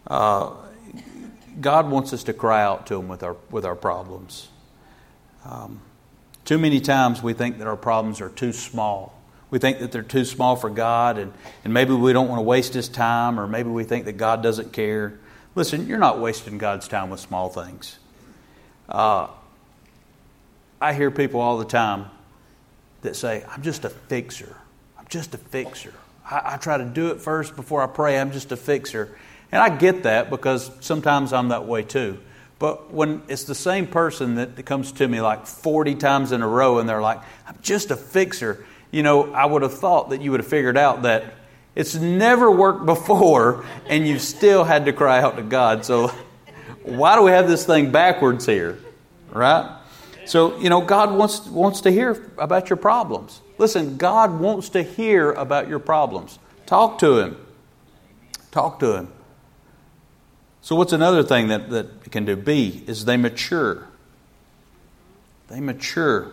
Uh, 0.08 0.52
God 1.60 1.90
wants 1.90 2.12
us 2.12 2.24
to 2.24 2.32
cry 2.32 2.62
out 2.62 2.86
to 2.86 2.96
Him 2.96 3.08
with 3.08 3.22
our, 3.22 3.36
with 3.50 3.64
our 3.64 3.76
problems. 3.76 4.48
Um, 5.44 5.82
too 6.44 6.58
many 6.58 6.80
times 6.80 7.22
we 7.22 7.34
think 7.34 7.58
that 7.58 7.66
our 7.66 7.76
problems 7.76 8.20
are 8.20 8.30
too 8.30 8.52
small. 8.52 9.14
We 9.50 9.58
think 9.58 9.80
that 9.80 9.92
they're 9.92 10.02
too 10.02 10.24
small 10.24 10.56
for 10.56 10.70
God, 10.70 11.18
and, 11.18 11.32
and 11.64 11.72
maybe 11.74 11.92
we 11.92 12.12
don't 12.12 12.28
want 12.28 12.38
to 12.38 12.44
waste 12.44 12.74
His 12.74 12.88
time, 12.88 13.38
or 13.38 13.46
maybe 13.46 13.68
we 13.68 13.84
think 13.84 14.06
that 14.06 14.16
God 14.16 14.42
doesn't 14.42 14.72
care. 14.72 15.18
Listen, 15.54 15.86
you're 15.86 15.98
not 15.98 16.20
wasting 16.20 16.58
God's 16.58 16.88
time 16.88 17.10
with 17.10 17.20
small 17.20 17.48
things. 17.48 17.98
Uh, 18.88 19.28
I 20.80 20.94
hear 20.94 21.10
people 21.10 21.40
all 21.40 21.58
the 21.58 21.64
time 21.64 22.06
that 23.02 23.16
say, 23.16 23.44
I'm 23.48 23.62
just 23.62 23.84
a 23.84 23.90
fixer. 23.90 24.56
I'm 24.98 25.06
just 25.08 25.34
a 25.34 25.38
fixer. 25.38 25.92
I, 26.24 26.54
I 26.54 26.56
try 26.56 26.78
to 26.78 26.84
do 26.84 27.08
it 27.08 27.20
first 27.20 27.56
before 27.56 27.82
I 27.82 27.86
pray. 27.86 28.18
I'm 28.18 28.32
just 28.32 28.52
a 28.52 28.56
fixer. 28.56 29.16
And 29.50 29.62
I 29.62 29.68
get 29.70 30.02
that 30.02 30.30
because 30.30 30.70
sometimes 30.80 31.32
I'm 31.32 31.48
that 31.48 31.66
way 31.66 31.82
too. 31.82 32.18
But 32.58 32.92
when 32.92 33.22
it's 33.28 33.44
the 33.44 33.54
same 33.54 33.86
person 33.86 34.34
that 34.34 34.64
comes 34.66 34.92
to 34.92 35.06
me 35.06 35.20
like 35.20 35.46
40 35.46 35.94
times 35.94 36.32
in 36.32 36.42
a 36.42 36.48
row 36.48 36.78
and 36.78 36.88
they're 36.88 37.00
like, 37.00 37.20
I'm 37.46 37.56
just 37.62 37.90
a 37.90 37.96
fixer, 37.96 38.64
you 38.90 39.02
know, 39.02 39.32
I 39.32 39.46
would 39.46 39.62
have 39.62 39.78
thought 39.78 40.10
that 40.10 40.20
you 40.20 40.32
would 40.32 40.40
have 40.40 40.48
figured 40.48 40.76
out 40.76 41.02
that 41.02 41.34
it's 41.76 41.94
never 41.94 42.50
worked 42.50 42.84
before 42.86 43.64
and 43.86 44.06
you've 44.06 44.22
still 44.22 44.64
had 44.64 44.86
to 44.86 44.92
cry 44.92 45.20
out 45.22 45.36
to 45.36 45.42
God. 45.42 45.84
So 45.84 46.08
why 46.82 47.16
do 47.16 47.22
we 47.22 47.30
have 47.30 47.48
this 47.48 47.64
thing 47.64 47.92
backwards 47.92 48.44
here? 48.44 48.78
Right? 49.30 49.76
So, 50.26 50.58
you 50.58 50.68
know, 50.68 50.80
God 50.80 51.14
wants, 51.14 51.46
wants 51.46 51.82
to 51.82 51.90
hear 51.90 52.30
about 52.36 52.68
your 52.68 52.76
problems. 52.76 53.40
Listen, 53.56 53.96
God 53.96 54.40
wants 54.40 54.68
to 54.70 54.82
hear 54.82 55.32
about 55.32 55.68
your 55.68 55.78
problems. 55.78 56.38
Talk 56.66 56.98
to 56.98 57.18
Him. 57.18 57.36
Talk 58.50 58.78
to 58.80 58.94
Him. 58.94 59.08
So, 60.68 60.76
what's 60.76 60.92
another 60.92 61.22
thing 61.22 61.48
that, 61.48 61.70
that 61.70 61.86
it 62.04 62.12
can 62.12 62.26
do? 62.26 62.36
B 62.36 62.84
is 62.86 63.06
they 63.06 63.16
mature. 63.16 63.88
They 65.48 65.60
mature. 65.60 66.30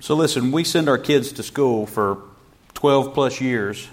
So, 0.00 0.16
listen, 0.16 0.50
we 0.50 0.64
send 0.64 0.88
our 0.88 0.98
kids 0.98 1.30
to 1.34 1.44
school 1.44 1.86
for 1.86 2.18
12 2.74 3.14
plus 3.14 3.40
years. 3.40 3.86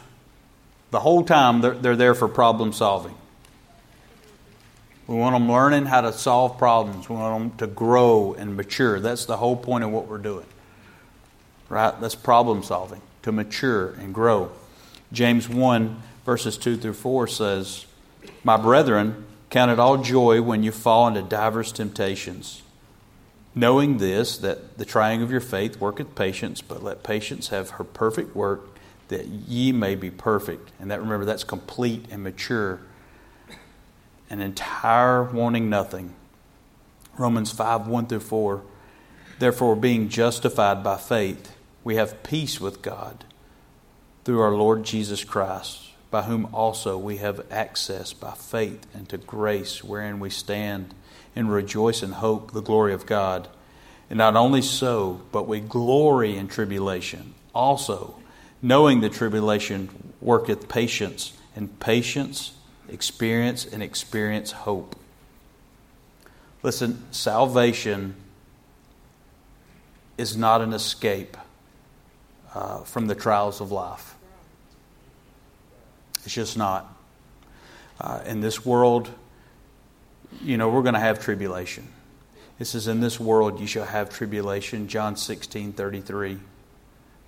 The 0.89 0.99
whole 0.99 1.23
time 1.23 1.61
they're, 1.61 1.75
they're 1.75 1.95
there 1.95 2.15
for 2.15 2.27
problem 2.27 2.73
solving. 2.73 3.13
We 5.05 5.15
want 5.15 5.35
them 5.35 5.47
learning 5.47 5.85
how 5.85 6.01
to 6.01 6.11
solve 6.11 6.57
problems. 6.57 7.07
We 7.07 7.17
want 7.17 7.51
them 7.51 7.57
to 7.59 7.71
grow 7.71 8.33
and 8.33 8.57
mature. 8.57 8.99
That's 8.99 9.25
the 9.25 9.37
whole 9.37 9.55
point 9.55 9.83
of 9.83 9.91
what 9.91 10.07
we're 10.07 10.17
doing. 10.17 10.47
Right? 11.69 11.93
That's 12.01 12.15
problem 12.15 12.63
solving, 12.63 13.03
to 13.21 13.31
mature 13.31 13.89
and 13.99 14.11
grow. 14.11 14.51
James 15.11 15.47
1 15.47 16.01
verses 16.25 16.57
2 16.57 16.77
through 16.77 16.93
4 16.93 17.27
says, 17.27 17.85
My 18.43 18.57
brethren, 18.57 19.25
count 19.49 19.71
it 19.71 19.79
all 19.79 19.97
joy 19.97 20.41
when 20.41 20.63
you 20.63 20.71
fall 20.71 21.07
into 21.07 21.21
divers 21.21 21.71
temptations, 21.71 22.61
knowing 23.55 23.97
this, 23.97 24.37
that 24.37 24.77
the 24.77 24.85
trying 24.85 25.21
of 25.21 25.31
your 25.31 25.41
faith 25.41 25.79
worketh 25.79 26.15
patience, 26.15 26.61
but 26.61 26.83
let 26.83 27.03
patience 27.03 27.49
have 27.49 27.71
her 27.71 27.83
perfect 27.83 28.35
work, 28.35 28.61
that 29.07 29.25
ye 29.25 29.71
may 29.71 29.95
be 29.95 30.11
perfect. 30.11 30.71
And 30.79 30.91
that 30.91 31.01
remember, 31.01 31.25
that's 31.25 31.43
complete 31.43 32.05
and 32.11 32.23
mature, 32.23 32.79
and 34.29 34.41
entire, 34.41 35.23
wanting 35.23 35.69
nothing. 35.69 36.13
Romans 37.17 37.51
5 37.51 37.87
1 37.87 38.07
through 38.07 38.19
4. 38.19 38.61
Therefore, 39.39 39.75
being 39.75 40.09
justified 40.09 40.83
by 40.83 40.97
faith, 40.97 41.55
we 41.83 41.95
have 41.95 42.23
peace 42.23 42.59
with 42.59 42.81
God 42.81 43.23
through 44.25 44.41
our 44.41 44.51
Lord 44.51 44.83
Jesus 44.83 45.23
Christ 45.23 45.88
by 46.11 46.23
whom 46.23 46.47
also 46.53 46.97
we 46.97 47.17
have 47.17 47.45
access 47.51 48.13
by 48.13 48.31
faith 48.31 48.85
into 48.95 49.17
grace 49.17 49.83
wherein 49.83 50.19
we 50.19 50.29
stand 50.29 50.93
and 51.35 51.51
rejoice 51.51 52.01
in 52.01 52.13
hope 52.13 52.51
the 52.51 52.61
glory 52.61 52.93
of 52.93 53.05
God. 53.05 53.47
And 54.09 54.17
not 54.17 54.35
only 54.35 54.61
so, 54.61 55.21
but 55.31 55.47
we 55.47 55.59
glory 55.59 56.35
in 56.35 56.47
tribulation 56.47 57.35
also, 57.53 58.15
knowing 58.61 59.01
the 59.01 59.09
tribulation 59.09 60.13
worketh 60.21 60.67
patience, 60.67 61.33
and 61.55 61.79
patience 61.79 62.53
experience 62.91 63.65
and 63.65 63.81
experience 63.83 64.51
hope. 64.51 64.95
Listen, 66.63 67.03
salvation 67.11 68.15
is 70.17 70.35
not 70.35 70.61
an 70.61 70.73
escape 70.73 71.37
uh, 72.53 72.79
from 72.79 73.07
the 73.07 73.15
trials 73.15 73.61
of 73.61 73.71
life. 73.71 74.15
It's 76.23 76.33
just 76.33 76.57
not. 76.57 76.95
Uh, 77.99 78.21
in 78.25 78.41
this 78.41 78.65
world, 78.65 79.09
you 80.41 80.57
know, 80.57 80.69
we're 80.69 80.81
going 80.81 80.93
to 80.93 80.99
have 80.99 81.19
tribulation. 81.19 81.87
It 82.59 82.65
says, 82.65 82.87
In 82.87 82.99
this 82.99 83.19
world 83.19 83.59
you 83.59 83.67
shall 83.67 83.85
have 83.85 84.09
tribulation, 84.09 84.87
John 84.87 85.15
16 85.15 85.73
33. 85.73 86.39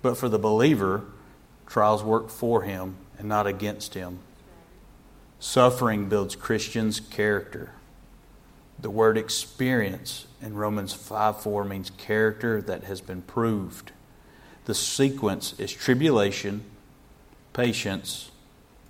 But 0.02 0.16
for 0.16 0.28
the 0.28 0.38
believer, 0.38 1.04
trials 1.66 2.02
work 2.02 2.28
for 2.28 2.62
him 2.62 2.96
and 3.18 3.28
not 3.28 3.46
against 3.46 3.94
him. 3.94 4.18
Suffering 5.38 6.08
builds 6.08 6.36
Christians' 6.36 7.00
character. 7.00 7.72
The 8.78 8.90
word 8.90 9.16
experience 9.16 10.26
in 10.40 10.54
Romans 10.54 10.92
5 10.92 11.40
4 11.40 11.64
means 11.64 11.90
character 11.90 12.60
that 12.62 12.84
has 12.84 13.00
been 13.00 13.22
proved. 13.22 13.92
The 14.64 14.74
sequence 14.74 15.58
is 15.58 15.72
tribulation, 15.72 16.64
patience, 17.52 18.31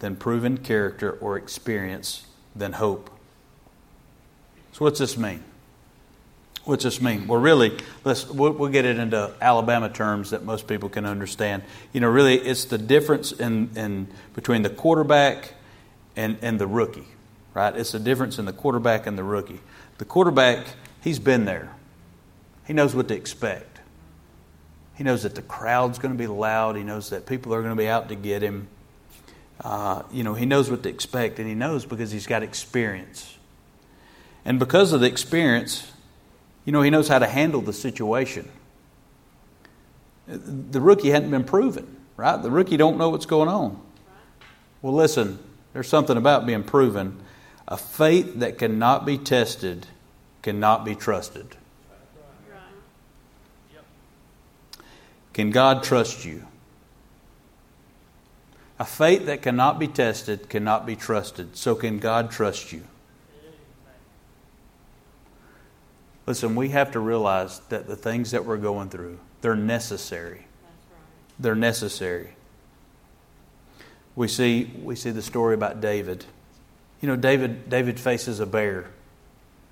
then 0.02 0.16
proven 0.16 0.58
character 0.58 1.12
or 1.12 1.36
experience, 1.38 2.26
than 2.54 2.72
hope. 2.72 3.08
So, 4.72 4.84
what's 4.84 4.98
this 4.98 5.16
mean? 5.16 5.42
What's 6.64 6.84
this 6.84 7.00
mean? 7.00 7.26
Well, 7.26 7.40
really, 7.40 7.78
let's 8.04 8.28
we'll, 8.28 8.52
we'll, 8.52 8.70
get 8.70 8.84
it 8.84 8.98
into 8.98 9.32
Alabama 9.40 9.88
terms 9.88 10.30
that 10.30 10.44
most 10.44 10.66
people 10.66 10.88
can 10.88 11.06
understand. 11.06 11.62
You 11.92 12.00
know, 12.00 12.08
really, 12.08 12.36
it's 12.36 12.66
the 12.66 12.78
difference 12.78 13.32
in, 13.32 13.70
in 13.76 14.08
between 14.34 14.62
the 14.62 14.70
quarterback 14.70 15.54
and, 16.16 16.36
and 16.42 16.60
the 16.60 16.66
rookie, 16.66 17.06
right? 17.54 17.74
It's 17.74 17.92
the 17.92 18.00
difference 18.00 18.38
in 18.38 18.44
the 18.44 18.52
quarterback 18.52 19.06
and 19.06 19.16
the 19.16 19.24
rookie. 19.24 19.60
The 19.98 20.04
quarterback, 20.04 20.66
he's 21.00 21.18
been 21.20 21.44
there. 21.44 21.74
He 22.66 22.72
knows 22.72 22.94
what 22.94 23.08
to 23.08 23.14
expect. 23.14 23.80
He 24.94 25.04
knows 25.04 25.22
that 25.22 25.34
the 25.36 25.42
crowd's 25.42 25.98
going 25.98 26.14
to 26.14 26.18
be 26.18 26.26
loud. 26.26 26.76
He 26.76 26.82
knows 26.82 27.10
that 27.10 27.26
people 27.26 27.54
are 27.54 27.62
going 27.62 27.74
to 27.74 27.80
be 27.80 27.88
out 27.88 28.08
to 28.08 28.14
get 28.14 28.42
him. 28.42 28.68
Uh, 29.62 30.02
you 30.12 30.24
know, 30.24 30.34
he 30.34 30.44
knows 30.44 30.70
what 30.70 30.82
to 30.82 30.88
expect, 30.88 31.38
and 31.38 31.48
he 31.48 31.54
knows 31.54 31.86
because 31.86 32.10
he's 32.10 32.26
got 32.26 32.42
experience. 32.42 33.36
And 34.44 34.58
because 34.58 34.92
of 34.92 35.00
the 35.00 35.06
experience, 35.06 35.90
you 36.64 36.72
know, 36.72 36.82
he 36.82 36.90
knows 36.90 37.08
how 37.08 37.18
to 37.18 37.26
handle 37.26 37.60
the 37.60 37.72
situation. 37.72 38.48
The 40.26 40.80
rookie 40.80 41.10
hadn't 41.10 41.30
been 41.30 41.44
proven, 41.44 41.96
right? 42.16 42.40
The 42.40 42.50
rookie 42.50 42.76
don't 42.76 42.98
know 42.98 43.10
what's 43.10 43.26
going 43.26 43.48
on. 43.48 43.80
Well, 44.80 44.94
listen, 44.94 45.38
there's 45.72 45.88
something 45.88 46.16
about 46.16 46.44
being 46.46 46.64
proven. 46.64 47.20
A 47.68 47.76
faith 47.76 48.40
that 48.40 48.58
cannot 48.58 49.06
be 49.06 49.16
tested 49.16 49.86
cannot 50.42 50.84
be 50.84 50.94
trusted. 50.94 51.56
Can 55.32 55.50
God 55.50 55.82
trust 55.82 56.24
you? 56.24 56.44
A 58.82 58.84
faith 58.84 59.26
that 59.26 59.42
cannot 59.42 59.78
be 59.78 59.86
tested 59.86 60.48
cannot 60.48 60.86
be 60.86 60.96
trusted. 60.96 61.56
So, 61.56 61.76
can 61.76 62.00
God 62.00 62.32
trust 62.32 62.72
you? 62.72 62.82
Listen, 66.26 66.56
we 66.56 66.70
have 66.70 66.90
to 66.90 66.98
realize 66.98 67.60
that 67.68 67.86
the 67.86 67.94
things 67.94 68.32
that 68.32 68.44
we're 68.44 68.56
going 68.56 68.88
through, 68.88 69.20
they're 69.40 69.54
necessary. 69.54 70.46
They're 71.38 71.54
necessary. 71.54 72.30
We 74.16 74.26
see, 74.26 74.72
we 74.82 74.96
see 74.96 75.10
the 75.10 75.22
story 75.22 75.54
about 75.54 75.80
David. 75.80 76.24
You 77.00 77.06
know, 77.06 77.14
David, 77.14 77.70
David 77.70 78.00
faces 78.00 78.40
a 78.40 78.46
bear. 78.46 78.90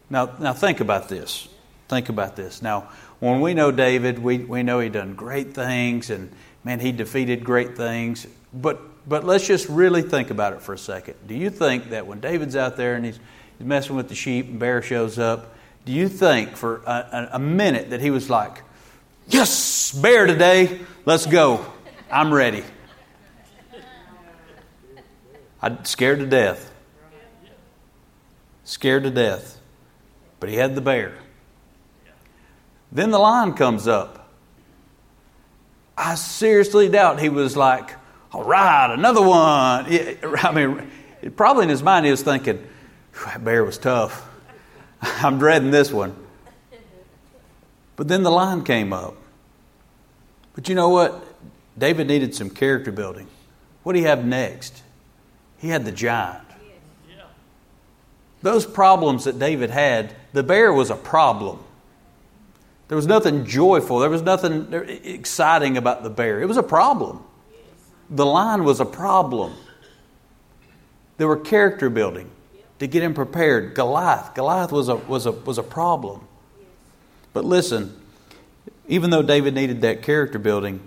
Now, 0.08 0.36
now 0.38 0.52
think 0.52 0.78
about 0.78 1.08
this. 1.08 1.48
Think 1.88 2.11
about 2.11 2.36
this. 2.36 2.62
Now, 2.62 2.90
when 3.18 3.40
we 3.40 3.54
know 3.54 3.72
David, 3.72 4.20
we, 4.20 4.38
we 4.38 4.62
know 4.62 4.78
he 4.78 4.88
done 4.88 5.16
great 5.16 5.52
things 5.52 6.11
and 6.11 6.30
man, 6.62 6.78
he 6.78 6.92
defeated 6.92 7.42
great 7.42 7.76
things. 7.76 8.28
But 8.54 8.80
but 9.07 9.24
let's 9.24 9.46
just 9.46 9.68
really 9.68 10.03
think 10.03 10.30
about 10.30 10.53
it 10.53 10.62
for 10.62 10.72
a 10.72 10.78
second. 10.78 11.14
Do 11.26 11.34
you 11.34 11.51
think 11.51 11.90
that 11.90 12.07
when 12.07 12.20
David's 12.20 12.57
out 12.57 12.76
there 12.76 12.94
and 12.94 13.05
he's, 13.05 13.18
he's 13.59 13.66
messing 13.66 13.96
with 13.96 14.09
the 14.09 14.14
sheep 14.14 14.46
and 14.46 14.59
bear 14.59 14.82
shows 14.82 15.18
up, 15.18 15.55
do 15.84 15.92
you 15.92 16.09
think 16.09 16.57
for 16.57 16.82
a, 16.86 17.30
a 17.32 17.38
minute 17.38 17.90
that 17.90 18.01
he 18.01 18.11
was 18.11 18.28
like, 18.28 18.62
Yes, 19.30 19.92
bear 19.92 20.26
today, 20.26 20.80
let's 21.05 21.24
go. 21.24 21.64
I'm 22.11 22.34
ready. 22.34 22.64
I'm 25.62 25.84
scared 25.84 26.18
to 26.18 26.26
death. 26.26 26.72
Scared 28.64 29.05
to 29.05 29.11
death. 29.11 29.61
But 30.40 30.48
he 30.48 30.57
had 30.57 30.74
the 30.74 30.80
bear. 30.80 31.14
Then 32.90 33.11
the 33.11 33.20
lion 33.20 33.53
comes 33.53 33.86
up. 33.86 34.32
I 35.96 36.16
seriously 36.16 36.88
doubt 36.88 37.20
he 37.20 37.28
was 37.28 37.57
like, 37.57 37.94
all 38.33 38.45
right, 38.45 38.93
another 38.93 39.22
one. 39.22 39.87
I 39.89 40.53
mean, 40.55 40.91
probably 41.37 41.64
in 41.64 41.68
his 41.68 41.83
mind 41.83 42.05
he 42.05 42.11
was 42.11 42.22
thinking, 42.22 42.64
that 43.24 43.45
bear 43.45 43.64
was 43.64 43.78
tough. 43.78 44.28
I'm 45.03 45.39
dreading 45.39 45.70
this 45.70 45.93
one. 45.93 46.14
But 47.97 48.09
then 48.09 48.22
the 48.22 48.31
line 48.31 48.64
came 48.64 48.93
up. 48.93 49.14
But 50.55 50.68
you 50.68 50.74
know 50.74 50.89
what? 50.89 51.24
David 51.78 52.07
needed 52.07 52.35
some 52.35 52.51
character 52.51 52.93
building. 52.93 53.26
What 53.83 53.93
do 53.93 53.99
he 53.99 54.05
have 54.05 54.24
next? 54.24 54.83
He 55.59 55.68
had 55.68 55.85
the 55.85 55.93
giant. 55.93 56.45
Those 58.43 58.64
problems 58.64 59.24
that 59.24 59.39
David 59.39 59.70
had, 59.70 60.14
the 60.33 60.43
bear 60.43 60.72
was 60.72 60.91
a 60.91 60.97
problem. 60.97 61.59
There 62.89 62.97
was 62.97 63.07
nothing 63.07 63.45
joyful, 63.45 63.99
there 63.99 64.11
was 64.11 64.22
nothing 64.22 64.72
exciting 64.72 65.76
about 65.76 66.03
the 66.03 66.11
bear. 66.11 66.41
It 66.41 66.47
was 66.47 66.57
a 66.57 66.62
problem. 66.62 67.22
The 68.11 68.26
line 68.26 68.64
was 68.64 68.80
a 68.80 68.84
problem. 68.84 69.54
There 71.16 71.28
were 71.28 71.36
character 71.36 71.88
building 71.88 72.30
to 72.80 72.86
get 72.86 73.02
him 73.02 73.14
prepared. 73.14 73.74
Goliath, 73.74 74.34
Goliath 74.34 74.72
was 74.72 74.88
a, 74.88 74.96
was 74.96 75.26
a, 75.26 75.32
was 75.32 75.58
a 75.58 75.62
problem. 75.62 76.26
But 77.32 77.44
listen, 77.44 77.96
even 78.88 79.11
though 79.11 79.22
David 79.22 79.54
needed 79.54 79.82
that 79.82 80.02
character 80.02 80.38
building, 80.38 80.80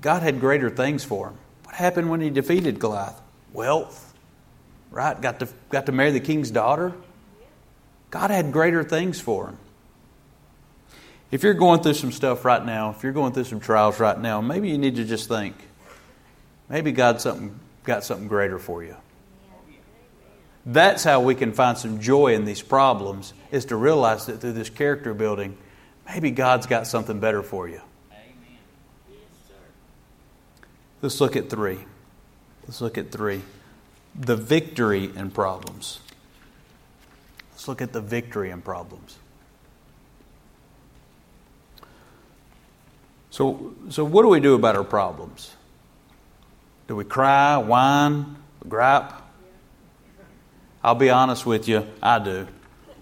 God 0.00 0.22
had 0.22 0.40
greater 0.40 0.68
things 0.68 1.04
for 1.04 1.28
him. 1.28 1.38
What 1.64 1.74
happened 1.74 2.10
when 2.10 2.20
he 2.20 2.28
defeated 2.28 2.78
Goliath? 2.78 3.20
Wealth, 3.52 4.14
right? 4.90 5.18
Got 5.18 5.40
to, 5.40 5.48
got 5.70 5.86
to 5.86 5.92
marry 5.92 6.10
the 6.10 6.20
king's 6.20 6.50
daughter. 6.50 6.92
God 8.10 8.30
had 8.30 8.52
greater 8.52 8.84
things 8.84 9.20
for 9.20 9.46
him. 9.46 9.58
If 11.30 11.42
you're 11.42 11.54
going 11.54 11.82
through 11.82 11.94
some 11.94 12.12
stuff 12.12 12.44
right 12.44 12.64
now, 12.64 12.90
if 12.90 13.02
you're 13.02 13.12
going 13.12 13.32
through 13.32 13.44
some 13.44 13.60
trials 13.60 13.98
right 13.98 14.18
now, 14.18 14.40
maybe 14.40 14.68
you 14.68 14.78
need 14.78 14.96
to 14.96 15.04
just 15.04 15.28
think, 15.28 15.54
maybe 16.68 16.92
God's 16.92 17.22
something, 17.22 17.58
got 17.84 18.04
something 18.04 18.28
greater 18.28 18.58
for 18.58 18.82
you. 18.82 18.96
That's 20.64 21.04
how 21.04 21.20
we 21.20 21.36
can 21.36 21.52
find 21.52 21.78
some 21.78 22.00
joy 22.00 22.34
in 22.34 22.44
these 22.44 22.60
problems, 22.60 23.32
is 23.52 23.66
to 23.66 23.76
realize 23.76 24.26
that 24.26 24.40
through 24.40 24.54
this 24.54 24.68
character 24.68 25.14
building, 25.14 25.56
maybe 26.06 26.32
God's 26.32 26.66
got 26.66 26.88
something 26.88 27.20
better 27.20 27.42
for 27.42 27.68
you. 27.68 27.80
Let's 31.02 31.20
look 31.20 31.36
at 31.36 31.50
three. 31.50 31.78
Let's 32.64 32.80
look 32.80 32.98
at 32.98 33.12
three. 33.12 33.42
The 34.18 34.34
victory 34.34 35.04
in 35.14 35.30
problems. 35.30 36.00
Let's 37.52 37.68
look 37.68 37.80
at 37.80 37.92
the 37.92 38.00
victory 38.00 38.50
in 38.50 38.60
problems. 38.60 39.18
So, 43.30 43.74
so 43.90 44.04
what 44.04 44.22
do 44.22 44.28
we 44.28 44.40
do 44.40 44.54
about 44.54 44.74
our 44.74 44.84
problems? 44.84 45.54
Do 46.86 46.96
we 46.96 47.04
cry, 47.04 47.56
whine, 47.56 48.36
gripe? 48.68 49.12
I'll 50.82 50.94
be 50.94 51.10
honest 51.10 51.44
with 51.44 51.66
you, 51.66 51.86
I 52.02 52.18
do. 52.20 52.46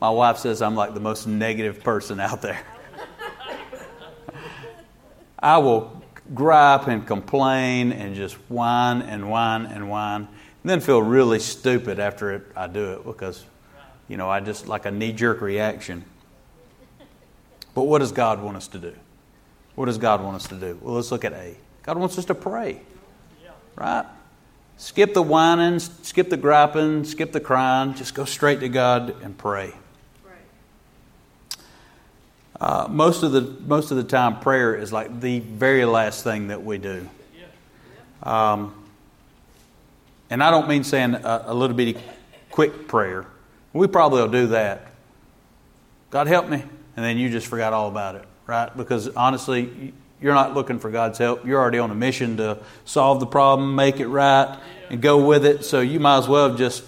My 0.01 0.11
wife 0.11 0.39
says 0.39 0.63
I'm 0.63 0.75
like 0.75 0.95
the 0.95 1.01
most 1.01 1.27
negative 1.27 1.83
person 1.83 2.19
out 2.19 2.41
there. 2.41 2.61
I 5.39 5.59
will 5.59 6.03
gripe 6.33 6.89
and 6.89 7.07
complain 7.07 7.93
and 7.93 8.15
just 8.15 8.37
whine 8.49 9.03
and 9.03 9.29
whine 9.29 9.67
and 9.67 9.91
whine, 9.91 10.23
and 10.23 10.71
then 10.71 10.81
feel 10.81 11.03
really 11.03 11.39
stupid 11.39 11.99
after 11.99 12.33
it, 12.33 12.43
I 12.57 12.67
do 12.67 12.93
it 12.93 13.05
because, 13.05 13.45
you 14.09 14.17
know, 14.17 14.31
I 14.31 14.41
just 14.41 14.67
like 14.67 14.87
a 14.87 14.91
knee 14.91 15.13
jerk 15.13 15.43
reaction. 15.43 16.05
But 17.75 17.83
what 17.83 17.99
does 17.99 18.13
God 18.13 18.43
want 18.43 18.57
us 18.57 18.69
to 18.69 18.79
do? 18.79 18.95
What 19.75 19.87
does 19.87 19.99
God 19.99 20.23
want 20.23 20.37
us 20.37 20.49
to 20.49 20.55
do? 20.55 20.79
Well, 20.81 20.95
let's 20.95 21.11
look 21.11 21.25
at 21.25 21.33
A. 21.33 21.57
God 21.83 21.99
wants 21.99 22.17
us 22.17 22.25
to 22.27 22.35
pray, 22.35 22.81
right? 23.77 24.07
Skip 24.77 25.15
the 25.15 25.23
whining, 25.23 25.79
skip 25.79 26.31
the 26.31 26.37
griping, 26.37 27.05
skip 27.05 27.33
the 27.33 27.41
crying. 27.41 27.95
Just 27.95 28.15
go 28.15 28.25
straight 28.25 28.61
to 28.61 28.69
God 28.69 29.15
and 29.23 29.37
pray. 29.37 29.73
Uh, 32.61 32.87
most 32.89 33.23
of 33.23 33.33
the 33.33 33.43
most 33.67 33.91
of 33.91 33.97
the 33.97 34.05
time, 34.05 34.41
prayer 34.41 34.75
is 34.75 34.93
like 34.93 35.21
the 35.21 35.41
very 35.41 35.85
last 35.85 36.25
thing 36.25 36.49
that 36.49 36.65
we 36.65 36.79
do. 36.79 37.09
Um, 38.23 38.75
and 40.31 40.43
I 40.43 40.51
don't 40.51 40.69
mean 40.69 40.83
saying 40.83 41.15
a, 41.15 41.45
a 41.47 41.55
little 41.55 41.77
bitty 41.77 41.99
quick 42.51 42.89
prayer. 42.89 43.27
We 43.73 43.87
probably 43.87 44.23
will 44.23 44.31
do 44.31 44.47
that. 44.49 44.87
God 46.11 46.27
help 46.27 46.49
me, 46.49 46.63
and 46.97 47.05
then 47.05 47.19
you 47.19 47.29
just 47.29 47.49
forgot 47.49 47.73
all 47.73 47.89
about 47.89 48.15
it, 48.15 48.25
right? 48.47 48.75
Because 48.75 49.09
honestly, 49.09 49.93
you're 50.21 50.35
not 50.35 50.55
looking 50.55 50.79
for 50.79 50.91
God's 50.91 51.19
help. 51.19 51.47
You're 51.47 51.61
already 51.61 51.79
on 51.79 51.91
a 51.91 51.95
mission 51.95 52.37
to 52.39 52.59
solve 52.85 53.21
the 53.21 53.27
problem, 53.27 53.75
make 53.75 54.01
it 54.01 54.09
right, 54.09 54.59
and 54.91 55.01
go 55.01 55.27
with 55.27 55.45
it. 55.45 55.65
So 55.65 55.81
you 55.81 56.01
might 56.01 56.19
as 56.19 56.29
well 56.29 56.49
have 56.49 56.59
just 56.59 56.85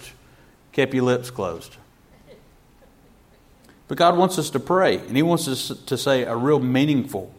kept 0.71 0.93
your 0.93 1.03
lips 1.03 1.29
closed. 1.29 1.75
But 3.87 3.97
God 3.97 4.17
wants 4.17 4.37
us 4.37 4.49
to 4.51 4.59
pray, 4.59 4.97
and 4.97 5.15
He 5.15 5.23
wants 5.23 5.47
us 5.47 5.67
to 5.85 5.97
say 5.97 6.23
a 6.23 6.35
real 6.35 6.59
meaningful 6.59 7.33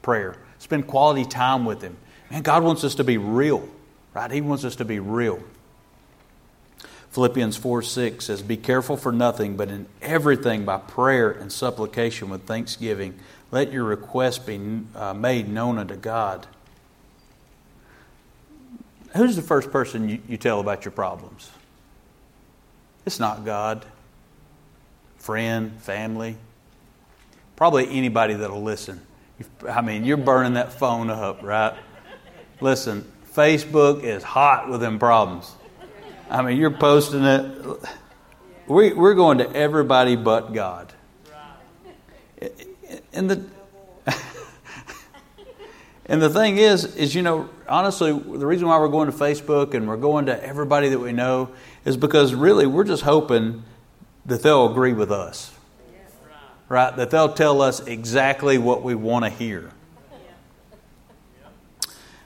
prayer. 0.00 0.36
Spend 0.58 0.86
quality 0.86 1.24
time 1.24 1.64
with 1.64 1.82
Him. 1.82 1.96
And 2.30 2.44
God 2.44 2.62
wants 2.62 2.82
us 2.82 2.94
to 2.94 3.04
be 3.04 3.18
real, 3.18 3.68
right? 4.14 4.30
He 4.30 4.40
wants 4.40 4.64
us 4.64 4.76
to 4.76 4.84
be 4.84 4.98
real. 4.98 5.42
Philippians 7.10 7.58
4 7.58 7.82
6 7.82 8.24
says, 8.24 8.40
Be 8.40 8.56
careful 8.56 8.96
for 8.96 9.12
nothing, 9.12 9.56
but 9.56 9.68
in 9.68 9.86
everything 10.00 10.64
by 10.64 10.78
prayer 10.78 11.30
and 11.30 11.52
supplication 11.52 12.30
with 12.30 12.44
thanksgiving 12.44 13.18
let 13.52 13.70
your 13.70 13.84
request 13.84 14.46
be 14.46 14.58
uh, 14.96 15.14
made 15.14 15.48
known 15.48 15.78
unto 15.78 15.94
God. 15.94 16.46
Who's 19.14 19.36
the 19.36 19.42
first 19.42 19.70
person 19.70 20.08
you, 20.08 20.18
you 20.26 20.38
tell 20.38 20.58
about 20.58 20.84
your 20.86 20.92
problems? 20.92 21.50
It's 23.04 23.20
not 23.20 23.44
God. 23.44 23.84
Friend, 25.18 25.70
family, 25.80 26.36
probably 27.54 27.88
anybody 27.90 28.34
that'll 28.34 28.62
listen. 28.62 29.00
I 29.68 29.82
mean, 29.82 30.04
you're 30.04 30.16
burning 30.16 30.54
that 30.54 30.72
phone 30.72 31.10
up, 31.10 31.42
right? 31.42 31.76
Listen, 32.60 33.04
Facebook 33.34 34.02
is 34.02 34.22
hot 34.22 34.68
with 34.68 34.80
them 34.80 34.98
problems. 34.98 35.52
I 36.30 36.42
mean, 36.42 36.56
you're 36.56 36.70
posting 36.70 37.22
it. 37.22 37.80
We, 38.66 38.94
we're 38.94 39.14
going 39.14 39.38
to 39.38 39.54
everybody 39.54 40.16
but 40.16 40.54
God 40.54 40.92
and 43.12 43.30
the 43.30 43.44
and 46.06 46.20
the 46.20 46.30
thing 46.30 46.58
is, 46.58 46.96
is 46.96 47.14
you 47.14 47.22
know, 47.22 47.48
honestly, 47.68 48.12
the 48.12 48.46
reason 48.46 48.68
why 48.68 48.78
we're 48.78 48.88
going 48.88 49.10
to 49.10 49.16
Facebook 49.16 49.74
and 49.74 49.88
we're 49.88 49.96
going 49.96 50.26
to 50.26 50.44
everybody 50.44 50.88
that 50.90 50.98
we 50.98 51.12
know 51.12 51.50
is 51.84 51.96
because 51.96 52.34
really 52.34 52.66
we're 52.66 52.84
just 52.84 53.02
hoping 53.02 53.62
that 54.26 54.42
they'll 54.42 54.70
agree 54.70 54.92
with 54.92 55.10
us, 55.10 55.52
right? 56.68 56.94
That 56.96 57.10
they'll 57.10 57.32
tell 57.32 57.62
us 57.62 57.80
exactly 57.86 58.58
what 58.58 58.82
we 58.82 58.94
want 58.94 59.24
to 59.24 59.30
hear. 59.30 59.70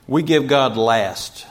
We 0.08 0.22
give 0.22 0.46
God 0.46 0.76
last. 0.76 1.46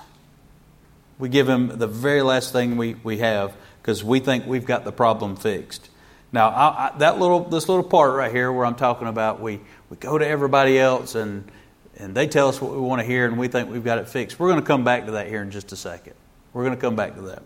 We 1.20 1.30
give 1.30 1.48
Him 1.48 1.78
the 1.78 1.88
very 1.88 2.22
last 2.22 2.54
thing 2.54 2.78
we, 2.78 2.96
we 2.96 3.18
have 3.20 3.56
because 3.82 4.04
we 4.04 4.20
think 4.20 4.46
we've 4.46 4.66
got 4.66 4.84
the 4.84 4.92
problem 4.92 5.36
fixed. 5.36 5.90
Now, 6.36 6.50
I, 6.50 6.88
I, 6.88 6.98
that 6.98 7.18
little 7.18 7.46
this 7.46 7.70
little 7.70 7.82
part 7.84 8.14
right 8.14 8.30
here 8.30 8.52
where 8.52 8.66
I'm 8.66 8.76
talking 8.76 9.08
about, 9.08 9.40
we 9.40 9.62
we 9.90 9.96
go 9.96 10.18
to 10.18 10.28
everybody 10.28 10.78
else 10.78 11.16
and 11.16 11.50
and 11.96 12.14
they 12.14 12.28
tell 12.28 12.50
us 12.50 12.60
what 12.60 12.74
we 12.74 12.78
want 12.78 13.00
to 13.00 13.08
hear, 13.08 13.26
and 13.26 13.40
we 13.40 13.48
think 13.48 13.70
we've 13.70 13.86
got 13.86 14.00
it 14.00 14.10
fixed. 14.10 14.38
We're 14.38 14.50
going 14.50 14.60
to 14.60 14.66
come 14.66 14.84
back 14.84 15.06
to 15.06 15.14
that 15.14 15.28
here 15.30 15.42
in 15.42 15.50
just 15.50 15.72
a 15.72 15.78
second. 15.78 16.14
We're 16.52 16.66
going 16.66 16.76
to 16.76 16.82
come 16.82 16.98
back 16.98 17.16
to 17.16 17.22
that. 17.22 17.42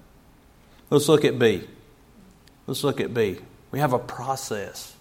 Let's 0.90 1.08
look 1.08 1.24
at 1.24 1.38
B. 1.38 1.68
Let's 2.66 2.84
look 2.84 3.00
at 3.00 3.14
B. 3.14 3.38
We 3.70 3.78
have 3.78 3.94
a 3.94 4.00
process. 4.00 4.96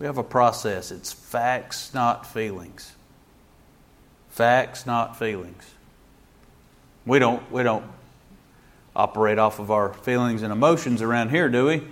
We 0.00 0.06
have 0.06 0.18
a 0.18 0.24
process. 0.24 0.90
It's 0.90 1.12
facts, 1.12 1.94
not 1.94 2.26
feelings. 2.26 2.96
Facts, 4.30 4.86
not 4.86 5.16
feelings. 5.16 5.72
We 7.06 7.20
don't 7.20 7.48
we 7.52 7.62
don't 7.62 7.84
operate 8.96 9.38
off 9.38 9.60
of 9.60 9.70
our 9.70 9.94
feelings 9.94 10.42
and 10.42 10.52
emotions 10.52 11.00
around 11.00 11.30
here, 11.30 11.48
do 11.48 11.66
we? 11.66 11.82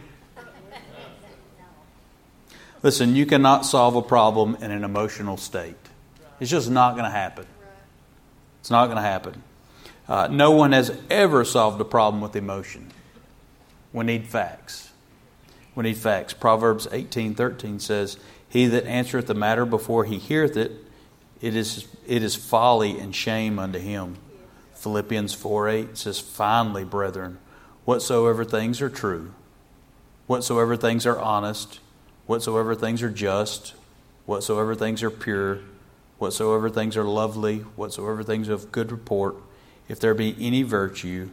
Listen, 2.82 3.14
you 3.14 3.26
cannot 3.26 3.64
solve 3.64 3.94
a 3.94 4.02
problem 4.02 4.56
in 4.60 4.70
an 4.70 4.82
emotional 4.82 5.36
state. 5.36 5.76
It's 6.40 6.50
just 6.50 6.68
not 6.68 6.92
going 6.92 7.04
to 7.04 7.10
happen. 7.10 7.46
It's 8.60 8.70
not 8.70 8.86
going 8.86 8.96
to 8.96 9.02
happen. 9.02 9.42
Uh, 10.08 10.28
no 10.30 10.50
one 10.50 10.72
has 10.72 10.96
ever 11.08 11.44
solved 11.44 11.80
a 11.80 11.84
problem 11.84 12.20
with 12.20 12.34
emotion. 12.34 12.90
We 13.92 14.04
need 14.04 14.26
facts. 14.26 14.90
We 15.74 15.84
need 15.84 15.96
facts. 15.96 16.32
Proverbs 16.32 16.88
18:13 16.90 17.78
says, 17.78 18.16
"He 18.48 18.66
that 18.66 18.84
answereth 18.86 19.26
the 19.26 19.34
matter 19.34 19.64
before 19.64 20.04
he 20.04 20.18
heareth 20.18 20.56
it, 20.56 20.72
it 21.40 21.54
is 21.54 21.86
it 22.06 22.22
is 22.22 22.34
folly 22.34 22.98
and 22.98 23.14
shame 23.14 23.58
unto 23.58 23.78
him." 23.78 24.16
Philippians 24.74 25.34
4:8 25.34 25.96
says, 25.96 26.18
"Finally, 26.18 26.84
brethren, 26.84 27.38
whatsoever 27.84 28.44
things 28.44 28.82
are 28.82 28.90
true, 28.90 29.32
whatsoever 30.26 30.76
things 30.76 31.06
are 31.06 31.18
honest, 31.18 31.78
whatsoever 32.26 32.74
things 32.74 33.02
are 33.02 33.10
just, 33.10 33.74
whatsoever 34.26 34.74
things 34.74 35.02
are 35.02 35.10
pure, 35.10 35.60
whatsoever 36.18 36.70
things 36.70 36.96
are 36.96 37.04
lovely, 37.04 37.58
whatsoever 37.76 38.22
things 38.22 38.48
of 38.48 38.72
good 38.72 38.92
report, 38.92 39.36
if 39.88 39.98
there 40.00 40.14
be 40.14 40.36
any 40.40 40.62
virtue, 40.62 41.28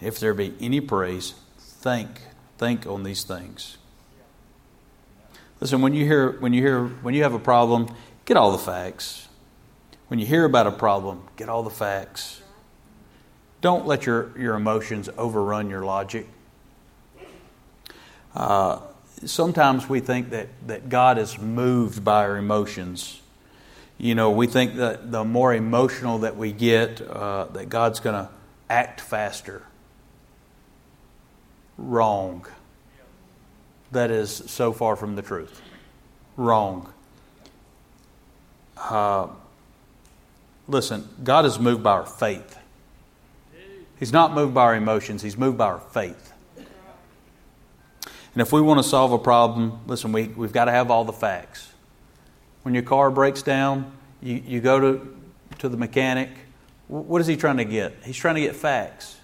if 0.00 0.18
there 0.18 0.34
be 0.34 0.54
any 0.60 0.80
praise, 0.80 1.34
think, 1.58 2.22
think 2.58 2.86
on 2.86 3.02
these 3.02 3.22
things. 3.22 3.76
Listen, 5.60 5.82
when 5.82 5.92
you 5.92 6.06
hear 6.06 6.32
when 6.40 6.54
you 6.54 6.62
hear 6.62 6.86
when 6.86 7.12
you 7.12 7.22
have 7.22 7.34
a 7.34 7.38
problem, 7.38 7.94
get 8.24 8.38
all 8.38 8.50
the 8.50 8.58
facts. 8.58 9.28
When 10.08 10.18
you 10.18 10.26
hear 10.26 10.44
about 10.44 10.66
a 10.66 10.72
problem, 10.72 11.22
get 11.36 11.48
all 11.48 11.62
the 11.62 11.70
facts. 11.70 12.40
Don't 13.60 13.86
let 13.86 14.06
your, 14.06 14.36
your 14.38 14.56
emotions 14.56 15.08
overrun 15.18 15.68
your 15.68 15.84
logic. 15.84 16.26
Uh, 18.34 18.80
sometimes 19.24 19.88
we 19.88 20.00
think 20.00 20.30
that, 20.30 20.48
that 20.66 20.88
God 20.88 21.18
is 21.18 21.38
moved 21.38 22.04
by 22.04 22.24
our 22.24 22.36
emotions. 22.36 23.20
You 23.98 24.14
know, 24.14 24.30
we 24.30 24.46
think 24.46 24.76
that 24.76 25.12
the 25.12 25.24
more 25.24 25.54
emotional 25.54 26.18
that 26.20 26.36
we 26.36 26.52
get, 26.52 27.00
uh, 27.00 27.46
that 27.46 27.68
God's 27.68 28.00
going 28.00 28.14
to 28.14 28.30
act 28.68 29.00
faster. 29.00 29.62
Wrong. 31.76 32.46
That 33.92 34.10
is 34.10 34.30
so 34.46 34.72
far 34.72 34.96
from 34.96 35.16
the 35.16 35.22
truth. 35.22 35.60
Wrong. 36.36 36.92
Uh, 38.76 39.28
listen, 40.68 41.08
God 41.22 41.44
is 41.44 41.58
moved 41.58 41.82
by 41.82 41.92
our 41.92 42.06
faith. 42.06 42.56
He's 43.98 44.12
not 44.12 44.32
moved 44.32 44.54
by 44.54 44.62
our 44.62 44.76
emotions, 44.76 45.20
He's 45.20 45.36
moved 45.36 45.58
by 45.58 45.66
our 45.66 45.80
faith. 45.80 46.29
And 48.40 48.46
if 48.46 48.54
we 48.54 48.62
want 48.62 48.78
to 48.78 48.82
solve 48.82 49.12
a 49.12 49.18
problem, 49.18 49.80
listen, 49.86 50.12
we, 50.12 50.28
we've 50.28 50.54
got 50.54 50.64
to 50.64 50.70
have 50.70 50.90
all 50.90 51.04
the 51.04 51.12
facts. 51.12 51.70
When 52.62 52.72
your 52.72 52.82
car 52.82 53.10
breaks 53.10 53.42
down, 53.42 53.92
you, 54.22 54.42
you 54.46 54.60
go 54.62 54.80
to, 54.80 55.16
to 55.58 55.68
the 55.68 55.76
mechanic. 55.76 56.30
What 56.88 57.20
is 57.20 57.26
he 57.26 57.36
trying 57.36 57.58
to 57.58 57.66
get? 57.66 57.98
He's 58.02 58.16
trying 58.16 58.36
to 58.36 58.40
get 58.40 58.56
facts. 58.56 59.18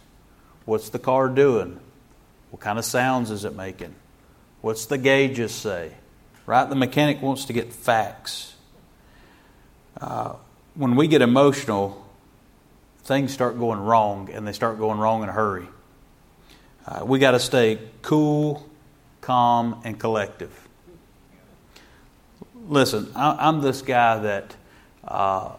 What's 0.67 0.91
the 0.91 0.99
car 0.99 1.31
doing? 1.31 1.81
What 2.51 2.61
kind 2.61 2.79
of 2.79 2.85
sounds 2.85 3.31
is 3.31 3.47
it 3.47 3.57
making? 3.57 3.95
What's 4.61 4.85
the 4.85 4.99
gauges 4.99 5.55
say? 5.55 5.93
Right? 6.45 6.69
The 6.69 6.77
mechanic 6.77 7.23
wants 7.23 7.47
to 7.47 7.55
get 7.55 7.73
facts. 7.73 8.55
Uh, 9.99 10.35
when 10.75 10.95
we 10.95 11.09
get 11.09 11.23
emotional, 11.23 12.07
things 13.05 13.33
start 13.33 13.59
going 13.59 13.81
wrong, 13.81 14.29
and 14.31 14.47
they 14.47 14.53
start 14.53 14.77
going 14.79 14.99
wrong 14.99 15.23
in 15.23 15.31
a 15.31 15.33
hurry. 15.33 15.69
Uh, 16.87 17.03
we 17.07 17.19
got 17.19 17.31
to 17.31 17.41
stay 17.41 17.79
cool, 18.03 18.69
calm, 19.27 19.81
and 19.83 19.99
collective. 19.99 20.69
Listen, 22.69 23.11
I, 23.17 23.49
am 23.49 23.61
this 23.61 23.83
guy 23.83 24.21
that 24.21 24.55
uh, 25.03 25.51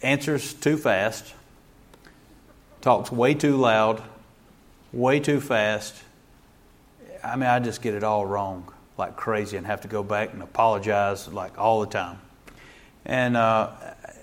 answers 0.00 0.54
too 0.54 0.76
fast, 0.76 1.34
talks 2.82 3.10
way 3.10 3.34
too 3.34 3.56
loud, 3.56 4.00
way 4.92 5.18
too 5.18 5.40
fast. 5.40 5.92
I 7.24 7.34
mean, 7.34 7.48
I 7.48 7.58
just 7.58 7.82
get 7.82 7.94
it 7.94 8.04
all 8.04 8.24
wrong 8.24 8.72
like 8.96 9.16
crazy 9.16 9.56
and 9.56 9.66
have 9.66 9.80
to 9.80 9.88
go 9.88 10.04
back 10.04 10.34
and 10.34 10.40
apologize 10.40 11.26
like 11.26 11.58
all 11.58 11.80
the 11.80 11.88
time. 11.88 12.20
And 13.04 13.36
uh, 13.36 13.72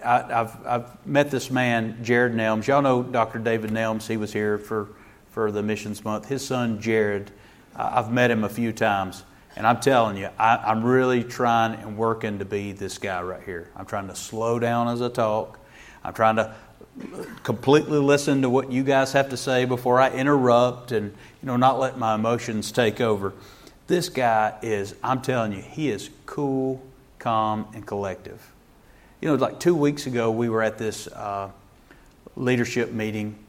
I, 0.04 0.20
have 0.30 0.66
I've 0.66 1.06
met 1.06 1.30
this 1.30 1.52
man, 1.52 2.02
Jared 2.04 2.32
Nelms. 2.32 2.68
Y'all 2.68 2.82
know 2.82 3.04
Dr. 3.04 3.40
David 3.40 3.72
Nelms. 3.72 4.08
He 4.08 4.16
was 4.16 4.32
here 4.32 4.58
for 4.58 4.88
for 5.34 5.52
the 5.52 5.64
missions 5.64 6.06
month. 6.06 6.28
His 6.28 6.46
son 6.46 6.80
Jared, 6.80 7.32
I've 7.76 8.12
met 8.12 8.30
him 8.30 8.44
a 8.44 8.50
few 8.50 8.72
times, 8.72 9.24
and 9.56 9.66
I'm 9.66 9.80
telling 9.80 10.16
you, 10.16 10.30
I, 10.38 10.72
am 10.72 10.84
really 10.84 11.24
trying 11.24 11.74
and 11.80 11.98
working 11.98 12.40
to 12.40 12.46
be 12.46 12.72
this 12.72 13.00
guy 13.00 13.22
right 13.24 13.42
here. 13.44 13.70
I'm 13.76 13.88
trying 13.88 14.08
to 14.08 14.16
slow 14.16 14.60
down 14.60 14.88
as 14.88 15.02
I 15.02 15.10
talk. 15.10 15.60
I'm 16.04 16.14
trying 16.14 16.36
to 16.36 16.54
completely 17.42 17.98
listen 17.98 18.44
to 18.44 18.50
what 18.50 18.72
you 18.72 18.84
guys 18.84 19.14
have 19.14 19.30
to 19.30 19.38
say 19.38 19.66
before 19.66 20.00
I 20.00 20.12
interrupt, 20.12 20.92
and 20.92 21.10
you 21.10 21.48
know, 21.48 21.58
not 21.58 21.80
let 21.80 21.98
my 21.98 22.14
emotions 22.14 22.72
take 22.72 23.02
over. 23.02 23.34
This 23.88 24.10
guy 24.10 24.58
is, 24.62 24.96
I'm 25.04 25.22
telling 25.22 25.52
you, 25.52 25.62
he 25.62 25.90
is 25.90 26.12
cool, 26.28 26.82
calm, 27.18 27.68
and 27.74 27.86
collective. 27.86 28.52
You 29.20 29.30
know, 29.30 29.36
like 29.36 29.60
two 29.60 29.74
weeks 29.74 30.06
ago, 30.06 30.30
we 30.30 30.48
were 30.48 30.62
at 30.62 30.78
this 30.78 31.08
uh, 31.08 31.50
leadership 32.36 32.92
meeting 32.92 33.43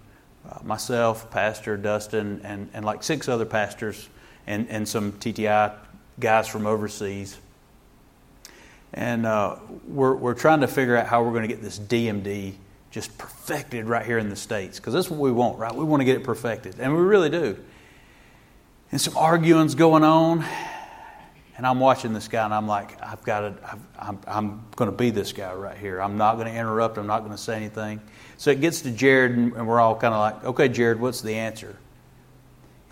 uh, 0.49 0.59
myself, 0.62 1.30
Pastor 1.30 1.76
Dustin, 1.76 2.40
and, 2.45 2.70
and 2.74 2.84
like 2.84 3.03
six 3.03 3.28
other 3.28 3.45
pastors 3.45 4.09
and, 4.47 4.68
and 4.68 4.86
some 4.88 5.12
TTI 5.12 5.74
guys 6.20 6.49
from 6.49 6.66
overseas. 6.66 7.38
And 8.92 9.26
uh, 9.26 9.57
we're, 9.88 10.14
we're 10.14 10.34
trying 10.34 10.61
to 10.61 10.68
figure 10.68 10.97
out 10.97 11.07
how 11.07 11.22
we're 11.22 11.32
going 11.32 11.42
to 11.42 11.49
get 11.49 11.62
this 11.62 11.78
DMD 11.78 12.55
just 12.90 13.16
perfected 13.18 13.86
right 13.86 14.07
here 14.07 14.18
in 14.18 14.28
the 14.28 14.36
States 14.36 14.78
because 14.78 14.95
that's 14.95 15.11
what 15.11 15.18
we 15.18 15.32
want, 15.32 15.59
right? 15.59 15.74
We 15.74 15.84
want 15.84 16.01
to 16.01 16.05
get 16.05 16.16
it 16.16 16.22
perfected, 16.22 16.76
and 16.78 16.95
we 16.95 17.01
really 17.03 17.28
do. 17.28 17.57
And 18.92 19.01
some 19.01 19.16
arguing's 19.16 19.74
going 19.74 20.05
on, 20.05 20.45
and 21.57 21.66
I'm 21.66 21.80
watching 21.80 22.12
this 22.12 22.28
guy, 22.28 22.45
and 22.45 22.55
I'm 22.55 22.68
like, 22.68 23.03
I've 23.03 23.22
got 23.24 23.40
to, 23.40 23.78
I'm, 23.99 24.20
I'm 24.28 24.64
going 24.76 24.88
to 24.88 24.97
be 24.97 25.11
this 25.11 25.32
guy 25.32 25.53
right 25.53 25.76
here. 25.76 26.01
I'm 26.01 26.16
not 26.16 26.36
going 26.36 26.47
to 26.47 26.55
interrupt. 26.57 26.97
I'm 26.97 27.09
not 27.09 27.20
going 27.20 27.32
to 27.32 27.38
say 27.38 27.57
anything. 27.57 28.01
So 28.37 28.51
it 28.51 28.61
gets 28.61 28.82
to 28.82 28.91
Jared, 28.91 29.32
and 29.32 29.66
we're 29.66 29.80
all 29.80 29.97
kind 29.97 30.14
of 30.14 30.20
like, 30.20 30.45
okay, 30.45 30.68
Jared, 30.68 31.01
what's 31.01 31.20
the 31.20 31.35
answer? 31.35 31.76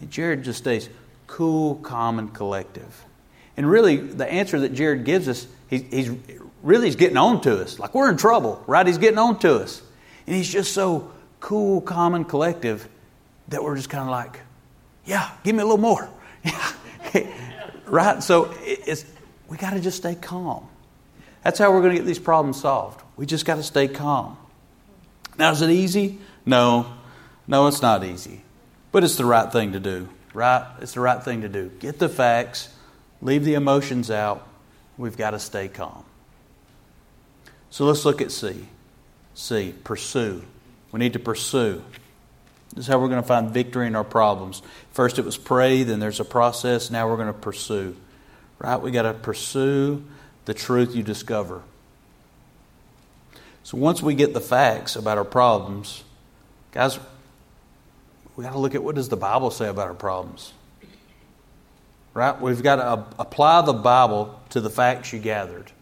And 0.01 0.11
Jared 0.11 0.45
just 0.45 0.59
stays 0.59 0.88
cool, 1.26 1.76
calm, 1.76 2.18
and 2.18 2.32
collective. 2.32 3.05
And 3.57 3.68
really, 3.68 3.97
the 3.97 4.30
answer 4.30 4.61
that 4.61 4.74
Jared 4.74 5.05
gives 5.05 5.28
us, 5.28 5.47
he, 5.68 5.78
he's 5.78 6.11
really 6.62 6.86
he's 6.86 6.97
getting 6.97 7.16
on 7.16 7.40
to 7.43 7.61
us. 7.61 7.78
Like 7.78 7.95
we're 7.95 8.11
in 8.11 8.16
trouble, 8.16 8.62
right? 8.66 8.86
He's 8.86 8.99
getting 8.99 9.18
on 9.18 9.38
to 9.40 9.57
us. 9.57 9.82
And 10.26 10.36
he's 10.36 10.51
just 10.51 10.72
so 10.72 11.12
cool, 11.40 11.80
calm, 11.80 12.14
and 12.14 12.28
collective 12.28 12.88
that 13.49 13.62
we're 13.62 13.76
just 13.76 13.90
kind 13.90 14.05
of 14.05 14.11
like, 14.11 14.40
yeah, 15.05 15.30
give 15.43 15.55
me 15.55 15.62
a 15.62 15.64
little 15.64 15.78
more. 15.78 16.09
right? 17.86 18.22
So 18.22 18.55
it's, 18.62 19.05
we 19.49 19.57
got 19.57 19.70
to 19.70 19.80
just 19.80 19.99
stay 19.99 20.14
calm. 20.14 20.68
That's 21.45 21.59
how 21.59 21.72
we're 21.72 21.80
going 21.80 21.93
to 21.93 21.99
get 21.99 22.07
these 22.07 22.18
problems 22.18 22.61
solved. 22.61 23.03
We 23.16 23.26
just 23.26 23.45
got 23.45 23.57
to 23.57 23.62
stay 23.62 23.88
calm. 23.88 24.36
Now, 25.39 25.51
is 25.53 25.62
it 25.62 25.70
easy? 25.70 26.18
No. 26.45 26.93
No, 27.47 27.66
it's 27.66 27.83
not 27.83 28.05
easy. 28.05 28.43
But 28.93 29.05
it's 29.05 29.16
the 29.16 29.24
right 29.24 29.51
thing 29.51 29.72
to 29.72 29.80
do, 29.80 30.09
right? 30.35 30.66
It's 30.80 30.95
the 30.95 31.01
right 31.01 31.22
thing 31.22 31.43
to 31.43 31.49
do. 31.49 31.70
Get 31.80 31.99
the 31.99 32.09
facts, 32.09 32.68
leave 33.20 33.45
the 33.45 33.55
emotions 33.55 34.11
out. 34.11 34.47
We've 34.99 35.16
got 35.16 35.30
to 35.30 35.39
stay 35.39 35.68
calm. 35.68 36.05
So 37.70 37.87
let's 37.87 38.05
look 38.05 38.20
at 38.20 38.30
C. 38.30 38.68
C, 39.35 39.74
pursue. 39.83 40.43
We 40.93 40.99
need 40.99 41.14
to 41.14 41.18
pursue. 41.18 41.83
This 42.74 42.85
is 42.85 42.87
how 42.87 42.99
we're 42.99 43.09
going 43.09 43.22
to 43.22 43.26
find 43.26 43.51
victory 43.51 43.87
in 43.87 43.97
our 43.97 44.05
problems. 44.05 44.62
First 44.93 45.18
it 45.18 45.24
was 45.24 45.39
pray, 45.39 45.83
then 45.83 45.99
there's 45.99 46.20
a 46.20 46.24
process, 46.24 46.91
now 46.91 47.09
we're 47.09 47.16
going 47.16 47.28
to 47.28 47.33
pursue. 47.33 47.97
Right? 48.59 48.76
We 48.76 48.91
got 48.91 49.03
to 49.03 49.14
pursue 49.14 50.05
the 50.45 50.55
truth 50.55 50.95
you 50.95 51.03
discover. 51.03 51.62
So 53.73 53.79
once 53.79 54.03
we 54.03 54.14
get 54.14 54.35
the 54.35 54.41
facts 54.43 54.97
about 54.97 55.16
our 55.16 55.25
problems, 55.25 56.05
guys, 56.73 57.01
we 58.37 58.45
got 58.45 58.53
to 58.53 58.59
look 58.59 58.75
at 58.75 58.85
what 58.85 58.95
does 58.95 59.09
the 59.09 59.16
Bible 59.16 59.51
say 59.51 59.66
about 59.66 59.87
our 59.87 59.95
problems. 59.95 60.53
Right? 62.12 62.39
We've 62.39 62.62
got 62.62 62.77
to 62.77 63.07
apply 63.18 63.62
the 63.62 63.73
Bible 63.73 64.39
to 64.51 64.61
the 64.61 64.68
facts 64.68 65.14
you 65.14 65.20
gathered. 65.20 65.73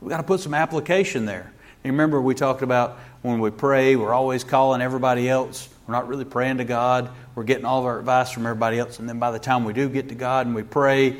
We've 0.00 0.08
got 0.08 0.18
to 0.18 0.22
put 0.22 0.38
some 0.38 0.54
application 0.54 1.26
there. 1.26 1.52
You 1.82 1.90
remember 1.90 2.22
we 2.22 2.36
talked 2.36 2.62
about 2.62 2.96
when 3.22 3.40
we 3.40 3.50
pray, 3.50 3.96
we're 3.96 4.14
always 4.14 4.44
calling 4.44 4.80
everybody 4.80 5.28
else. 5.28 5.68
We're 5.88 5.94
not 5.94 6.06
really 6.06 6.24
praying 6.24 6.58
to 6.58 6.64
God. 6.64 7.10
We're 7.34 7.42
getting 7.42 7.64
all 7.64 7.80
of 7.80 7.86
our 7.86 7.98
advice 7.98 8.30
from 8.30 8.46
everybody 8.46 8.78
else. 8.78 9.00
And 9.00 9.08
then 9.08 9.18
by 9.18 9.32
the 9.32 9.40
time 9.40 9.64
we 9.64 9.72
do 9.72 9.88
get 9.88 10.10
to 10.10 10.14
God 10.14 10.46
and 10.46 10.54
we 10.54 10.62
pray, 10.62 11.16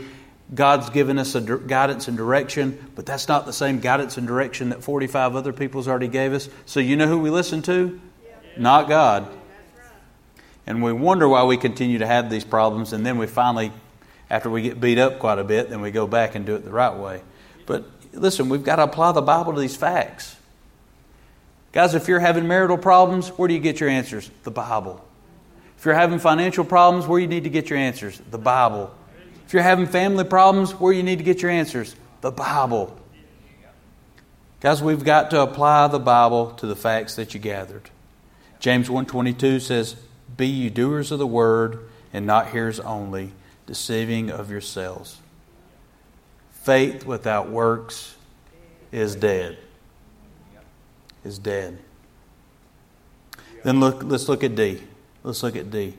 God's 0.54 0.90
given 0.90 1.18
us 1.18 1.34
a 1.34 1.40
guidance 1.40 2.06
and 2.06 2.16
direction, 2.16 2.90
but 2.94 3.04
that's 3.04 3.26
not 3.26 3.46
the 3.46 3.52
same 3.52 3.80
guidance 3.80 4.16
and 4.16 4.26
direction 4.26 4.68
that 4.68 4.82
45 4.82 5.34
other 5.34 5.52
people's 5.52 5.88
already 5.88 6.08
gave 6.08 6.32
us. 6.32 6.48
So 6.66 6.78
you 6.78 6.96
know 6.96 7.08
who 7.08 7.18
we 7.18 7.30
listen 7.30 7.62
to? 7.62 8.00
Yeah. 8.24 8.32
Not 8.56 8.88
God. 8.88 9.28
And 10.66 10.82
we 10.82 10.92
wonder 10.92 11.28
why 11.28 11.44
we 11.44 11.56
continue 11.56 11.98
to 11.98 12.06
have 12.06 12.30
these 12.30 12.44
problems, 12.44 12.92
and 12.92 13.04
then 13.04 13.18
we 13.18 13.26
finally, 13.26 13.72
after 14.30 14.48
we 14.48 14.62
get 14.62 14.80
beat 14.80 14.98
up 14.98 15.18
quite 15.18 15.38
a 15.38 15.44
bit, 15.44 15.68
then 15.70 15.80
we 15.80 15.90
go 15.90 16.06
back 16.06 16.34
and 16.34 16.46
do 16.46 16.54
it 16.54 16.64
the 16.64 16.70
right 16.70 16.96
way. 16.96 17.22
But 17.66 17.84
listen, 18.12 18.48
we've 18.48 18.64
got 18.64 18.76
to 18.76 18.84
apply 18.84 19.12
the 19.12 19.22
Bible 19.22 19.52
to 19.52 19.60
these 19.60 19.76
facts. 19.76 20.36
Guys, 21.72 21.94
if 21.94 22.08
you're 22.08 22.20
having 22.20 22.48
marital 22.48 22.78
problems, 22.78 23.28
where 23.30 23.48
do 23.48 23.54
you 23.54 23.60
get 23.60 23.80
your 23.80 23.88
answers? 23.88 24.30
The 24.44 24.50
Bible. 24.50 25.04
If 25.76 25.84
you're 25.84 25.94
having 25.94 26.18
financial 26.18 26.64
problems, 26.64 27.06
where 27.06 27.18
do 27.18 27.22
you 27.22 27.28
need 27.28 27.44
to 27.44 27.50
get 27.50 27.68
your 27.68 27.78
answers? 27.78 28.20
The 28.30 28.38
Bible. 28.38 28.94
If 29.46 29.52
you're 29.52 29.62
having 29.62 29.86
family 29.86 30.24
problems, 30.24 30.72
where 30.72 30.92
you 30.92 31.04
need 31.04 31.18
to 31.18 31.24
get 31.24 31.40
your 31.40 31.52
answers? 31.52 31.94
The 32.20 32.32
Bible. 32.32 32.98
Guys, 34.60 34.82
we've 34.82 35.04
got 35.04 35.30
to 35.30 35.40
apply 35.40 35.86
the 35.86 36.00
Bible 36.00 36.50
to 36.54 36.66
the 36.66 36.74
facts 36.74 37.14
that 37.14 37.32
you 37.32 37.38
gathered. 37.38 37.90
James 38.58 38.88
1:22 38.90 39.60
says, 39.60 39.94
"Be 40.36 40.48
you 40.48 40.70
doers 40.70 41.12
of 41.12 41.20
the 41.20 41.26
word 41.26 41.88
and 42.12 42.26
not 42.26 42.48
hearers 42.48 42.80
only, 42.80 43.32
deceiving 43.66 44.30
of 44.30 44.50
yourselves." 44.50 45.18
Faith 46.50 47.06
without 47.06 47.48
works 47.48 48.16
is 48.90 49.14
dead. 49.14 49.58
Is 51.22 51.38
dead. 51.38 51.78
Then 53.62 53.78
look 53.78 54.02
let's 54.02 54.28
look 54.28 54.42
at 54.42 54.56
D. 54.56 54.82
Let's 55.22 55.42
look 55.44 55.54
at 55.54 55.70
D. 55.70 55.96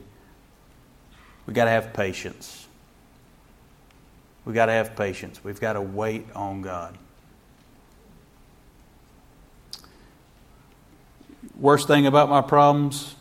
We 1.46 1.54
got 1.54 1.64
to 1.64 1.70
have 1.70 1.94
patience. 1.94 2.57
We 4.48 4.54
got 4.54 4.66
to 4.66 4.72
have 4.72 4.96
patience. 4.96 5.44
We've 5.44 5.60
got 5.60 5.74
to 5.74 5.82
wait 5.82 6.24
on 6.34 6.62
God. 6.62 6.96
Worst 11.60 11.86
thing 11.86 12.06
about 12.06 12.30
my 12.30 12.40
problems, 12.40 13.14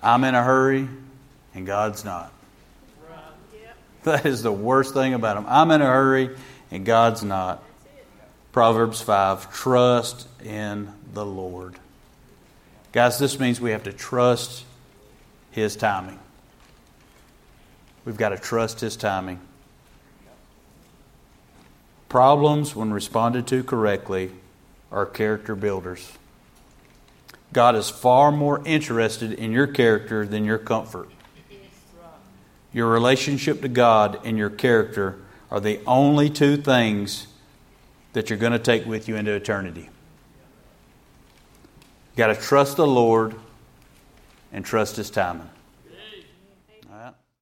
I'm 0.00 0.22
in 0.22 0.36
a 0.36 0.42
hurry 0.44 0.88
and 1.52 1.66
God's 1.66 2.04
not. 2.04 2.32
That 4.04 4.24
is 4.24 4.44
the 4.44 4.52
worst 4.52 4.94
thing 4.94 5.14
about 5.14 5.34
them. 5.34 5.46
I'm 5.48 5.72
in 5.72 5.82
a 5.82 5.86
hurry 5.86 6.30
and 6.70 6.86
God's 6.86 7.24
not. 7.24 7.60
Proverbs 8.52 9.00
5 9.00 9.52
Trust 9.52 10.28
in 10.44 10.92
the 11.12 11.26
Lord. 11.26 11.74
Guys, 12.92 13.18
this 13.18 13.40
means 13.40 13.60
we 13.60 13.72
have 13.72 13.82
to 13.82 13.92
trust 13.92 14.64
His 15.50 15.74
timing. 15.74 16.20
We've 18.04 18.16
got 18.16 18.28
to 18.28 18.38
trust 18.38 18.78
His 18.78 18.96
timing. 18.96 19.40
Problems, 22.08 22.74
when 22.74 22.92
responded 22.92 23.46
to 23.48 23.62
correctly, 23.62 24.30
are 24.90 25.04
character 25.04 25.54
builders. 25.54 26.12
God 27.52 27.76
is 27.76 27.90
far 27.90 28.30
more 28.30 28.62
interested 28.64 29.32
in 29.32 29.52
your 29.52 29.66
character 29.66 30.26
than 30.26 30.44
your 30.44 30.58
comfort. 30.58 31.10
Your 32.72 32.88
relationship 32.88 33.62
to 33.62 33.68
God 33.68 34.20
and 34.24 34.36
your 34.36 34.50
character 34.50 35.18
are 35.50 35.60
the 35.60 35.80
only 35.86 36.28
two 36.28 36.56
things 36.56 37.26
that 38.12 38.28
you're 38.28 38.38
going 38.38 38.52
to 38.52 38.58
take 38.58 38.84
with 38.86 39.08
you 39.08 39.16
into 39.16 39.32
eternity. 39.32 39.88
You 42.12 42.16
got 42.16 42.28
to 42.28 42.34
trust 42.34 42.76
the 42.76 42.86
Lord 42.86 43.34
and 44.52 44.64
trust 44.64 44.96
His 44.96 45.10
timing. 45.10 45.48